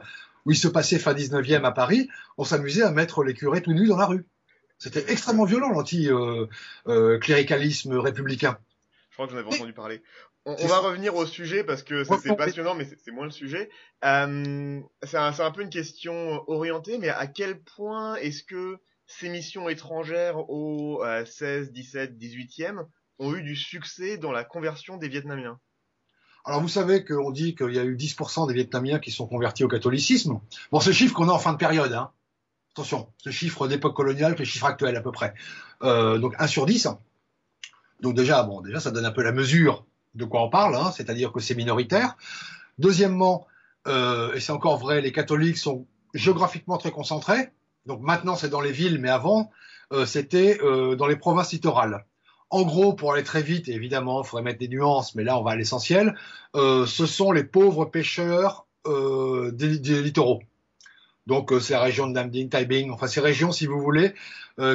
où 0.48 0.52
il 0.52 0.58
se 0.58 0.70
passait 0.70 0.98
fin 0.98 1.14
19e 1.14 1.66
à 1.66 1.74
Paris, 1.74 2.08
on 2.38 2.46
s'amusait 2.46 2.84
à 2.84 2.92
mettre 2.92 3.26
les 3.26 3.34
curés 3.34 3.62
tout 3.62 3.74
nus 3.74 3.88
dans 3.88 3.98
la 3.98 4.06
rue. 4.06 4.26
C'était 4.80 5.12
extrêmement 5.12 5.44
violent 5.44 5.72
l'anti-cléricalisme 5.72 7.98
républicain. 7.98 8.58
Je 9.10 9.16
crois 9.16 9.28
que 9.28 9.34
j'en 9.34 9.40
avais 9.40 9.54
entendu 9.54 9.74
parler. 9.74 10.02
On, 10.46 10.68
va 10.68 10.80
revenir 10.80 11.14
au 11.16 11.26
sujet 11.26 11.66
parce 11.66 11.84
que 11.84 12.06
c'est 12.06 12.38
passionnant, 12.38 12.76
mais 12.76 12.88
c'est 13.04 13.12
moins 13.12 13.26
le 13.26 13.32
sujet. 13.32 13.70
Euh, 14.06 14.80
c'est 15.04 15.18
un, 15.18 15.38
un, 15.38 15.52
peu 15.52 15.64
une 15.64 15.70
question 15.70 16.50
orientée, 16.50 16.98
mais 16.98 17.10
à 17.10 17.28
quel 17.28 17.60
point 17.60 18.16
est-ce 18.16 18.44
que 18.44 18.78
ces 19.06 19.28
missions 19.28 19.68
étrangères 19.68 20.50
au 20.50 21.04
16, 21.26 21.74
17, 21.74 22.18
18e 22.18 22.86
ont 23.20 23.36
eu 23.36 23.44
du 23.44 23.58
succès 23.58 24.18
dans 24.18 24.32
la 24.32 24.46
conversion 24.46 24.96
des 24.96 25.10
Vietnamiens? 25.10 25.60
Alors 26.48 26.62
vous 26.62 26.70
savez 26.70 27.04
qu'on 27.04 27.30
dit 27.30 27.56
qu'il 27.56 27.74
y 27.74 27.80
a 27.80 27.84
eu 27.84 27.98
10% 27.98 28.48
des 28.48 28.54
Vietnamiens 28.54 29.00
qui 29.00 29.12
sont 29.12 29.28
convertis 29.28 29.66
au 29.66 29.68
catholicisme. 29.68 30.40
Bon, 30.72 30.80
le 30.84 30.94
chiffre 30.94 31.14
qu'on 31.14 31.28
a 31.28 31.34
en 31.34 31.40
fin 31.40 31.52
de 31.52 31.58
période. 31.58 31.92
Hein. 31.92 32.12
Attention, 32.72 33.10
ce 33.18 33.32
chiffre 33.32 33.68
d'époque 33.68 33.96
coloniale, 33.96 34.32
c'est 34.38 34.44
le 34.44 34.46
chiffre 34.46 34.66
actuel 34.66 34.96
à 34.96 35.02
peu 35.02 35.12
près. 35.12 35.34
Euh, 35.84 36.18
donc 36.18 36.36
1 36.40 36.48
sur 36.48 36.66
10. 36.66 36.88
Donc 38.00 38.16
déjà, 38.16 38.44
bon, 38.44 38.62
déjà 38.62 38.80
ça 38.80 38.92
donne 38.92 39.06
un 39.06 39.12
peu 39.12 39.24
la 39.24 39.34
mesure 39.34 39.86
de 40.16 40.24
quoi 40.24 40.42
on 40.42 40.50
parle, 40.50 40.76
hein, 40.78 40.94
c'est-à-dire 40.96 41.34
que 41.34 41.42
c'est 41.42 41.54
minoritaire. 41.54 42.16
Deuxièmement, 42.80 43.46
euh, 43.88 44.34
et 44.34 44.40
c'est 44.40 44.54
encore 44.54 44.78
vrai, 44.78 45.02
les 45.02 45.12
catholiques 45.12 45.58
sont 45.58 45.86
géographiquement 46.14 46.78
très 46.78 46.92
concentrés. 46.92 47.52
Donc 47.88 48.00
maintenant 48.02 48.38
c'est 48.38 48.50
dans 48.50 48.62
les 48.62 48.72
villes, 48.72 49.00
mais 49.02 49.10
avant 49.10 49.52
euh, 49.92 50.06
c'était 50.06 50.60
dans 50.60 51.08
les 51.08 51.18
provinces 51.18 51.52
littorales. 51.52 52.06
En 52.50 52.64
gros, 52.64 52.94
pour 52.94 53.14
aller 53.14 53.24
très 53.24 53.42
vite, 53.42 53.68
évidemment, 53.68 54.24
il 54.24 54.28
faudrait 54.28 54.44
mettre 54.44 54.60
des 54.60 54.70
nuances, 54.70 55.16
mais 55.16 55.24
là, 55.24 55.38
on 55.38 55.44
va 55.44 55.52
à 55.52 55.56
l'essentiel. 55.56 56.16
Euh, 56.56 56.86
ce 56.86 57.06
sont 57.06 57.34
les 57.34 57.44
pauvres 57.44 57.86
pêcheurs 57.86 58.66
euh, 58.86 59.52
des, 59.52 60.02
littoraux. 60.02 60.42
Donc, 61.26 61.52
euh, 61.52 61.60
c'est 61.60 61.74
la 61.74 61.82
région 61.82 62.08
de 62.08 62.14
Nam 62.14 62.30
Dinh, 62.30 62.48
Taiping, 62.50 62.90
enfin 62.92 63.08
ces 63.08 63.20
régions, 63.20 63.52
si 63.52 63.66
vous 63.66 63.82
voulez, 63.82 64.14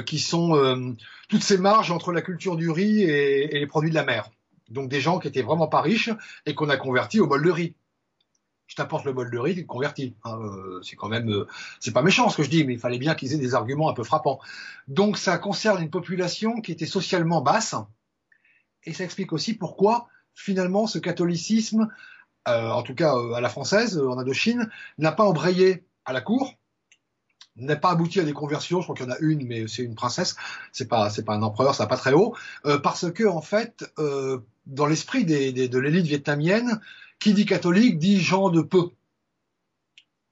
qui 0.07 0.21
sont 0.21 0.95
toutes 1.29 1.43
ces 1.43 1.59
marges 1.59 1.91
entre 1.91 2.13
la 2.13 2.23
culture 2.23 2.55
du 2.55 2.71
riz 2.71 3.03
et, 3.03 3.57
et, 3.57 3.59
les 3.59 3.67
produits 3.67 3.91
de 3.91 3.97
la 3.97 4.05
mer. 4.05 4.31
Donc, 4.69 4.89
des 4.89 5.01
gens 5.01 5.19
qui 5.19 5.27
étaient 5.27 5.43
vraiment 5.43 5.67
pas 5.67 5.81
riches 5.81 6.11
et 6.47 6.55
qu'on 6.55 6.69
a 6.69 6.77
convertis 6.77 7.19
au 7.19 7.27
bol 7.27 7.43
de 7.43 7.51
riz 7.51 7.75
je 8.73 8.77
t'apporte 8.77 9.05
le 9.05 9.13
bol 9.13 9.31
de 9.31 9.39
riz, 9.39 9.55
tu 9.55 9.65
te 9.65 9.67
convertis. 9.67 10.15
Hein, 10.25 10.39
euh, 10.41 10.81
c'est 10.83 10.97
quand 10.97 11.11
même, 11.11 11.29
euh, 11.29 11.47
c'est 11.79 11.93
pas 11.93 12.01
méchant 12.01 12.31
ce 12.31 12.39
que 12.39 12.43
je 12.43 12.49
dis, 12.49 12.65
mais 12.65 12.73
il 12.73 12.79
fallait 12.79 12.99
bien 12.99 13.15
qu'ils 13.15 13.35
aient 13.35 13.39
des 13.39 13.55
arguments 13.55 13.91
un 13.91 13.93
peu 13.93 14.03
frappants. 14.03 14.41
Donc 14.89 15.19
ça 15.19 15.37
concerne 15.37 15.83
une 15.83 15.91
population 15.91 16.63
qui 16.63 16.73
était 16.73 16.87
socialement 16.87 17.43
basse, 17.43 17.75
et 18.85 18.95
ça 18.95 19.05
explique 19.05 19.35
aussi 19.35 19.53
pourquoi 19.53 20.09
finalement 20.35 20.87
ce 20.87 20.99
catholicisme, 20.99 21.89
euh, 22.49 22.71
en 22.71 22.83
tout 22.83 22.95
cas 22.95 23.15
à 23.37 23.43
la 23.43 23.51
française, 23.51 23.99
en 23.99 24.17
Indochine, 24.17 24.71
n'a 24.97 25.13
pas 25.13 25.25
embrayé 25.25 25.85
à 26.07 26.15
la 26.15 26.23
cour, 26.23 26.55
n'a 27.57 27.77
pas 27.77 27.91
abouti 27.91 28.21
à 28.21 28.25
des 28.25 28.33
conversions. 28.33 28.81
Je 28.81 28.87
crois 28.87 28.97
qu'il 28.97 29.05
y 29.05 29.09
en 29.11 29.13
a 29.13 29.19
une, 29.19 29.47
mais 29.47 29.69
c'est 29.69 29.83
une 29.83 29.95
princesse. 29.95 30.35
C'est 30.73 30.89
pas, 30.89 31.11
c'est 31.11 31.27
pas 31.27 31.35
un 31.35 31.43
empereur, 31.43 31.75
ça 31.75 31.83
va 31.83 31.89
pas 31.91 31.99
très 31.99 32.15
haut, 32.15 32.35
parce 32.83 33.13
que 33.13 33.25
en 33.25 33.43
fait, 33.43 33.85
dans 34.65 34.87
l'esprit 34.87 35.27
de 35.27 35.79
l'élite 35.79 36.07
vietnamienne, 36.07 36.81
qui 37.23 37.35
dit 37.35 37.47
catholique 37.47 37.99
dit 37.99 38.21
gens 38.21 38.51
de 38.51 38.61
peu. 38.61 38.79
Vous 38.79 38.93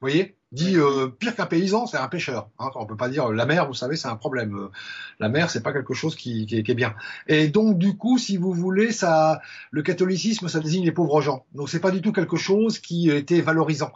voyez? 0.00 0.36
Dit 0.52 0.76
euh, 0.76 1.06
pire 1.06 1.36
qu'un 1.36 1.46
paysan, 1.46 1.86
c'est 1.86 1.96
un 1.96 2.08
pêcheur. 2.08 2.50
Hein. 2.58 2.70
On 2.74 2.84
peut 2.84 2.96
pas 2.96 3.08
dire 3.08 3.28
la 3.28 3.46
mer, 3.46 3.68
vous 3.68 3.74
savez, 3.74 3.94
c'est 3.96 4.08
un 4.08 4.16
problème. 4.16 4.68
La 5.20 5.28
mer, 5.28 5.48
c'est 5.48 5.62
pas 5.62 5.72
quelque 5.72 5.94
chose 5.94 6.16
qui, 6.16 6.46
qui, 6.46 6.56
est 6.56 6.74
bien. 6.74 6.96
Et 7.28 7.46
donc 7.46 7.78
du 7.78 7.96
coup, 7.96 8.18
si 8.18 8.36
vous 8.36 8.52
voulez, 8.52 8.90
ça, 8.90 9.40
le 9.70 9.82
catholicisme, 9.82 10.48
ça 10.48 10.58
désigne 10.58 10.84
les 10.84 10.92
pauvres 10.92 11.20
gens. 11.20 11.46
Donc 11.54 11.68
c'est 11.68 11.78
pas 11.78 11.92
du 11.92 12.02
tout 12.02 12.12
quelque 12.12 12.36
chose 12.36 12.80
qui 12.80 13.10
était 13.10 13.40
valorisant 13.40 13.92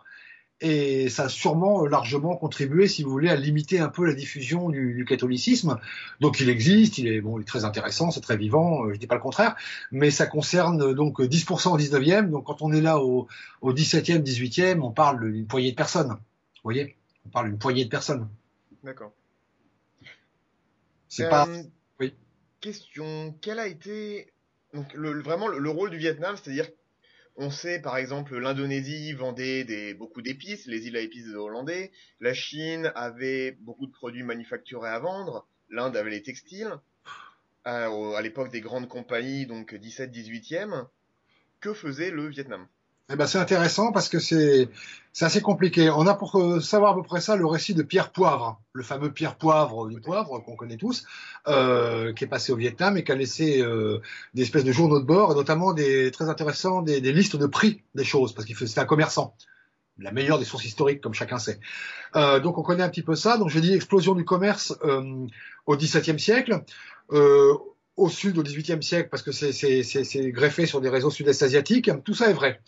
et 0.60 1.08
ça 1.08 1.24
a 1.24 1.28
sûrement 1.28 1.84
largement 1.84 2.36
contribué, 2.36 2.88
si 2.88 3.02
vous 3.02 3.10
voulez, 3.10 3.28
à 3.28 3.36
limiter 3.36 3.80
un 3.80 3.88
peu 3.88 4.06
la 4.06 4.14
diffusion 4.14 4.70
du, 4.70 5.04
catholicisme. 5.06 5.78
Donc 6.20 6.40
il 6.40 6.48
existe, 6.48 6.98
il 6.98 7.08
est 7.08 7.20
bon, 7.20 7.38
il 7.38 7.42
est 7.42 7.46
très 7.46 7.64
intéressant, 7.64 8.10
c'est 8.10 8.20
très 8.20 8.36
vivant, 8.36 8.86
euh, 8.86 8.94
je 8.94 8.98
dis 8.98 9.06
pas 9.06 9.16
le 9.16 9.20
contraire, 9.20 9.56
mais 9.90 10.10
ça 10.10 10.26
concerne 10.26 10.94
donc 10.94 11.20
10% 11.20 11.72
au 11.72 11.78
19e. 11.78 12.30
Donc 12.30 12.44
quand 12.44 12.62
on 12.62 12.72
est 12.72 12.80
là 12.80 12.98
au, 12.98 13.28
au 13.60 13.72
17e, 13.72 14.22
18e, 14.22 14.80
on 14.80 14.90
parle 14.90 15.32
d'une 15.32 15.46
poignée 15.46 15.72
de 15.72 15.76
personnes. 15.76 16.10
Vous 16.10 16.70
voyez, 16.70 16.96
on 17.26 17.28
parle 17.30 17.48
d'une 17.48 17.58
poignée 17.58 17.84
de 17.84 17.90
personnes. 17.90 18.28
D'accord. 18.82 19.12
C'est 21.08 21.28
pas. 21.28 21.46
Euh, 21.48 21.62
oui. 22.00 22.14
Question 22.60 23.36
quel 23.40 23.58
a 23.58 23.66
été 23.66 24.32
donc 24.72 24.92
le, 24.94 25.20
vraiment 25.20 25.46
le 25.46 25.70
rôle 25.70 25.90
du 25.90 25.98
Vietnam, 25.98 26.36
c'est-à-dire 26.36 26.68
on 27.36 27.50
sait 27.50 27.80
par 27.80 27.96
exemple 27.96 28.36
l'Indonésie 28.38 29.12
vendait 29.12 29.64
des, 29.64 29.94
beaucoup 29.94 30.22
d'épices, 30.22 30.66
les 30.66 30.86
îles 30.86 30.96
à 30.96 31.00
épices 31.00 31.26
des 31.26 31.34
Hollandais, 31.34 31.90
la 32.20 32.34
Chine 32.34 32.92
avait 32.94 33.52
beaucoup 33.60 33.86
de 33.86 33.92
produits 33.92 34.22
manufacturés 34.22 34.88
à 34.88 34.98
vendre, 34.98 35.46
l'Inde 35.68 35.96
avait 35.96 36.10
les 36.10 36.22
textiles, 36.22 36.72
euh, 37.66 38.12
à 38.14 38.22
l'époque 38.22 38.50
des 38.50 38.60
grandes 38.60 38.88
compagnies, 38.88 39.46
donc 39.46 39.72
17-18e. 39.72 40.86
Que 41.60 41.72
faisait 41.72 42.10
le 42.10 42.28
Vietnam? 42.28 42.68
Eh 43.12 43.16
ben, 43.16 43.26
c'est 43.26 43.38
intéressant 43.38 43.92
parce 43.92 44.08
que 44.08 44.18
c'est 44.18 44.70
assez 45.20 45.42
compliqué. 45.42 45.90
On 45.90 46.06
a 46.06 46.14
pour 46.14 46.40
euh, 46.40 46.60
savoir 46.60 46.92
à 46.92 46.94
peu 46.94 47.02
près 47.02 47.20
ça 47.20 47.36
le 47.36 47.44
récit 47.44 47.74
de 47.74 47.82
Pierre 47.82 48.10
Poivre, 48.10 48.60
le 48.72 48.82
fameux 48.82 49.12
Pierre 49.12 49.36
Poivre 49.36 49.88
du 49.88 50.00
Poivre 50.00 50.38
qu'on 50.40 50.56
connaît 50.56 50.78
tous, 50.78 51.04
euh, 51.46 52.14
qui 52.14 52.24
est 52.24 52.28
passé 52.28 52.50
au 52.52 52.56
Vietnam 52.56 52.96
et 52.96 53.04
qui 53.04 53.12
a 53.12 53.14
laissé 53.14 53.60
euh, 53.60 54.00
des 54.32 54.42
espèces 54.42 54.64
de 54.64 54.72
journaux 54.72 55.00
de 55.00 55.04
bord, 55.04 55.32
et 55.32 55.34
notamment 55.34 55.74
des 55.74 56.10
très 56.10 56.30
intéressants 56.30 56.80
des, 56.80 57.02
des 57.02 57.12
listes 57.12 57.36
de 57.36 57.46
prix 57.46 57.82
des 57.94 58.04
choses 58.04 58.32
parce 58.32 58.46
qu'il 58.46 58.56
c'était 58.56 58.80
un 58.80 58.86
commerçant. 58.86 59.36
La 59.98 60.10
meilleure 60.10 60.40
des 60.40 60.44
sources 60.44 60.64
historiques, 60.64 61.00
comme 61.00 61.14
chacun 61.14 61.38
sait. 61.38 61.60
Euh, 62.16 62.40
donc 62.40 62.58
on 62.58 62.62
connaît 62.62 62.82
un 62.82 62.88
petit 62.88 63.02
peu 63.02 63.14
ça. 63.14 63.36
Donc 63.36 63.50
j'ai 63.50 63.60
dit 63.60 63.72
explosion 63.74 64.14
du 64.14 64.24
commerce 64.24 64.76
euh, 64.82 65.26
au 65.66 65.76
XVIIe 65.76 66.18
siècle. 66.18 66.64
Euh, 67.12 67.54
au 67.96 68.09
sud 68.09 68.38
au 68.38 68.42
XVIIIe 68.42 68.83
siècle 68.83 69.09
parce 69.11 69.22
que 69.22 69.33
c'est 69.33 70.30
greffé 70.30 70.66
sur 70.66 70.80
des 70.80 70.88
réseaux 70.88 71.11
sud-est 71.11 71.42
asiatiques. 71.42 71.90
Tout 72.04 72.14
ça 72.14 72.30
est 72.30 72.35
vrai. 72.35 72.61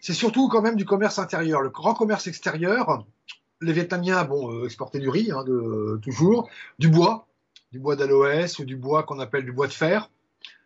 C'est 0.00 0.14
surtout 0.14 0.48
quand 0.48 0.62
même 0.62 0.76
du 0.76 0.84
commerce 0.84 1.18
intérieur. 1.18 1.60
Le 1.60 1.70
grand 1.70 1.94
commerce 1.94 2.26
extérieur, 2.26 3.04
les 3.60 3.72
Vietnamiens 3.72 4.24
bon 4.24 4.52
euh, 4.52 4.64
exporter 4.64 4.98
du 4.98 5.08
riz, 5.08 5.30
hein, 5.30 5.44
toujours, 6.02 6.48
du 6.78 6.88
bois, 6.88 7.26
du 7.72 7.78
bois 7.78 7.96
d'aloès 7.96 8.58
ou 8.58 8.64
du 8.64 8.76
bois 8.76 9.02
qu'on 9.02 9.18
appelle 9.18 9.44
du 9.44 9.52
bois 9.52 9.66
de 9.66 9.72
fer, 9.72 10.10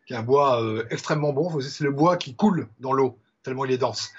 qui 0.07 0.14
est 0.14 0.16
un 0.16 0.22
bois 0.22 0.62
euh, 0.62 0.85
extrêmement 0.90 1.33
bon. 1.33 1.61
C'est 1.61 1.85
le 1.85 1.90
bois 1.90 2.16
qui 2.16 2.35
coule 2.35 2.68
dans 2.80 2.92
l'eau 2.92 3.18
tellement 3.42 3.64
il 3.64 3.72
est 3.72 3.78
dense. 3.78 4.11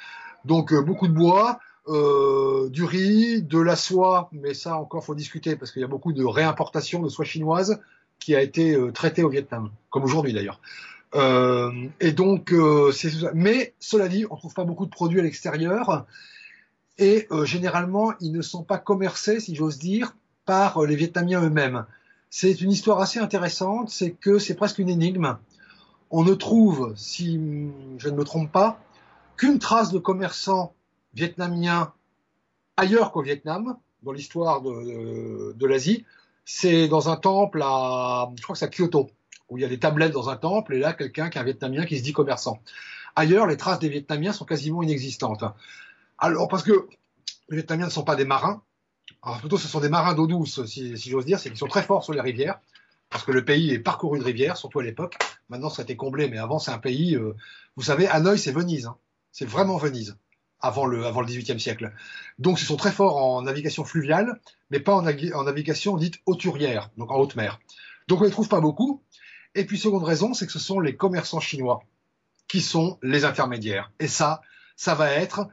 Donc 0.44 0.72
euh, 0.72 0.82
beaucoup 0.82 1.08
de 1.08 1.14
bois, 1.14 1.60
du 1.88 2.84
riz, 2.84 3.44
de 3.44 3.60
la 3.60 3.76
soie, 3.76 4.30
mais 4.32 4.56
ça 4.56 4.76
encore 4.76 5.06
faut 5.06 5.14
discuter 5.14 5.56
parce 5.56 5.72
qu'il 5.72 5.82
y 5.82 5.86
a 5.86 5.88
beaucoup 5.88 6.14
de 6.14 6.24
réimportation 6.24 7.02
de 7.02 7.10
soie 7.10 7.26
chinoise 7.26 7.80
qui 8.20 8.36
a 8.36 8.42
été 8.42 8.76
euh, 8.76 8.92
traité 8.92 9.24
au 9.24 9.30
Vietnam, 9.30 9.70
comme 9.90 10.04
aujourd'hui 10.04 10.34
d'ailleurs. 10.34 10.60
Euh, 11.14 11.72
euh, 12.04 12.92
mais 13.34 13.74
cela 13.80 14.08
dit, 14.08 14.26
on 14.30 14.36
trouve 14.36 14.54
pas 14.54 14.66
beaucoup 14.66 14.86
de 14.86 14.92
produits 14.92 15.20
à 15.20 15.24
l'extérieur 15.24 16.06
et 16.98 17.28
généralement, 17.44 18.14
ils 18.22 18.32
ne 18.32 18.42
sont 18.42 18.64
pas 18.64 18.78
commercés, 18.78 19.42
si 19.42 19.54
j'ose 19.54 19.80
dire, 19.80 20.16
par 20.46 20.82
les 20.84 20.96
Vietnamiens 20.96 21.42
eux-mêmes. 21.44 21.86
C'est 22.30 22.62
une 22.62 22.72
histoire 22.72 23.02
assez 23.02 23.20
intéressante, 23.20 23.90
c'est 23.90 24.12
que 24.12 24.40
c'est 24.40 24.56
presque 24.56 24.80
une 24.80 24.88
énigme. 24.88 25.38
On 26.10 26.24
ne 26.24 26.34
trouve, 26.34 26.94
si 26.96 27.34
je 27.98 28.08
ne 28.08 28.16
me 28.16 28.24
trompe 28.24 28.50
pas, 28.50 28.80
qu'une 29.36 29.60
trace 29.60 29.92
de 29.92 30.00
commerçants 30.00 30.74
vietnamiens 31.14 31.92
ailleurs 32.78 33.12
qu'au 33.12 33.22
Vietnam, 33.22 33.76
dans 34.04 34.14
l'histoire 34.14 34.62
de 34.62 35.66
l'Asie 35.66 36.06
c'est 36.46 36.88
dans 36.88 37.10
un 37.10 37.18
temple 37.18 37.62
à, 37.64 38.32
je 38.38 38.44
crois 38.44 38.54
que 38.54 38.60
c'est 38.60 38.66
à 38.66 38.70
Kyoto, 38.70 39.10
où 39.50 39.58
il 39.58 39.62
y 39.62 39.66
a 39.66 39.68
des 39.68 39.80
tablettes 39.80 40.14
dans 40.14 40.30
un 40.30 40.38
temple, 40.38 40.76
et 40.76 40.80
là, 40.80 40.94
quelqu'un 40.94 41.30
qui 41.30 41.38
est 41.38 41.42
un 41.42 41.44
Vietnamien 41.44 41.86
qui 41.86 41.98
se 41.98 42.04
dit 42.04 42.14
commerçant. 42.14 42.60
Ailleurs, 43.16 43.48
les 43.48 43.58
traces 43.58 43.80
des 43.80 43.90
Vietnamiens 43.90 44.32
sont 44.32 44.46
quasiment 44.46 44.84
inexistantes. 44.84 45.44
Alors, 46.18 46.48
parce 46.48 46.64
que 46.64 46.88
les 47.50 47.58
Vietnamiens 47.58 47.86
ne 47.86 47.92
sont 47.92 48.04
pas 48.04 48.16
des 48.16 48.26
marins, 48.26 48.62
alors 49.24 49.40
plutôt 49.40 49.58
ce 49.58 49.68
sont 49.68 49.80
des 49.80 49.90
marins 49.90 50.14
d'eau 50.14 50.28
douce, 50.28 50.64
si, 50.66 50.96
j'ose 50.96 51.26
dire, 51.26 51.40
c'est 51.40 51.50
qu'ils 51.50 51.58
sont 51.58 51.68
très 51.68 51.84
forts 51.84 52.04
sur 52.04 52.14
les 52.14 52.22
rivières, 52.22 52.60
parce 53.10 53.24
que 53.24 53.32
le 53.32 53.44
pays 53.44 53.72
est 53.72 53.80
parcouru 53.80 54.20
de 54.20 54.24
rivières, 54.24 54.58
surtout 54.58 54.80
à 54.80 54.84
l'époque. 54.84 55.18
Maintenant, 55.50 55.70
ça 55.70 55.82
a 55.82 55.84
été 55.84 55.96
comblé, 55.96 56.30
mais 56.30 56.38
avant, 56.38 56.60
c'est 56.60 56.72
un 56.72 56.78
pays, 56.78 57.16
euh, 57.16 57.36
vous 57.76 57.84
savez, 57.84 58.08
Hanoï, 58.08 58.38
c'est 58.38 58.52
Venise. 58.52 58.88
Hein. 58.88 58.98
C'est 59.32 59.46
vraiment 59.46 59.78
Venise 59.78 60.18
avant 60.66 60.88
le, 60.88 61.06
avant 61.06 61.22
le 61.22 61.28
18e 61.28 61.60
siècle. 61.60 61.94
Donc, 62.40 62.60
ils 62.60 62.66
sont 62.66 62.76
très 62.76 62.92
forts 62.92 63.18
en 63.18 63.44
navigation 63.44 63.86
fluviale, 63.86 64.40
mais 64.72 64.80
pas 64.80 64.96
en, 64.96 65.04
navigation 65.04 65.96
dite 65.96 66.16
hauturière, 66.26 66.90
donc 66.98 67.12
en 67.12 67.18
haute 67.18 67.36
mer. 67.36 67.60
Donc, 68.08 68.22
on 68.22 68.24
les 68.24 68.32
trouve 68.32 68.50
pas 68.50 68.62
beaucoup. 68.62 69.04
Et 69.54 69.66
puis, 69.66 69.78
seconde 69.78 70.04
raison, 70.04 70.34
c'est 70.34 70.48
que 70.48 70.52
ce 70.52 70.60
sont 70.60 70.80
les 70.80 70.96
commerçants 70.96 71.40
chinois 71.40 71.84
qui 72.48 72.62
sont 72.62 72.98
les 73.04 73.26
intermédiaires. 73.26 73.92
Et 74.00 74.08
ça, 74.08 74.42
ça 74.76 74.96
va 74.96 75.12
être 75.12 75.48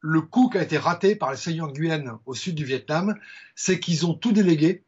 le 0.00 0.20
coup 0.22 0.50
qui 0.50 0.58
a 0.58 0.62
été 0.62 0.76
raté 0.76 1.14
par 1.14 1.30
les 1.30 1.36
Seigneurs 1.36 1.72
de 1.72 2.10
au 2.26 2.34
sud 2.34 2.54
du 2.54 2.64
Vietnam, 2.64 3.16
c'est 3.54 3.78
qu'ils 3.78 4.06
ont 4.06 4.14
tout 4.14 4.32
délégué 4.32 4.84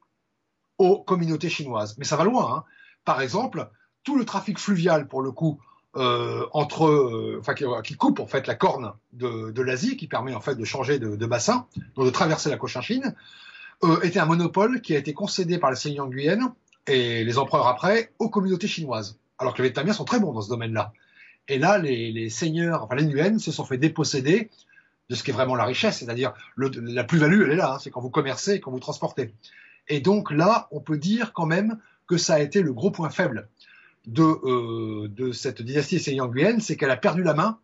aux 0.79 1.03
communautés 1.03 1.49
chinoises. 1.49 1.97
Mais 1.99 2.05
ça 2.05 2.17
va 2.17 2.25
loin. 2.25 2.57
Hein. 2.57 2.65
Par 3.05 3.21
exemple, 3.21 3.71
tout 4.03 4.17
le 4.17 4.25
trafic 4.25 4.59
fluvial, 4.59 5.07
pour 5.07 5.23
le 5.23 5.31
coup, 5.31 5.61
euh, 5.97 6.47
entre, 6.53 6.87
euh, 6.87 7.39
enfin 7.41 7.55
qui, 7.55 7.97
coupe 7.97 8.21
en 8.21 8.27
fait 8.27 8.47
la 8.47 8.55
corne 8.55 8.93
de, 9.13 9.51
de 9.51 9.63
l'Asie, 9.63 9.97
qui 9.97 10.07
permet 10.07 10.35
en 10.35 10.41
fait 10.41 10.55
de 10.55 10.65
changer 10.65 11.01
de, 11.01 11.17
de 11.17 11.27
bassin, 11.27 11.67
donc 11.97 12.07
de 12.07 12.11
traverser 12.11 12.49
la 12.49 12.57
Cochinchine, 12.57 13.17
euh, 13.83 14.01
était 14.03 14.21
un 14.21 14.27
monopole 14.27 14.83
qui 14.83 14.95
a 14.95 14.99
été 14.99 15.15
concédé 15.15 15.59
par 15.59 15.71
les 15.71 15.77
Seigneurs 15.77 16.09
Guyenne 16.09 16.53
et 16.87 17.25
les 17.25 17.39
empereurs 17.39 17.67
après 17.67 18.13
aux 18.21 18.29
communautés 18.29 18.69
chinoises. 18.69 19.19
Alors 19.39 19.53
que 19.53 19.63
les 19.63 19.69
Vietnamiens 19.69 19.93
sont 19.93 20.05
très 20.05 20.21
bons 20.21 20.33
dans 20.33 20.43
ce 20.43 20.49
domaine-là. 20.49 20.93
Et 21.49 21.59
là, 21.59 21.79
les, 21.79 22.31
seigneurs, 22.31 22.85
enfin 22.85 22.95
les 22.95 23.05
Nguyen, 23.05 23.39
se 23.39 23.51
sont 23.51 23.65
fait 23.65 23.79
déposséder 23.79 24.51
de 25.09 25.15
ce 25.17 25.25
qui 25.25 25.31
est 25.31 25.35
vraiment 25.35 25.57
la 25.57 25.65
richesse, 25.65 25.99
c'est-à-dire 25.99 26.35
la 26.57 27.03
plus-value, 27.03 27.43
elle 27.43 27.53
est 27.53 27.57
là, 27.57 27.75
hein, 27.75 27.79
c'est 27.81 27.91
quand 27.91 28.01
vous 28.01 28.11
commercez, 28.11 28.61
quand 28.61 28.71
vous 28.71 28.79
transportez. 28.79 29.35
Et 29.89 30.01
donc 30.01 30.31
là, 30.31 30.69
on 30.71 30.81
peut 30.81 30.99
dire 30.99 31.33
quand 31.33 31.47
même 31.47 31.79
que 32.07 32.17
ça 32.17 32.35
a 32.35 32.39
été 32.39 32.63
le 32.63 32.73
gros 32.73 32.93
point 32.93 33.11
faible 33.11 33.49
de, 34.07 34.23
euh, 34.23 35.09
de 35.09 35.33
cette 35.33 35.63
dynastie 35.63 36.01
seigneur 36.01 36.29
Nguyen, 36.29 36.61
c'est 36.61 36.77
qu'elle 36.77 36.91
a 36.91 36.97
perdu 36.97 37.23
la 37.23 37.35
main 37.35 37.59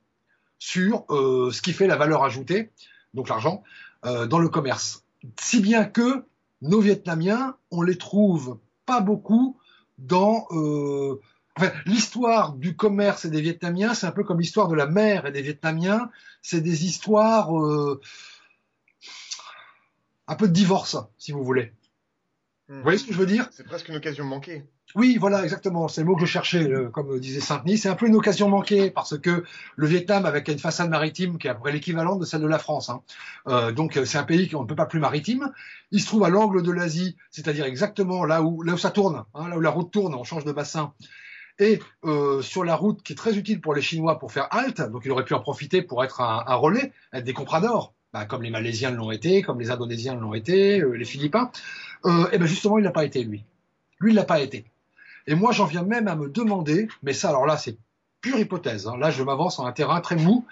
sur 0.59 1.05
euh, 1.11 1.51
ce 1.51 1.63
qui 1.63 1.73
fait 1.73 1.87
la 1.87 1.97
valeur 1.97 2.25
ajoutée, 2.25 2.71
donc 3.15 3.29
l'argent, 3.29 3.63
euh, 4.05 4.27
dans 4.27 4.39
le 4.39 4.49
commerce. 4.49 5.05
Si 5.41 5.61
bien 5.61 5.85
que 5.85 6.25
nos 6.63 6.81
Vietnamiens, 6.81 7.57
on 7.71 7.83
les 7.83 7.99
trouve 7.99 8.59
pas 8.85 9.01
beaucoup 9.01 9.59
dans 9.99 10.47
euh, 10.51 11.21
l'histoire 11.87 12.53
du 12.53 12.77
commerce 12.77 13.25
et 13.25 13.31
des 13.31 13.41
Vietnamiens, 13.41 13.95
c'est 13.95 14.07
un 14.07 14.13
peu 14.13 14.25
comme 14.25 14.41
l'histoire 14.41 14.69
de 14.69 14.75
la 14.75 14.87
mer 14.87 15.27
et 15.27 15.33
des 15.33 15.43
Vietnamiens. 15.43 16.11
C'est 16.43 16.61
des 16.61 16.85
histoires 16.85 17.51
un 20.29 20.35
peu 20.35 20.49
de 20.49 20.53
divorce, 20.53 20.97
si 21.19 21.33
vous 21.33 21.43
voulez. 21.43 21.73
Vous 22.69 22.83
voyez 22.83 22.99
ce 22.99 23.05
que 23.05 23.13
je 23.13 23.19
veux 23.19 23.27
dire? 23.27 23.49
C'est 23.53 23.65
presque 23.65 23.89
une 23.89 23.97
occasion 23.97 24.25
manquée. 24.25 24.65
Oui, 24.97 25.19
voilà, 25.21 25.45
exactement. 25.45 25.89
C'est 25.89 26.01
le 26.01 26.07
mot 26.07 26.17
que 26.17 26.23
je 26.23 26.31
cherchais, 26.31 26.69
comme 26.91 27.21
disait 27.21 27.41
Saint-Denis. 27.41 27.77
C'est 27.77 27.91
un 27.91 27.95
peu 27.95 28.07
une 28.07 28.17
occasion 28.17 28.49
manquée 28.49 28.91
parce 28.91 29.19
que 29.19 29.45
le 29.77 29.87
Vietnam, 29.87 30.25
avec 30.25 30.49
une 30.49 30.59
façade 30.59 30.89
maritime 30.89 31.37
qui 31.37 31.47
est 31.47 31.51
à 31.51 31.55
peu 31.55 31.61
près 31.61 31.73
l'équivalent 31.73 32.17
de 32.17 32.25
celle 32.25 32.41
de 32.41 32.47
la 32.47 32.59
France, 32.59 32.89
hein. 32.89 33.03
euh, 33.47 33.73
donc 33.73 34.01
c'est 34.07 34.17
un 34.17 34.25
pays 34.25 34.49
qui 34.49 34.57
ne 34.57 34.65
peut 34.65 34.75
pas 34.75 34.87
plus 34.87 34.99
maritime. 34.99 35.53
Il 35.91 36.01
se 36.01 36.07
trouve 36.07 36.25
à 36.25 36.31
l'angle 36.31 36.63
de 36.63 36.73
l'Asie, 36.73 37.17
c'est-à-dire 37.31 37.67
exactement 37.67 38.25
là 38.25 38.43
où 38.43 38.63
là 38.63 38.73
où 38.73 38.79
ça 38.79 38.91
tourne, 38.91 39.25
hein, 39.35 39.49
là 39.51 39.59
où 39.59 39.61
la 39.61 39.71
route 39.71 39.93
tourne, 39.93 40.15
on 40.15 40.25
change 40.25 40.45
de 40.45 40.53
bassin. 40.53 40.95
Et 41.59 41.79
euh, 42.05 42.43
sur 42.43 42.65
la 42.65 42.75
route 42.75 43.03
qui 43.03 43.13
est 43.13 43.17
très 43.17 43.37
utile 43.37 43.61
pour 43.61 43.75
les 43.75 43.83
Chinois 43.83 44.19
pour 44.19 44.33
faire 44.33 44.49
halte, 44.51 44.81
donc 44.81 45.03
il 45.05 45.11
aurait 45.11 45.25
pu 45.25 45.35
en 45.35 45.41
profiter 45.41 45.83
pour 45.83 46.05
être 46.05 46.21
un, 46.21 46.55
relais, 46.55 46.93
être 47.13 47.25
des 47.25 47.33
compradors, 47.33 47.95
bah, 48.13 48.27
comme 48.27 48.43
les 48.43 48.51
Malaisiens 48.51 48.91
l'ont 48.91 49.11
été, 49.11 49.43
comme 49.43 49.59
les 49.59 49.71
Indonésiens 49.71 50.15
l'ont 50.15 50.35
été, 50.35 50.81
euh, 50.81 50.93
les 50.93 51.05
Philippins. 51.05 51.51
Euh, 52.05 52.29
et 52.33 52.39
ben 52.39 52.47
justement, 52.47 52.79
il 52.79 52.85
n'a 52.85 52.91
pas 52.91 53.05
été 53.05 53.25
lui. 53.25 53.45
Lui, 54.01 54.13
il 54.13 54.15
l'a 54.15 54.25
pas 54.25 54.41
été. 54.41 54.67
Et 55.27 55.35
moi, 55.35 55.53
j'en 55.53 55.67
viens 55.67 55.83
même 55.83 56.09
à 56.09 56.17
me 56.17 56.29
demander, 56.29 56.89
mais 57.03 57.13
ça, 57.13 57.31
alors 57.31 57.47
là, 57.47 57.57
c'est 57.57 57.77
pure 58.21 58.39
hypothèse. 58.39 58.87
Hein. 58.87 58.97
Là, 58.99 59.11
je 59.11 59.23
m'avance 59.23 59.59
en 59.59 59.67
un 59.67 59.73
terrain 59.73 60.01
très 60.01 60.17
mou. 60.17 60.47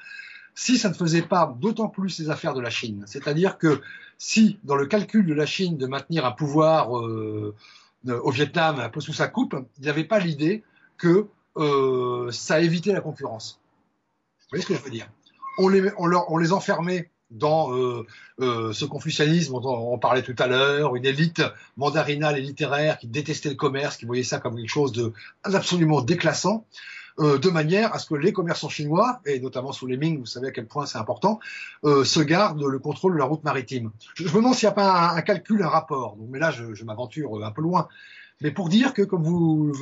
Si 0.54 0.78
ça 0.78 0.88
ne 0.88 0.94
faisait 0.94 1.22
pas 1.22 1.54
d'autant 1.60 1.88
plus 1.88 2.18
les 2.20 2.30
affaires 2.30 2.54
de 2.54 2.60
la 2.60 2.70
Chine, 2.70 3.04
c'est-à-dire 3.06 3.58
que 3.58 3.80
si, 4.18 4.58
dans 4.62 4.76
le 4.76 4.86
calcul 4.86 5.26
de 5.26 5.34
la 5.34 5.46
Chine 5.46 5.76
de 5.76 5.86
maintenir 5.86 6.24
un 6.24 6.30
pouvoir 6.30 6.96
euh, 6.96 7.54
au 8.06 8.30
Vietnam 8.30 8.78
un 8.78 8.88
peu 8.88 9.00
sous 9.00 9.12
sa 9.12 9.26
coupe, 9.26 9.56
il 9.78 9.82
n'y 9.82 9.88
avait 9.88 10.04
pas 10.04 10.20
l'idée 10.20 10.62
que 10.96 11.26
euh, 11.56 12.30
ça 12.30 12.60
évitait 12.60 12.92
la 12.92 13.00
concurrence. 13.00 13.60
Vous 14.42 14.46
voyez 14.50 14.62
ce 14.62 14.68
que 14.68 14.74
je 14.74 14.82
veux 14.82 14.90
dire? 14.90 15.08
On 15.58 15.68
les, 15.68 15.90
on, 15.98 16.06
leur, 16.06 16.30
on 16.30 16.36
les 16.36 16.52
enfermait 16.52 17.10
dans 17.34 17.76
euh, 17.76 18.06
euh, 18.40 18.72
ce 18.72 18.84
confucianisme 18.84 19.60
dont 19.60 19.92
on 19.92 19.98
parlait 19.98 20.22
tout 20.22 20.34
à 20.38 20.46
l'heure, 20.46 20.96
une 20.96 21.04
élite 21.04 21.42
mandarinale 21.76 22.38
et 22.38 22.40
littéraire 22.40 22.98
qui 22.98 23.06
détestait 23.06 23.50
le 23.50 23.54
commerce, 23.56 23.96
qui 23.96 24.06
voyait 24.06 24.22
ça 24.22 24.38
comme 24.38 24.56
quelque 24.56 24.68
chose 24.68 24.92
de 24.92 25.12
absolument 25.44 26.00
déclassant, 26.00 26.64
euh, 27.20 27.38
de 27.38 27.48
manière 27.48 27.94
à 27.94 28.00
ce 28.00 28.06
que 28.06 28.16
les 28.16 28.32
commerçants 28.32 28.68
chinois, 28.68 29.20
et 29.24 29.38
notamment 29.38 29.70
sous 29.70 29.86
les 29.86 29.96
Ming, 29.96 30.18
vous 30.18 30.26
savez 30.26 30.48
à 30.48 30.50
quel 30.50 30.66
point 30.66 30.84
c'est 30.84 30.98
important, 30.98 31.38
euh, 31.84 32.04
se 32.04 32.18
gardent 32.18 32.64
le 32.64 32.78
contrôle 32.80 33.12
de 33.12 33.18
la 33.18 33.24
route 33.24 33.44
maritime. 33.44 33.92
Je, 34.14 34.24
me 34.24 34.34
demande 34.34 34.54
s'il 34.54 34.66
n'y 34.66 34.72
a 34.72 34.74
pas 34.74 35.10
un, 35.10 35.22
calcul, 35.22 35.62
un 35.62 35.68
rapport. 35.68 36.16
Mais 36.28 36.40
là, 36.40 36.50
je, 36.50 36.74
je 36.74 36.84
m'aventure 36.84 37.44
un 37.44 37.52
peu 37.52 37.62
loin. 37.62 37.86
Mais 38.40 38.50
pour 38.50 38.68
dire 38.68 38.94
que, 38.94 39.02
comme 39.02 39.22
vous, 39.22 39.72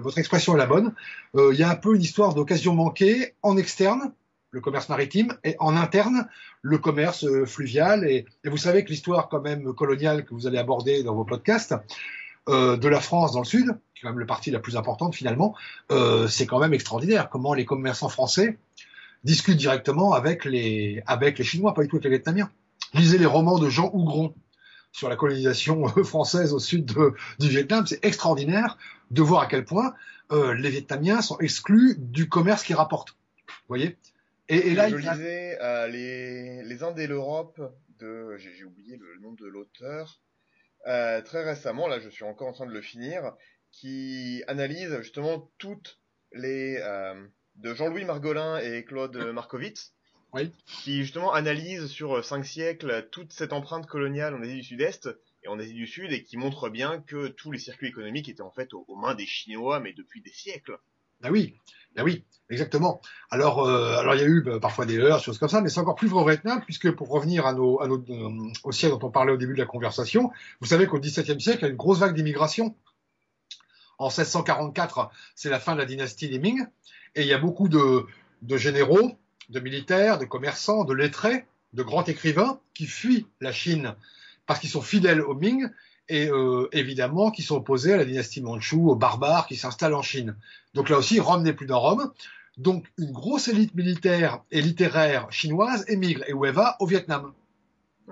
votre 0.00 0.18
expression 0.18 0.54
est 0.54 0.58
la 0.58 0.66
bonne, 0.66 0.94
euh, 1.36 1.50
il 1.52 1.60
y 1.60 1.62
a 1.62 1.70
un 1.70 1.76
peu 1.76 1.94
une 1.94 2.00
histoire 2.00 2.34
d'occasion 2.34 2.74
manquée 2.74 3.34
en 3.42 3.58
externe, 3.58 4.12
le 4.50 4.60
commerce 4.60 4.88
maritime, 4.88 5.36
et 5.44 5.56
en 5.58 5.76
interne, 5.76 6.28
le 6.62 6.78
commerce 6.78 7.24
euh, 7.24 7.44
fluvial. 7.44 8.08
Et, 8.08 8.24
vous 8.44 8.56
savez 8.56 8.84
que 8.84 8.90
l'histoire 8.90 9.28
quand 9.28 9.40
même 9.40 9.72
coloniale 9.74 10.24
que 10.24 10.34
vous 10.34 10.46
allez 10.46 10.58
aborder 10.58 11.02
dans 11.02 11.14
vos 11.14 11.24
podcasts, 11.24 11.74
euh, 12.48 12.76
de 12.78 12.88
la 12.88 13.00
France 13.00 13.32
dans 13.32 13.40
le 13.40 13.44
sud, 13.44 13.66
qui 13.94 14.00
est 14.00 14.02
quand 14.02 14.08
même 14.08 14.18
le 14.18 14.26
parti 14.26 14.50
la 14.50 14.58
plus 14.58 14.76
importante 14.76 15.14
finalement, 15.14 15.54
euh, 15.92 16.28
c'est 16.28 16.46
quand 16.46 16.58
même 16.58 16.72
extraordinaire. 16.72 17.28
Comment 17.28 17.52
les 17.52 17.66
commerçants 17.66 18.08
français 18.08 18.58
discutent 19.22 19.58
directement 19.58 20.14
avec 20.14 20.44
les, 20.44 21.02
avec 21.06 21.38
les 21.38 21.44
Chinois, 21.44 21.74
pas 21.74 21.82
du 21.82 21.88
tout 21.88 21.96
avec 21.96 22.04
les 22.04 22.10
Vietnamiens. 22.10 22.50
Lisez 22.94 23.18
les 23.18 23.26
romans 23.26 23.58
de 23.58 23.68
Jean 23.68 23.90
Hougron 23.92 24.34
sur 24.92 25.10
la 25.10 25.16
colonisation 25.16 25.86
française 26.04 26.54
au 26.54 26.58
sud 26.58 26.90
du 27.38 27.48
Vietnam. 27.48 27.86
C'est 27.86 28.02
extraordinaire 28.02 28.78
de 29.10 29.20
voir 29.20 29.42
à 29.42 29.46
quel 29.46 29.66
point 29.66 29.92
les 30.30 30.70
Vietnamiens 30.70 31.20
sont 31.20 31.38
exclus 31.38 31.96
du 31.98 32.28
commerce 32.30 32.62
qui 32.62 32.72
rapporte. 32.72 33.10
Vous 33.48 33.74
voyez? 33.74 33.98
Et, 34.48 34.74
là, 34.74 34.88
je 34.88 34.96
il 34.96 35.00
lisais 35.00 35.58
euh, 35.60 35.86
les, 35.88 36.62
les 36.62 36.82
Indes 36.82 36.98
et 36.98 37.06
l'Europe 37.06 37.60
de, 37.98 38.36
j'ai 38.38 38.64
oublié 38.64 38.96
le 38.96 39.20
nom 39.20 39.32
de 39.32 39.46
l'auteur, 39.46 40.20
euh, 40.86 41.20
très 41.20 41.44
récemment, 41.44 41.88
là 41.88 41.98
je 41.98 42.08
suis 42.08 42.24
encore 42.24 42.48
en 42.48 42.52
train 42.52 42.66
de 42.66 42.72
le 42.72 42.80
finir, 42.80 43.34
qui 43.72 44.42
analyse 44.46 44.96
justement 44.98 45.50
toutes 45.58 46.00
les 46.32 46.78
euh, 46.82 47.26
de 47.56 47.74
Jean-Louis 47.74 48.04
Margolin 48.04 48.58
et 48.58 48.84
Claude 48.84 49.16
Markovitz, 49.16 49.92
oui. 50.32 50.52
qui 50.66 51.02
justement 51.02 51.32
analyse 51.32 51.86
sur 51.88 52.24
cinq 52.24 52.44
siècles 52.44 53.08
toute 53.10 53.32
cette 53.32 53.52
empreinte 53.52 53.86
coloniale 53.86 54.34
en 54.34 54.42
Asie 54.42 54.54
du 54.54 54.62
Sud-Est 54.62 55.08
et 55.42 55.48
en 55.48 55.58
Asie 55.58 55.74
du 55.74 55.86
Sud 55.86 56.12
et 56.12 56.22
qui 56.22 56.36
montre 56.36 56.70
bien 56.70 57.00
que 57.02 57.28
tous 57.28 57.50
les 57.50 57.58
circuits 57.58 57.88
économiques 57.88 58.28
étaient 58.28 58.40
en 58.42 58.50
fait 58.50 58.72
aux 58.72 58.96
mains 58.96 59.14
des 59.14 59.26
Chinois 59.26 59.80
mais 59.80 59.92
depuis 59.92 60.22
des 60.22 60.32
siècles. 60.32 60.78
Ben 61.20 61.30
oui, 61.30 61.56
ben 61.94 62.04
oui, 62.04 62.24
exactement. 62.50 63.00
Alors, 63.30 63.66
euh, 63.66 63.96
alors 63.98 64.14
il 64.14 64.20
y 64.20 64.24
a 64.24 64.26
eu 64.26 64.42
ben, 64.42 64.60
parfois 64.60 64.86
des 64.86 64.94
erreurs, 64.94 65.22
choses 65.22 65.38
comme 65.38 65.48
ça, 65.48 65.60
mais 65.60 65.68
c'est 65.68 65.80
encore 65.80 65.96
plus 65.96 66.08
vrai 66.08 66.22
au 66.22 66.26
Vietnam, 66.26 66.62
puisque 66.64 66.90
pour 66.92 67.08
revenir 67.08 67.46
à 67.46 67.52
nos, 67.52 67.80
euh, 67.82 68.52
au 68.64 68.72
siècle 68.72 68.96
dont 68.98 69.08
on 69.08 69.10
parlait 69.10 69.32
au 69.32 69.36
début 69.36 69.54
de 69.54 69.58
la 69.58 69.66
conversation, 69.66 70.30
vous 70.60 70.66
savez 70.66 70.86
qu'au 70.86 70.98
XVIIe 70.98 71.40
siècle, 71.40 71.60
il 71.60 71.62
y 71.62 71.66
a 71.66 71.70
une 71.70 71.76
grosse 71.76 71.98
vague 71.98 72.14
d'immigration. 72.14 72.74
En 73.98 74.06
1644, 74.06 75.10
c'est 75.34 75.50
la 75.50 75.58
fin 75.58 75.74
de 75.74 75.78
la 75.78 75.86
dynastie 75.86 76.28
des 76.28 76.38
Ming, 76.38 76.66
et 77.16 77.22
il 77.22 77.26
y 77.26 77.32
a 77.32 77.38
beaucoup 77.38 77.68
de 77.68 78.06
généraux, 78.56 79.18
de 79.48 79.60
militaires, 79.60 80.18
de 80.18 80.24
commerçants, 80.24 80.84
de 80.84 80.94
lettrés, 80.94 81.46
de 81.72 81.82
grands 81.82 82.04
écrivains 82.04 82.60
qui 82.74 82.86
fuient 82.86 83.26
la 83.40 83.52
Chine 83.52 83.94
parce 84.46 84.60
qu'ils 84.60 84.70
sont 84.70 84.82
fidèles 84.82 85.20
aux 85.20 85.34
Ming 85.34 85.68
et 86.08 86.28
euh, 86.28 86.68
évidemment 86.72 87.30
qui 87.30 87.42
sont 87.42 87.56
opposés 87.56 87.92
à 87.92 87.96
la 87.96 88.04
dynastie 88.04 88.40
Mandchou, 88.40 88.90
aux 88.90 88.96
barbares 88.96 89.46
qui 89.46 89.56
s'installent 89.56 89.94
en 89.94 90.02
Chine. 90.02 90.36
Donc 90.74 90.88
là 90.88 90.98
aussi, 90.98 91.20
Rome 91.20 91.42
n'est 91.42 91.52
plus 91.52 91.66
dans 91.66 91.80
Rome. 91.80 92.12
Donc 92.56 92.86
une 92.98 93.12
grosse 93.12 93.48
élite 93.48 93.74
militaire 93.74 94.42
et 94.50 94.60
littéraire 94.60 95.30
chinoise 95.30 95.84
émigre. 95.88 96.22
Et 96.26 96.32
où 96.32 96.44
elle 96.44 96.54
va 96.54 96.76
Au 96.80 96.86
Vietnam. 96.86 97.32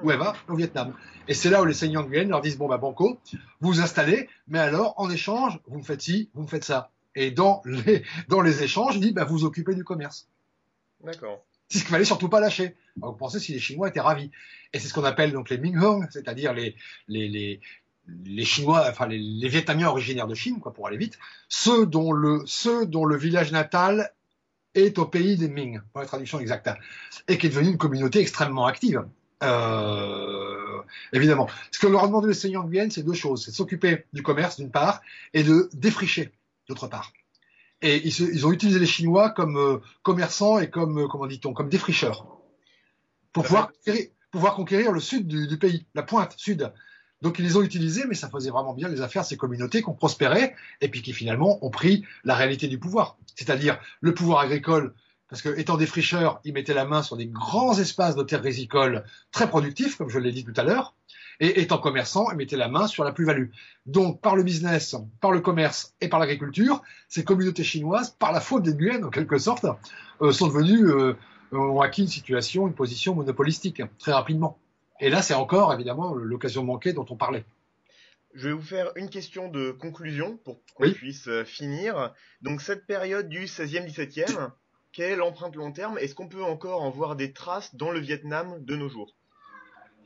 Où 0.02 0.10
elle 0.10 0.18
va 0.18 0.34
Au 0.48 0.54
Vietnam. 0.54 0.94
Et 1.28 1.34
c'est 1.34 1.50
là 1.50 1.62
où 1.62 1.64
les 1.64 1.74
seigneurs 1.74 2.06
viennent 2.06 2.28
leur 2.28 2.40
disent, 2.40 2.58
bon 2.58 2.68
bah 2.68 2.78
banco, 2.78 3.18
vous 3.60 3.72
vous 3.72 3.80
installez, 3.80 4.28
mais 4.46 4.60
alors 4.60 4.94
en 4.96 5.10
échange, 5.10 5.58
vous 5.66 5.78
me 5.78 5.82
faites 5.82 6.02
ci, 6.02 6.30
vous 6.34 6.42
me 6.42 6.46
faites 6.46 6.64
ça. 6.64 6.90
Et 7.14 7.30
dans 7.30 7.62
les, 7.64 8.04
dans 8.28 8.42
les 8.42 8.62
échanges, 8.62 8.96
il 8.96 9.00
dit, 9.00 9.12
bah 9.12 9.24
vous 9.24 9.44
occupez 9.44 9.74
du 9.74 9.84
commerce. 9.84 10.28
D'accord. 11.02 11.42
C'est 11.68 11.78
ce 11.78 11.84
qu'il 11.84 11.92
fallait 11.92 12.04
surtout 12.04 12.28
pas 12.28 12.38
lâcher. 12.40 12.76
vous 12.96 13.12
pensez 13.12 13.40
si 13.40 13.52
les 13.52 13.58
Chinois 13.58 13.88
étaient 13.88 14.00
ravis. 14.00 14.30
Et 14.72 14.78
c'est 14.78 14.88
ce 14.88 14.94
qu'on 14.94 15.04
appelle 15.04 15.32
donc 15.32 15.50
les 15.50 15.58
Minghong, 15.58 16.06
c'est-à-dire 16.10 16.52
les, 16.52 16.76
les, 17.08 17.28
les, 17.28 17.60
les 18.24 18.44
Chinois, 18.44 18.84
enfin 18.88 19.06
les, 19.06 19.18
les, 19.18 19.48
Vietnamiens 19.48 19.88
originaires 19.88 20.26
de 20.26 20.34
Chine, 20.34 20.60
quoi, 20.60 20.72
pour 20.72 20.86
aller 20.86 20.96
vite, 20.96 21.18
ceux 21.48 21.86
dont 21.86 22.12
le, 22.12 22.42
ceux 22.46 22.86
dont 22.86 23.04
le 23.04 23.16
village 23.16 23.52
natal 23.52 24.12
est 24.74 24.98
au 24.98 25.06
pays 25.06 25.36
des 25.36 25.48
Ming, 25.48 25.80
pour 25.92 26.00
la 26.00 26.06
traduction 26.06 26.38
exacte, 26.38 26.70
et 27.28 27.38
qui 27.38 27.46
est 27.46 27.50
devenue 27.50 27.70
une 27.70 27.78
communauté 27.78 28.20
extrêmement 28.20 28.66
active. 28.66 29.04
Euh, 29.42 30.80
évidemment. 31.12 31.48
Ce 31.70 31.78
que 31.78 31.86
leur 31.86 32.04
a 32.04 32.06
demandé 32.06 32.28
le 32.28 32.34
Seigneur 32.34 32.64
Nguyen, 32.64 32.90
c'est 32.90 33.02
deux 33.02 33.14
choses. 33.14 33.44
C'est 33.44 33.50
de 33.50 33.56
s'occuper 33.56 34.04
du 34.12 34.22
commerce, 34.22 34.56
d'une 34.56 34.70
part, 34.70 35.02
et 35.34 35.42
de 35.42 35.68
défricher, 35.72 36.32
d'autre 36.68 36.88
part. 36.88 37.12
Et 37.82 37.96
ils, 38.06 38.20
ils, 38.20 38.46
ont 38.46 38.52
utilisé 38.52 38.78
les 38.78 38.86
Chinois 38.86 39.30
comme 39.30 39.56
euh, 39.56 39.78
commerçants 40.02 40.58
et 40.58 40.70
comme, 40.70 40.98
euh, 40.98 41.08
comment 41.08 41.26
dit-on, 41.26 41.52
comme 41.52 41.68
défricheurs. 41.68 42.26
Pour 43.32 43.44
pouvoir, 43.44 43.70
conquérir, 43.72 44.06
pouvoir 44.30 44.54
conquérir 44.54 44.92
le 44.92 45.00
sud 45.00 45.26
du, 45.26 45.46
du 45.46 45.58
pays, 45.58 45.86
la 45.94 46.02
pointe 46.02 46.34
sud. 46.38 46.72
Donc 47.26 47.40
ils 47.40 47.44
les 47.44 47.56
ont 47.56 47.62
utilisés, 47.62 48.04
mais 48.06 48.14
ça 48.14 48.30
faisait 48.30 48.50
vraiment 48.50 48.72
bien 48.72 48.88
les 48.88 49.00
affaires 49.00 49.22
de 49.22 49.26
ces 49.26 49.36
communautés 49.36 49.82
qui 49.82 49.88
ont 49.88 49.94
prospéré 49.94 50.54
et 50.80 50.86
puis 50.86 51.02
qui 51.02 51.12
finalement 51.12 51.58
ont 51.66 51.70
pris 51.70 52.04
la 52.22 52.36
réalité 52.36 52.68
du 52.68 52.78
pouvoir, 52.78 53.16
c'est-à-dire 53.34 53.80
le 54.00 54.14
pouvoir 54.14 54.38
agricole. 54.38 54.94
Parce 55.28 55.42
que 55.42 55.48
étant 55.58 55.76
des 55.76 55.86
fricheurs, 55.86 56.40
ils 56.44 56.52
mettaient 56.52 56.72
la 56.72 56.84
main 56.84 57.02
sur 57.02 57.16
des 57.16 57.26
grands 57.26 57.76
espaces 57.76 58.14
de 58.14 58.22
terres 58.22 58.46
agricoles 58.46 59.02
très 59.32 59.48
productifs, 59.48 59.96
comme 59.96 60.08
je 60.08 60.20
l'ai 60.20 60.30
dit 60.30 60.44
tout 60.44 60.52
à 60.56 60.62
l'heure, 60.62 60.94
et 61.40 61.62
étant 61.62 61.78
commerçants, 61.78 62.30
ils 62.30 62.36
mettaient 62.36 62.56
la 62.56 62.68
main 62.68 62.86
sur 62.86 63.02
la 63.02 63.10
plus-value. 63.10 63.50
Donc, 63.86 64.20
par 64.20 64.36
le 64.36 64.44
business, 64.44 64.94
par 65.20 65.32
le 65.32 65.40
commerce 65.40 65.96
et 66.00 66.06
par 66.06 66.20
l'agriculture, 66.20 66.80
ces 67.08 67.24
communautés 67.24 67.64
chinoises, 67.64 68.10
par 68.10 68.30
la 68.30 68.40
faute 68.40 68.62
des 68.62 68.72
Nguyen 68.72 69.02
en 69.02 69.10
quelque 69.10 69.38
sorte, 69.38 69.66
euh, 70.22 70.30
sont 70.30 70.46
devenues, 70.46 70.86
euh, 70.92 71.14
ont 71.50 71.80
acquis 71.80 72.02
une 72.02 72.08
situation, 72.08 72.68
une 72.68 72.74
position 72.74 73.16
monopolistique 73.16 73.82
très 73.98 74.12
rapidement. 74.12 74.60
Et 75.00 75.10
là, 75.10 75.22
c'est 75.22 75.34
encore 75.34 75.72
évidemment 75.72 76.14
l'occasion 76.14 76.64
manquée 76.64 76.92
dont 76.92 77.06
on 77.10 77.16
parlait. 77.16 77.44
Je 78.34 78.48
vais 78.48 78.54
vous 78.54 78.62
faire 78.62 78.92
une 78.96 79.08
question 79.08 79.48
de 79.48 79.70
conclusion 79.70 80.38
pour 80.44 80.60
qu'on 80.74 80.90
puisse 80.90 81.26
euh, 81.28 81.44
finir. 81.44 82.12
Donc 82.42 82.60
cette 82.60 82.86
période 82.86 83.28
du 83.28 83.46
16e, 83.46 83.86
17e, 83.86 84.50
quelle 84.92 85.12
est 85.12 85.16
l'empreinte 85.16 85.56
long 85.56 85.72
terme? 85.72 85.98
Est-ce 85.98 86.14
qu'on 86.14 86.28
peut 86.28 86.44
encore 86.44 86.82
en 86.82 86.90
voir 86.90 87.16
des 87.16 87.32
traces 87.32 87.74
dans 87.74 87.90
le 87.90 88.00
Vietnam 88.00 88.62
de 88.64 88.76
nos 88.76 88.88
jours? 88.88 89.14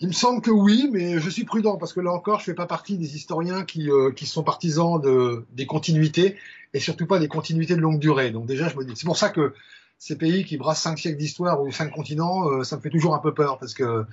Il 0.01 0.09
me 0.09 0.13
semble 0.13 0.41
que 0.41 0.51
oui, 0.51 0.89
mais 0.91 1.21
je 1.21 1.29
suis 1.29 1.45
prudent 1.45 1.77
parce 1.77 1.93
que 1.93 2.01
là 2.01 2.11
encore, 2.11 2.41
je 2.41 2.45
fais 2.45 2.55
pas 2.55 2.67
partie 2.67 2.97
des 2.97 3.17
historiens 3.17 3.65
qui, 3.65 3.91
euh, 3.91 4.13
qui 4.13 4.27
sont 4.27 4.43
partisans 4.43 5.01
de, 5.01 5.45
des 5.53 5.67
continuités 5.67 6.37
et 6.73 6.81
surtout 6.81 7.07
pas 7.07 7.19
des 7.19 7.29
continuités 7.29 7.77
de 7.77 7.81
longue 7.81 7.99
durée. 7.99 8.31
Donc 8.31 8.47
déjà, 8.47 8.69
je 8.69 8.77
me 8.77 8.85
dis, 8.85 8.95
c'est 8.97 9.07
pour 9.07 9.19
ça 9.19 9.29
que 9.29 9.55
ces 9.99 10.17
pays 10.17 10.45
qui 10.45 10.57
brassent 10.57 10.81
cinq 10.81 10.99
siècles 10.99 11.19
d'histoire 11.19 11.61
ou 11.63 11.71
cinq 11.71 11.91
continents, 11.91 12.49
euh, 12.49 12.65
ça 12.65 12.77
me 12.77 12.81
fait 12.81 12.89
toujours 12.91 13.15
un 13.15 13.19
peu 13.19 13.35
peur 13.35 13.59
parce 13.59 13.75
que 13.75 14.07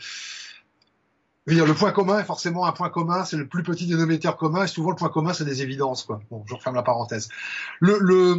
le 1.55 1.73
point 1.73 1.91
commun 1.91 2.19
est 2.19 2.25
forcément 2.25 2.65
un 2.65 2.71
point 2.71 2.89
commun, 2.89 3.23
c'est 3.23 3.37
le 3.37 3.47
plus 3.47 3.63
petit 3.63 3.87
dénominateur 3.87 4.35
commun, 4.35 4.65
et 4.65 4.67
souvent 4.67 4.89
le 4.89 4.95
point 4.95 5.09
commun, 5.09 5.33
c'est 5.33 5.45
des 5.45 5.61
évidences, 5.61 6.03
quoi. 6.03 6.19
Bon, 6.29 6.43
je 6.47 6.53
referme 6.53 6.75
la 6.75 6.83
parenthèse. 6.83 7.29
Le, 7.79 7.97
le 7.99 8.35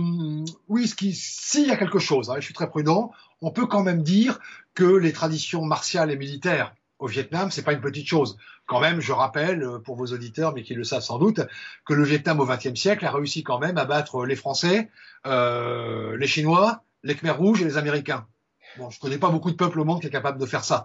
oui, 0.69 0.87
s'il 0.87 1.67
y 1.67 1.71
a 1.71 1.77
quelque 1.77 1.99
chose, 1.99 2.31
hein, 2.31 2.35
je 2.37 2.45
suis 2.45 2.55
très 2.55 2.69
prudent, 2.69 3.13
on 3.41 3.51
peut 3.51 3.67
quand 3.67 3.83
même 3.83 4.03
dire 4.03 4.39
que 4.75 4.85
les 4.85 5.13
traditions 5.13 5.65
martiales 5.65 6.11
et 6.11 6.17
militaires 6.17 6.75
au 6.99 7.07
Vietnam, 7.07 7.51
c'est 7.51 7.63
pas 7.63 7.73
une 7.73 7.81
petite 7.81 8.07
chose. 8.07 8.37
Quand 8.67 8.81
même, 8.81 9.01
je 9.01 9.13
rappelle 9.13 9.63
euh, 9.63 9.79
pour 9.79 9.97
vos 9.97 10.07
auditeurs, 10.07 10.53
mais 10.53 10.63
qui 10.63 10.75
le 10.75 10.85
savent 10.85 11.03
sans 11.03 11.19
doute, 11.19 11.41
que 11.87 11.95
le 11.95 12.05
Vietnam 12.05 12.41
au 12.41 12.47
XXe 12.47 12.75
siècle 12.75 13.07
a 13.07 13.13
réussi 13.13 13.43
quand 13.43 13.59
même 13.59 13.79
à 13.79 13.85
battre 13.85 14.27
les 14.27 14.37
Français, 14.37 14.91
euh, 15.27 16.17
les 16.17 16.27
Chinois, 16.27 16.83
les 17.05 17.15
Khmers 17.15 17.39
rouges 17.39 17.63
et 17.63 17.65
les 17.65 17.77
Américains. 17.77 18.27
Bon, 18.77 18.91
je 18.91 19.01
connais 19.01 19.19
pas 19.19 19.31
beaucoup 19.31 19.51
de 19.51 19.57
peuples 19.57 19.81
au 19.81 19.85
monde 19.85 20.01
qui 20.01 20.07
est 20.07 20.11
capable 20.11 20.39
de 20.39 20.47
faire 20.47 20.65
ça. 20.65 20.85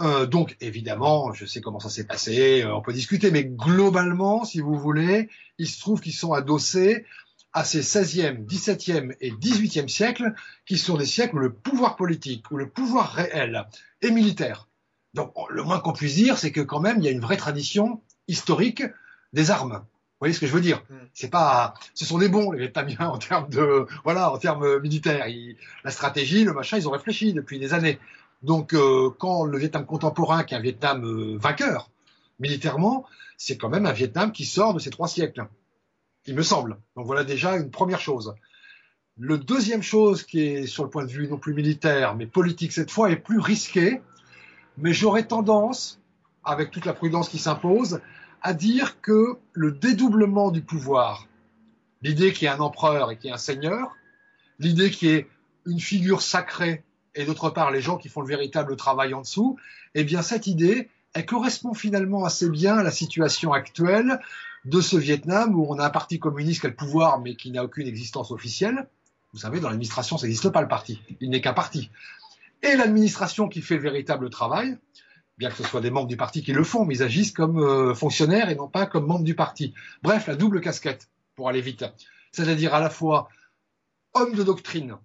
Euh, 0.00 0.26
donc, 0.26 0.56
évidemment, 0.60 1.32
je 1.32 1.44
sais 1.44 1.60
comment 1.60 1.80
ça 1.80 1.90
s'est 1.90 2.06
passé, 2.06 2.62
euh, 2.62 2.74
on 2.74 2.82
peut 2.82 2.92
discuter, 2.92 3.30
mais 3.30 3.44
globalement, 3.44 4.44
si 4.44 4.60
vous 4.60 4.78
voulez, 4.78 5.28
il 5.58 5.68
se 5.68 5.80
trouve 5.80 6.00
qu'ils 6.00 6.14
sont 6.14 6.32
adossés 6.32 7.04
à 7.52 7.64
ces 7.64 7.80
16e, 7.80 8.46
17e 8.46 9.16
et 9.20 9.32
18e 9.32 9.88
siècles, 9.88 10.34
qui 10.66 10.78
sont 10.78 10.96
des 10.96 11.06
siècles 11.06 11.36
où 11.36 11.40
le 11.40 11.52
pouvoir 11.52 11.96
politique, 11.96 12.50
où 12.50 12.56
le 12.56 12.68
pouvoir 12.68 13.12
réel 13.12 13.66
et 14.02 14.10
militaire 14.10 14.68
donc, 15.16 15.32
le 15.48 15.62
moins 15.62 15.80
qu'on 15.80 15.94
puisse 15.94 16.14
dire, 16.14 16.36
c'est 16.36 16.52
que 16.52 16.60
quand 16.60 16.78
même, 16.78 16.98
il 16.98 17.04
y 17.04 17.08
a 17.08 17.10
une 17.10 17.20
vraie 17.20 17.38
tradition 17.38 18.02
historique 18.28 18.82
des 19.32 19.50
armes. 19.50 19.82
Vous 20.16 20.20
voyez 20.20 20.34
ce 20.34 20.40
que 20.40 20.46
je 20.46 20.52
veux 20.52 20.62
dire? 20.62 20.82
Mm. 20.88 20.94
C'est 21.12 21.30
pas, 21.30 21.74
ce 21.92 22.06
sont 22.06 22.18
des 22.18 22.28
bons 22.28 22.50
les 22.50 22.58
Vietnamiens 22.58 22.96
en 23.08 23.18
termes 23.18 23.48
de, 23.50 23.86
voilà, 24.02 24.32
en 24.32 24.38
termes 24.38 24.80
militaires. 24.80 25.26
la 25.84 25.90
stratégie, 25.90 26.44
le 26.44 26.54
machin, 26.54 26.78
ils 26.78 26.88
ont 26.88 26.92
réfléchi 26.92 27.34
depuis 27.34 27.58
des 27.58 27.74
années. 27.74 27.98
Donc, 28.42 28.74
euh, 28.74 29.10
quand 29.18 29.44
le 29.44 29.58
Vietnam 29.58 29.84
contemporain, 29.84 30.44
qui 30.44 30.54
est 30.54 30.56
un 30.56 30.60
Vietnam 30.60 31.04
euh, 31.04 31.36
vainqueur 31.38 31.90
militairement, 32.38 33.06
c'est 33.36 33.56
quand 33.56 33.68
même 33.68 33.86
un 33.86 33.92
Vietnam 33.92 34.32
qui 34.32 34.44
sort 34.44 34.74
de 34.74 34.78
ces 34.78 34.90
trois 34.90 35.08
siècles, 35.08 35.46
il 36.26 36.34
me 36.34 36.42
semble. 36.42 36.78
Donc 36.96 37.06
voilà 37.06 37.24
déjà 37.24 37.56
une 37.56 37.70
première 37.70 38.00
chose. 38.00 38.34
Le 39.18 39.38
deuxième 39.38 39.82
chose 39.82 40.22
qui 40.22 40.40
est 40.40 40.66
sur 40.66 40.84
le 40.84 40.90
point 40.90 41.04
de 41.04 41.10
vue 41.10 41.28
non 41.28 41.38
plus 41.38 41.54
militaire, 41.54 42.14
mais 42.16 42.26
politique 42.26 42.72
cette 42.72 42.90
fois, 42.90 43.10
est 43.10 43.16
plus 43.16 43.38
risqué, 43.38 44.02
mais 44.76 44.92
j'aurais 44.92 45.26
tendance, 45.26 46.00
avec 46.44 46.70
toute 46.70 46.84
la 46.84 46.92
prudence 46.92 47.28
qui 47.28 47.38
s'impose, 47.38 48.00
à 48.46 48.54
dire 48.54 49.00
que 49.00 49.38
le 49.54 49.72
dédoublement 49.72 50.52
du 50.52 50.62
pouvoir, 50.62 51.26
l'idée 52.00 52.32
qu'il 52.32 52.44
y 52.44 52.46
ait 52.48 52.54
un 52.54 52.60
empereur 52.60 53.10
et 53.10 53.16
qu'il 53.16 53.26
y 53.26 53.30
ait 53.30 53.34
un 53.34 53.38
seigneur, 53.38 53.96
l'idée 54.60 54.92
qu'il 54.92 55.08
y 55.08 55.12
ait 55.14 55.26
une 55.66 55.80
figure 55.80 56.22
sacrée 56.22 56.84
et 57.16 57.24
d'autre 57.24 57.50
part 57.50 57.72
les 57.72 57.80
gens 57.80 57.96
qui 57.96 58.08
font 58.08 58.20
le 58.20 58.28
véritable 58.28 58.76
travail 58.76 59.14
en 59.14 59.22
dessous, 59.22 59.58
eh 59.96 60.04
bien 60.04 60.22
cette 60.22 60.46
idée, 60.46 60.88
elle 61.12 61.26
correspond 61.26 61.74
finalement 61.74 62.24
assez 62.24 62.48
bien 62.48 62.78
à 62.78 62.84
la 62.84 62.92
situation 62.92 63.52
actuelle 63.52 64.20
de 64.64 64.80
ce 64.80 64.96
Vietnam 64.96 65.56
où 65.56 65.66
on 65.68 65.80
a 65.80 65.86
un 65.86 65.90
parti 65.90 66.20
communiste 66.20 66.60
qui 66.60 66.66
a 66.66 66.70
le 66.70 66.76
pouvoir 66.76 67.18
mais 67.18 67.34
qui 67.34 67.50
n'a 67.50 67.64
aucune 67.64 67.88
existence 67.88 68.30
officielle. 68.30 68.86
Vous 69.32 69.40
savez, 69.40 69.58
dans 69.58 69.70
l'administration, 69.70 70.18
ça 70.18 70.26
n'existe 70.28 70.50
pas 70.50 70.62
le 70.62 70.68
parti. 70.68 71.00
Il 71.20 71.30
n'est 71.30 71.40
qu'un 71.40 71.52
parti 71.52 71.90
et 72.62 72.76
l'administration 72.76 73.48
qui 73.48 73.60
fait 73.60 73.76
le 73.76 73.82
véritable 73.82 74.30
travail, 74.30 74.78
bien 75.38 75.50
que 75.50 75.56
ce 75.56 75.64
soit 75.64 75.80
des 75.80 75.90
membres 75.90 76.08
du 76.08 76.16
parti 76.16 76.42
qui 76.42 76.52
le 76.52 76.64
font, 76.64 76.84
mais 76.84 76.96
ils 76.96 77.02
agissent 77.02 77.32
comme 77.32 77.58
euh, 77.58 77.94
fonctionnaires 77.94 78.48
et 78.48 78.54
non 78.54 78.68
pas 78.68 78.86
comme 78.86 79.06
membres 79.06 79.24
du 79.24 79.34
parti. 79.34 79.74
Bref, 80.02 80.26
la 80.26 80.36
double 80.36 80.60
casquette, 80.60 81.08
pour 81.34 81.48
aller 81.48 81.60
vite. 81.60 81.84
C'est-à-dire 82.32 82.74
à 82.74 82.80
la 82.80 82.90
fois 82.90 83.28
homme 84.14 84.34
de 84.34 84.42
doctrine, 84.42 84.96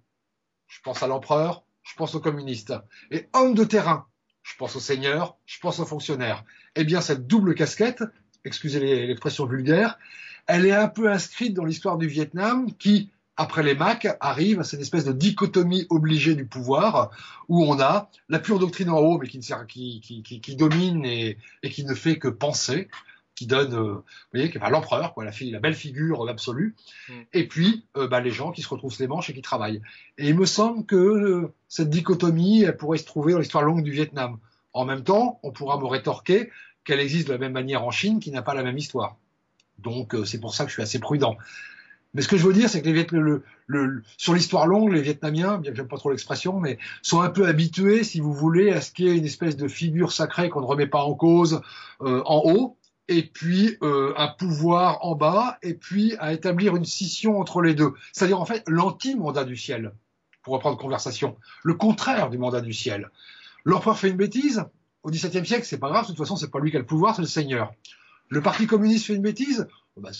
je 0.68 0.80
pense 0.82 1.02
à 1.02 1.06
l'empereur, 1.06 1.64
je 1.82 1.94
pense 1.96 2.14
aux 2.14 2.20
communistes, 2.20 2.72
et 3.10 3.28
homme 3.34 3.54
de 3.54 3.64
terrain, 3.64 4.06
je 4.42 4.56
pense 4.56 4.74
aux 4.76 4.80
seigneurs, 4.80 5.36
je 5.44 5.58
pense 5.60 5.78
aux 5.80 5.86
fonctionnaires. 5.86 6.44
Eh 6.76 6.84
bien, 6.84 7.00
cette 7.00 7.26
double 7.26 7.54
casquette, 7.54 8.02
excusez 8.44 9.06
l'expression 9.06 9.46
vulgaire, 9.46 9.98
elle 10.46 10.66
est 10.66 10.72
un 10.72 10.88
peu 10.88 11.10
inscrite 11.10 11.54
dans 11.54 11.64
l'histoire 11.64 11.98
du 11.98 12.06
Vietnam 12.06 12.72
qui, 12.74 13.12
après 13.36 13.62
les 13.62 13.74
Macs, 13.74 14.08
arrive 14.20 14.62
cette 14.62 14.80
espèce 14.80 15.04
de 15.04 15.12
dichotomie 15.12 15.86
obligée 15.90 16.34
du 16.34 16.46
pouvoir, 16.46 17.10
où 17.48 17.64
on 17.64 17.80
a 17.80 18.10
la 18.28 18.38
pure 18.38 18.58
doctrine 18.58 18.90
en 18.90 18.98
haut, 18.98 19.18
mais 19.18 19.28
qui, 19.28 19.40
qui, 19.68 20.22
qui, 20.22 20.40
qui, 20.40 20.56
domine 20.56 21.04
et, 21.04 21.38
et, 21.62 21.70
qui 21.70 21.84
ne 21.84 21.94
fait 21.94 22.18
que 22.18 22.28
penser, 22.28 22.88
qui 23.34 23.46
donne, 23.46 23.74
euh, 23.74 23.94
vous 23.94 24.04
voyez, 24.34 24.52
l'empereur, 24.70 25.14
quoi, 25.14 25.24
la, 25.24 25.60
belle 25.60 25.74
figure 25.74 26.28
absolue, 26.28 26.74
mm. 27.08 27.12
et 27.32 27.48
puis 27.48 27.84
euh, 27.96 28.06
bah, 28.06 28.20
les 28.20 28.30
gens 28.30 28.52
qui 28.52 28.62
se 28.62 28.68
retrouvent 28.68 28.94
les 29.00 29.06
manches 29.06 29.30
et 29.30 29.34
qui 29.34 29.42
travaillent. 29.42 29.80
Et 30.18 30.28
il 30.28 30.36
me 30.36 30.46
semble 30.46 30.84
que 30.84 30.96
euh, 30.96 31.54
cette 31.68 31.90
dichotomie, 31.90 32.62
elle 32.62 32.76
pourrait 32.76 32.98
se 32.98 33.06
trouver 33.06 33.32
dans 33.32 33.38
l'histoire 33.38 33.64
longue 33.64 33.82
du 33.82 33.90
Vietnam. 33.90 34.38
En 34.74 34.84
même 34.84 35.04
temps, 35.04 35.40
on 35.42 35.52
pourra 35.52 35.78
me 35.78 35.86
rétorquer 35.86 36.50
qu'elle 36.84 37.00
existe 37.00 37.28
de 37.28 37.32
la 37.32 37.38
même 37.38 37.52
manière 37.52 37.84
en 37.84 37.90
Chine, 37.90 38.20
qui 38.20 38.30
n'a 38.30 38.42
pas 38.42 38.54
la 38.54 38.62
même 38.62 38.78
histoire. 38.78 39.16
Donc 39.78 40.14
c'est 40.24 40.40
pour 40.40 40.54
ça 40.54 40.64
que 40.64 40.70
je 40.70 40.74
suis 40.74 40.82
assez 40.82 40.98
prudent. 40.98 41.36
Mais 42.14 42.20
ce 42.20 42.28
que 42.28 42.36
je 42.36 42.46
veux 42.46 42.52
dire, 42.52 42.68
c'est 42.68 42.82
que 42.82 42.88
les 42.88 43.06
le, 43.12 43.42
le, 43.66 44.02
sur 44.18 44.34
l'histoire 44.34 44.66
longue, 44.66 44.92
les 44.92 45.00
Vietnamiens, 45.00 45.56
bien 45.58 45.70
que 45.70 45.76
j'aime 45.76 45.88
pas 45.88 45.96
trop 45.96 46.10
l'expression, 46.10 46.60
mais 46.60 46.78
sont 47.00 47.22
un 47.22 47.30
peu 47.30 47.46
habitués, 47.46 48.04
si 48.04 48.20
vous 48.20 48.34
voulez, 48.34 48.70
à 48.70 48.80
ce 48.82 48.92
qu'il 48.92 49.06
y 49.06 49.08
ait 49.08 49.16
une 49.16 49.24
espèce 49.24 49.56
de 49.56 49.66
figure 49.66 50.12
sacrée 50.12 50.50
qu'on 50.50 50.60
ne 50.60 50.66
remet 50.66 50.86
pas 50.86 51.02
en 51.02 51.14
cause 51.14 51.62
euh, 52.02 52.22
en 52.26 52.42
haut, 52.44 52.76
et 53.08 53.22
puis 53.22 53.78
euh, 53.82 54.12
un 54.16 54.28
pouvoir 54.28 55.04
en 55.04 55.14
bas, 55.14 55.58
et 55.62 55.74
puis 55.74 56.14
à 56.18 56.34
établir 56.34 56.76
une 56.76 56.84
scission 56.84 57.40
entre 57.40 57.62
les 57.62 57.74
deux. 57.74 57.94
C'est-à-dire 58.12 58.40
en 58.40 58.46
fait 58.46 58.62
l'anti-mandat 58.68 59.44
du 59.44 59.56
ciel, 59.56 59.92
pour 60.42 60.54
reprendre 60.54 60.76
conversation, 60.76 61.36
le 61.62 61.74
contraire 61.74 62.28
du 62.28 62.36
mandat 62.36 62.60
du 62.60 62.74
ciel. 62.74 63.10
L'empereur 63.64 63.98
fait 63.98 64.10
une 64.10 64.16
bêtise, 64.16 64.64
au 65.02 65.10
XVIIe 65.10 65.46
siècle, 65.46 65.64
c'est 65.64 65.78
pas 65.78 65.88
grave, 65.88 66.02
de 66.04 66.08
toute 66.08 66.18
façon, 66.18 66.36
c'est 66.36 66.50
pas 66.50 66.60
lui 66.60 66.70
qui 66.70 66.76
a 66.76 66.80
le 66.80 66.86
pouvoir, 66.86 67.16
c'est 67.16 67.22
le 67.22 67.28
seigneur. 67.28 67.72
Le 68.28 68.40
Parti 68.40 68.66
communiste 68.66 69.06
fait 69.06 69.14
une 69.14 69.22
bêtise, 69.22 69.66
bah, 69.96 70.10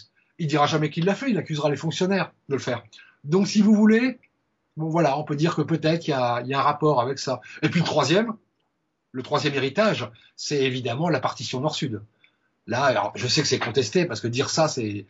il 0.43 0.49
dira 0.49 0.67
jamais 0.67 0.91
qu'il 0.91 1.05
l'a 1.05 1.15
fait, 1.15 1.31
il 1.31 1.39
accusera 1.39 1.71
les 1.71 1.77
fonctionnaires 1.77 2.33
de 2.49 2.57
le 2.57 2.61
faire. 2.61 2.83
Donc, 3.23 3.47
si 3.47 3.63
vous 3.63 3.77
voulez, 3.77 4.19
bon 4.77 4.89
voilà, 4.89 5.17
on 5.17 5.23
peut 5.23 5.37
dire 5.37 5.55
que 5.55 5.63
peut-être 5.63 6.09
il 6.09 6.11
y 6.11 6.15
a, 6.15 6.43
un 6.43 6.63
rapport 6.63 7.01
avec 7.01 7.21
ça. 7.21 7.41
Et 7.63 7.69
puis 7.69 7.79
le 7.79 7.87
troisième, 7.87 8.35
le 9.13 9.23
troisième 9.23 9.55
héritage, 9.55 10.11
c'est 10.35 10.65
évidemment 10.65 11.09
la 11.09 11.21
partition 11.21 11.61
nord-sud. 11.61 12.03
Là, 12.67 13.13
je 13.15 13.29
sais 13.29 13.41
que 13.41 13.47
c'est 13.47 13.61
contesté 13.61 14.05
parce 14.05 14.21
que 14.21 14.27
dire 14.27 14.51
ça, 14.51 14.67
c'est 14.67 15.07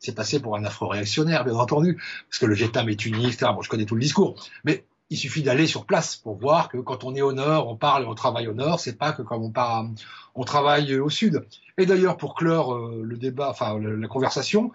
c'est 0.00 0.14
passé 0.14 0.38
pour 0.38 0.54
un 0.54 0.64
afro-réactionnaire, 0.66 1.44
bien 1.46 1.54
entendu, 1.54 1.98
parce 2.28 2.38
que 2.38 2.44
le 2.44 2.54
Vietnam 2.54 2.90
est 2.90 3.06
uni, 3.06 3.26
etc. 3.26 3.52
Je 3.62 3.68
connais 3.70 3.86
tout 3.86 3.94
le 3.94 4.02
discours, 4.02 4.34
mais 4.64 4.84
il 5.08 5.16
suffit 5.16 5.42
d'aller 5.42 5.66
sur 5.66 5.86
place 5.86 6.16
pour 6.16 6.36
voir 6.36 6.68
que 6.68 6.76
quand 6.76 7.04
on 7.04 7.14
est 7.14 7.22
au 7.22 7.32
nord, 7.32 7.68
on 7.68 7.76
parle 7.76 8.02
et 8.02 8.06
on 8.06 8.14
travaille 8.14 8.48
au 8.48 8.52
nord, 8.52 8.80
c'est 8.80 8.98
pas 8.98 9.12
que 9.12 9.22
comme 9.22 9.42
on 9.42 9.50
part, 9.50 9.86
on 10.34 10.44
travaille 10.44 10.98
au 10.98 11.08
sud. 11.08 11.46
Et 11.78 11.86
d'ailleurs, 11.86 12.16
pour 12.16 12.34
clore 12.34 12.74
euh, 12.74 13.02
le 13.04 13.16
débat, 13.16 13.50
enfin 13.50 13.78
la 13.78 14.08
conversation, 14.08 14.72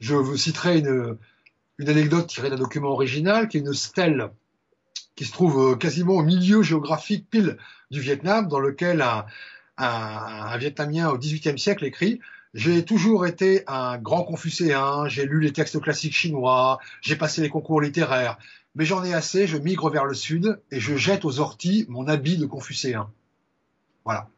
je 0.00 0.14
vous 0.14 0.36
citerai 0.36 0.78
une, 0.78 1.16
une 1.78 1.88
anecdote 1.88 2.26
tirée 2.26 2.50
d'un 2.50 2.56
document 2.56 2.90
original, 2.90 3.48
qui 3.48 3.56
est 3.56 3.60
une 3.60 3.72
stèle 3.72 4.30
qui 5.16 5.24
se 5.24 5.32
trouve 5.32 5.72
euh, 5.72 5.76
quasiment 5.76 6.14
au 6.14 6.22
milieu 6.22 6.62
géographique 6.62 7.28
pile 7.30 7.56
du 7.90 8.00
Vietnam, 8.00 8.48
dans 8.48 8.60
lequel 8.60 9.02
un, 9.02 9.26
un, 9.78 9.86
un 9.86 10.56
Vietnamien 10.58 11.08
au 11.08 11.18
XVIIIe 11.18 11.58
siècle 11.58 11.84
écrit 11.84 12.20
j'ai 12.54 12.84
toujours 12.84 13.26
été 13.26 13.62
un 13.66 13.98
grand 13.98 14.24
confucéen, 14.24 15.06
j'ai 15.06 15.26
lu 15.26 15.40
les 15.40 15.52
textes 15.52 15.80
classiques 15.80 16.14
chinois, 16.14 16.78
j'ai 17.02 17.16
passé 17.16 17.42
les 17.42 17.50
concours 17.50 17.80
littéraires, 17.80 18.38
mais 18.74 18.84
j'en 18.84 19.04
ai 19.04 19.12
assez, 19.12 19.46
je 19.46 19.58
migre 19.58 19.90
vers 19.90 20.04
le 20.04 20.14
sud 20.14 20.60
et 20.70 20.80
je 20.80 20.96
jette 20.96 21.24
aux 21.24 21.40
orties 21.40 21.84
mon 21.88 22.08
habit 22.08 22.38
de 22.38 22.46
confucéen. 22.46 23.10
Voilà. 24.04 24.28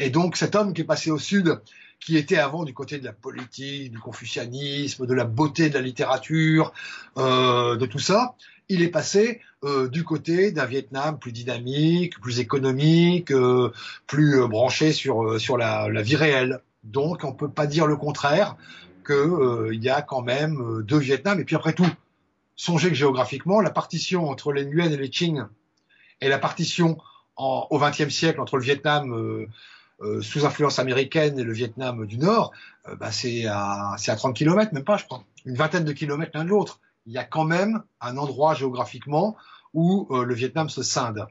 Et 0.00 0.10
donc 0.10 0.36
cet 0.36 0.56
homme 0.56 0.72
qui 0.72 0.80
est 0.80 0.84
passé 0.84 1.10
au 1.12 1.18
sud, 1.18 1.60
qui 2.00 2.16
était 2.16 2.38
avant 2.38 2.64
du 2.64 2.74
côté 2.74 2.98
de 2.98 3.04
la 3.04 3.12
politique, 3.12 3.92
du 3.92 3.98
confucianisme, 3.98 5.06
de 5.06 5.14
la 5.14 5.24
beauté 5.24 5.68
de 5.68 5.74
la 5.74 5.80
littérature, 5.80 6.72
euh, 7.18 7.76
de 7.76 7.86
tout 7.86 8.00
ça, 8.00 8.34
il 8.68 8.82
est 8.82 8.88
passé 8.88 9.40
euh, 9.62 9.88
du 9.88 10.02
côté 10.02 10.50
d'un 10.50 10.66
Vietnam 10.66 11.18
plus 11.18 11.32
dynamique, 11.32 12.18
plus 12.20 12.40
économique, 12.40 13.30
euh, 13.30 13.70
plus 14.08 14.44
branché 14.48 14.92
sur 14.92 15.40
sur 15.40 15.56
la, 15.56 15.88
la, 15.88 16.02
vie 16.02 16.16
réelle. 16.16 16.60
Donc 16.82 17.22
on 17.22 17.32
peut 17.32 17.50
pas 17.50 17.66
dire 17.66 17.86
le 17.86 17.96
contraire 17.96 18.56
qu'il 19.06 19.84
y 19.84 19.88
a 19.88 20.02
quand 20.02 20.22
même 20.22 20.82
deux 20.82 20.98
Vietnams. 20.98 21.40
Et 21.40 21.44
puis 21.44 21.56
après 21.56 21.74
tout, 21.74 21.90
Songez 22.60 22.90
que 22.90 22.94
géographiquement, 22.94 23.62
la 23.62 23.70
partition 23.70 24.28
entre 24.28 24.52
les 24.52 24.66
Nguyen 24.66 24.92
et 24.92 24.98
les 24.98 25.08
Qing 25.08 25.44
et 26.20 26.28
la 26.28 26.38
partition 26.38 26.98
en, 27.36 27.66
au 27.70 27.78
XXe 27.78 28.10
siècle 28.10 28.38
entre 28.38 28.58
le 28.58 28.62
Vietnam 28.62 29.14
euh, 29.14 29.16
euh, 29.16 29.46
sous 30.22 30.46
influence 30.46 30.78
américaine 30.78 31.38
et 31.38 31.44
le 31.44 31.52
Vietnam 31.52 32.06
du 32.06 32.18
Nord, 32.18 32.52
euh, 32.88 32.96
bah, 32.96 33.12
c'est 33.12 33.46
à, 33.46 33.94
à 33.94 34.16
30 34.16 34.36
km, 34.36 34.72
même 34.72 34.84
pas, 34.84 34.96
je 34.96 35.04
crois, 35.04 35.24
une 35.44 35.56
vingtaine 35.56 35.84
de 35.84 35.92
kilomètres 35.92 36.32
l'un 36.34 36.44
de 36.44 36.50
l'autre. 36.50 36.80
il 37.06 37.12
y 37.12 37.18
a 37.18 37.24
quand 37.24 37.44
même 37.44 37.82
un 38.00 38.16
endroit 38.16 38.54
géographiquement 38.54 39.36
où 39.74 40.08
euh, 40.10 40.24
le 40.24 40.34
Vietnam 40.34 40.68
se 40.68 40.82
scinde. 40.82 41.26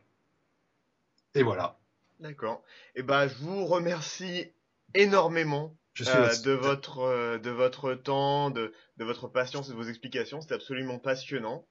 Et 1.36 1.44
voilà. 1.44 1.78
D'accord. 2.20 2.64
Et 2.96 3.00
eh 3.00 3.04
ben, 3.04 3.28
je 3.28 3.36
vous 3.36 3.66
remercie 3.66 4.52
énormément 4.94 5.76
euh, 6.02 6.36
de 6.44 6.52
votre 6.52 7.00
euh, 7.00 7.38
de 7.38 7.50
votre 7.50 7.94
temps, 7.94 8.50
de, 8.50 8.74
de 8.98 9.06
votre 9.06 9.28
patience 9.28 9.70
et 9.70 9.72
de 9.72 9.78
vos 9.78 9.84
explications. 9.84 10.42
C'était 10.42 10.56
absolument 10.56 11.00
passionnant. 11.00 11.66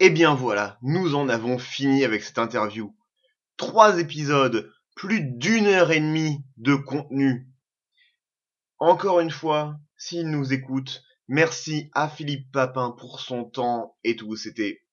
Eh 0.00 0.10
bien 0.10 0.34
voilà, 0.34 0.78
nous 0.82 1.14
en 1.14 1.28
avons 1.28 1.58
fini 1.58 2.04
avec 2.04 2.22
cette 2.22 2.38
interview. 2.38 2.96
Trois 3.56 3.98
épisodes, 3.98 4.72
plus 4.94 5.22
d'une 5.22 5.66
heure 5.66 5.90
et 5.90 6.00
demie 6.00 6.44
de 6.56 6.74
contenu. 6.74 7.48
Encore 8.78 9.20
une 9.20 9.30
fois, 9.30 9.76
s'il 9.96 10.30
nous 10.30 10.52
écoute, 10.52 11.02
merci 11.26 11.90
à 11.94 12.08
Philippe 12.08 12.52
Papin 12.52 12.92
pour 12.92 13.20
son 13.20 13.44
temps 13.44 13.96
et 14.04 14.14
tout. 14.14 14.36
C'était 14.36 14.84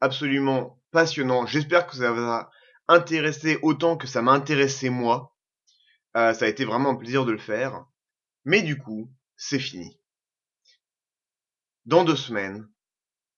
absolument 0.00 0.80
passionnant. 0.90 1.46
J'espère 1.46 1.86
que 1.86 1.96
ça 1.96 2.12
va 2.12 2.50
intéresser 2.88 3.58
autant 3.62 3.98
que 3.98 4.06
ça 4.06 4.22
m'a 4.22 4.32
intéressé 4.32 4.88
moi. 4.88 5.36
Euh, 6.16 6.32
ça 6.32 6.46
a 6.46 6.48
été 6.48 6.64
vraiment 6.64 6.90
un 6.90 6.96
plaisir 6.96 7.26
de 7.26 7.32
le 7.32 7.38
faire. 7.38 7.84
Mais 8.44 8.62
du 8.62 8.78
coup, 8.78 9.12
c'est 9.36 9.58
fini. 9.58 10.00
Dans 11.84 12.04
deux 12.04 12.16
semaines, 12.16 12.66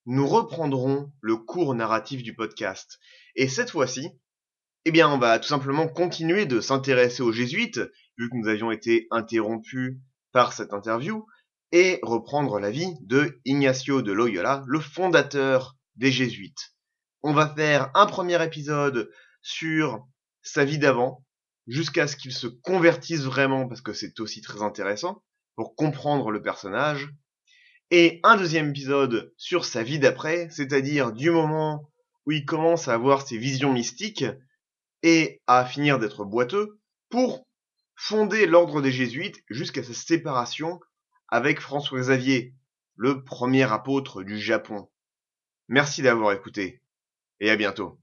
nous 0.06 0.26
reprendrons 0.26 1.12
le 1.20 1.36
cours 1.36 1.74
narratif 1.74 2.22
du 2.22 2.34
podcast. 2.34 2.98
Et 3.34 3.48
cette 3.48 3.70
fois-ci, 3.70 4.08
eh 4.84 4.92
bien, 4.92 5.08
on 5.08 5.18
va 5.18 5.40
tout 5.40 5.48
simplement 5.48 5.88
continuer 5.88 6.46
de 6.46 6.60
s'intéresser 6.60 7.22
aux 7.22 7.32
jésuites, 7.32 7.80
vu 8.16 8.30
que 8.30 8.36
nous 8.36 8.46
avions 8.46 8.70
été 8.70 9.08
interrompus 9.10 9.98
par 10.30 10.52
cette 10.52 10.72
interview, 10.72 11.26
et 11.72 11.98
reprendre 12.02 12.60
la 12.60 12.70
vie 12.70 12.94
de 13.00 13.40
Ignacio 13.44 14.00
de 14.00 14.12
Loyola, 14.12 14.62
le 14.68 14.78
fondateur 14.78 15.76
des 15.96 16.12
jésuites. 16.12 16.72
On 17.24 17.32
va 17.32 17.52
faire 17.52 17.90
un 17.94 18.06
premier 18.06 18.40
épisode 18.44 19.10
sur 19.42 20.06
sa 20.42 20.64
vie 20.64 20.78
d'avant, 20.78 21.24
jusqu'à 21.66 22.06
ce 22.06 22.14
qu'il 22.14 22.32
se 22.32 22.46
convertisse 22.46 23.22
vraiment, 23.22 23.66
parce 23.66 23.80
que 23.80 23.92
c'est 23.92 24.20
aussi 24.20 24.40
très 24.40 24.62
intéressant, 24.62 25.24
pour 25.56 25.74
comprendre 25.74 26.30
le 26.30 26.40
personnage, 26.40 27.08
et 27.90 28.20
un 28.24 28.36
deuxième 28.36 28.70
épisode 28.70 29.32
sur 29.36 29.64
sa 29.64 29.82
vie 29.82 29.98
d'après, 29.98 30.48
c'est-à-dire 30.50 31.12
du 31.12 31.30
moment 31.30 31.90
où 32.26 32.32
il 32.32 32.44
commence 32.44 32.88
à 32.88 32.94
avoir 32.94 33.26
ses 33.26 33.38
visions 33.38 33.72
mystiques 33.72 34.24
et 35.02 35.40
à 35.46 35.64
finir 35.64 35.98
d'être 35.98 36.24
boiteux, 36.24 36.80
pour 37.08 37.46
fonder 37.94 38.46
l'ordre 38.46 38.82
des 38.82 38.90
jésuites 38.90 39.42
jusqu'à 39.48 39.82
sa 39.82 39.94
séparation 39.94 40.80
avec 41.28 41.60
François 41.60 42.00
Xavier, 42.00 42.54
le 42.96 43.22
premier 43.22 43.70
apôtre 43.70 44.22
du 44.22 44.38
Japon. 44.38 44.88
Merci 45.68 46.02
d'avoir 46.02 46.32
écouté, 46.32 46.82
et 47.40 47.50
à 47.50 47.56
bientôt. 47.56 48.00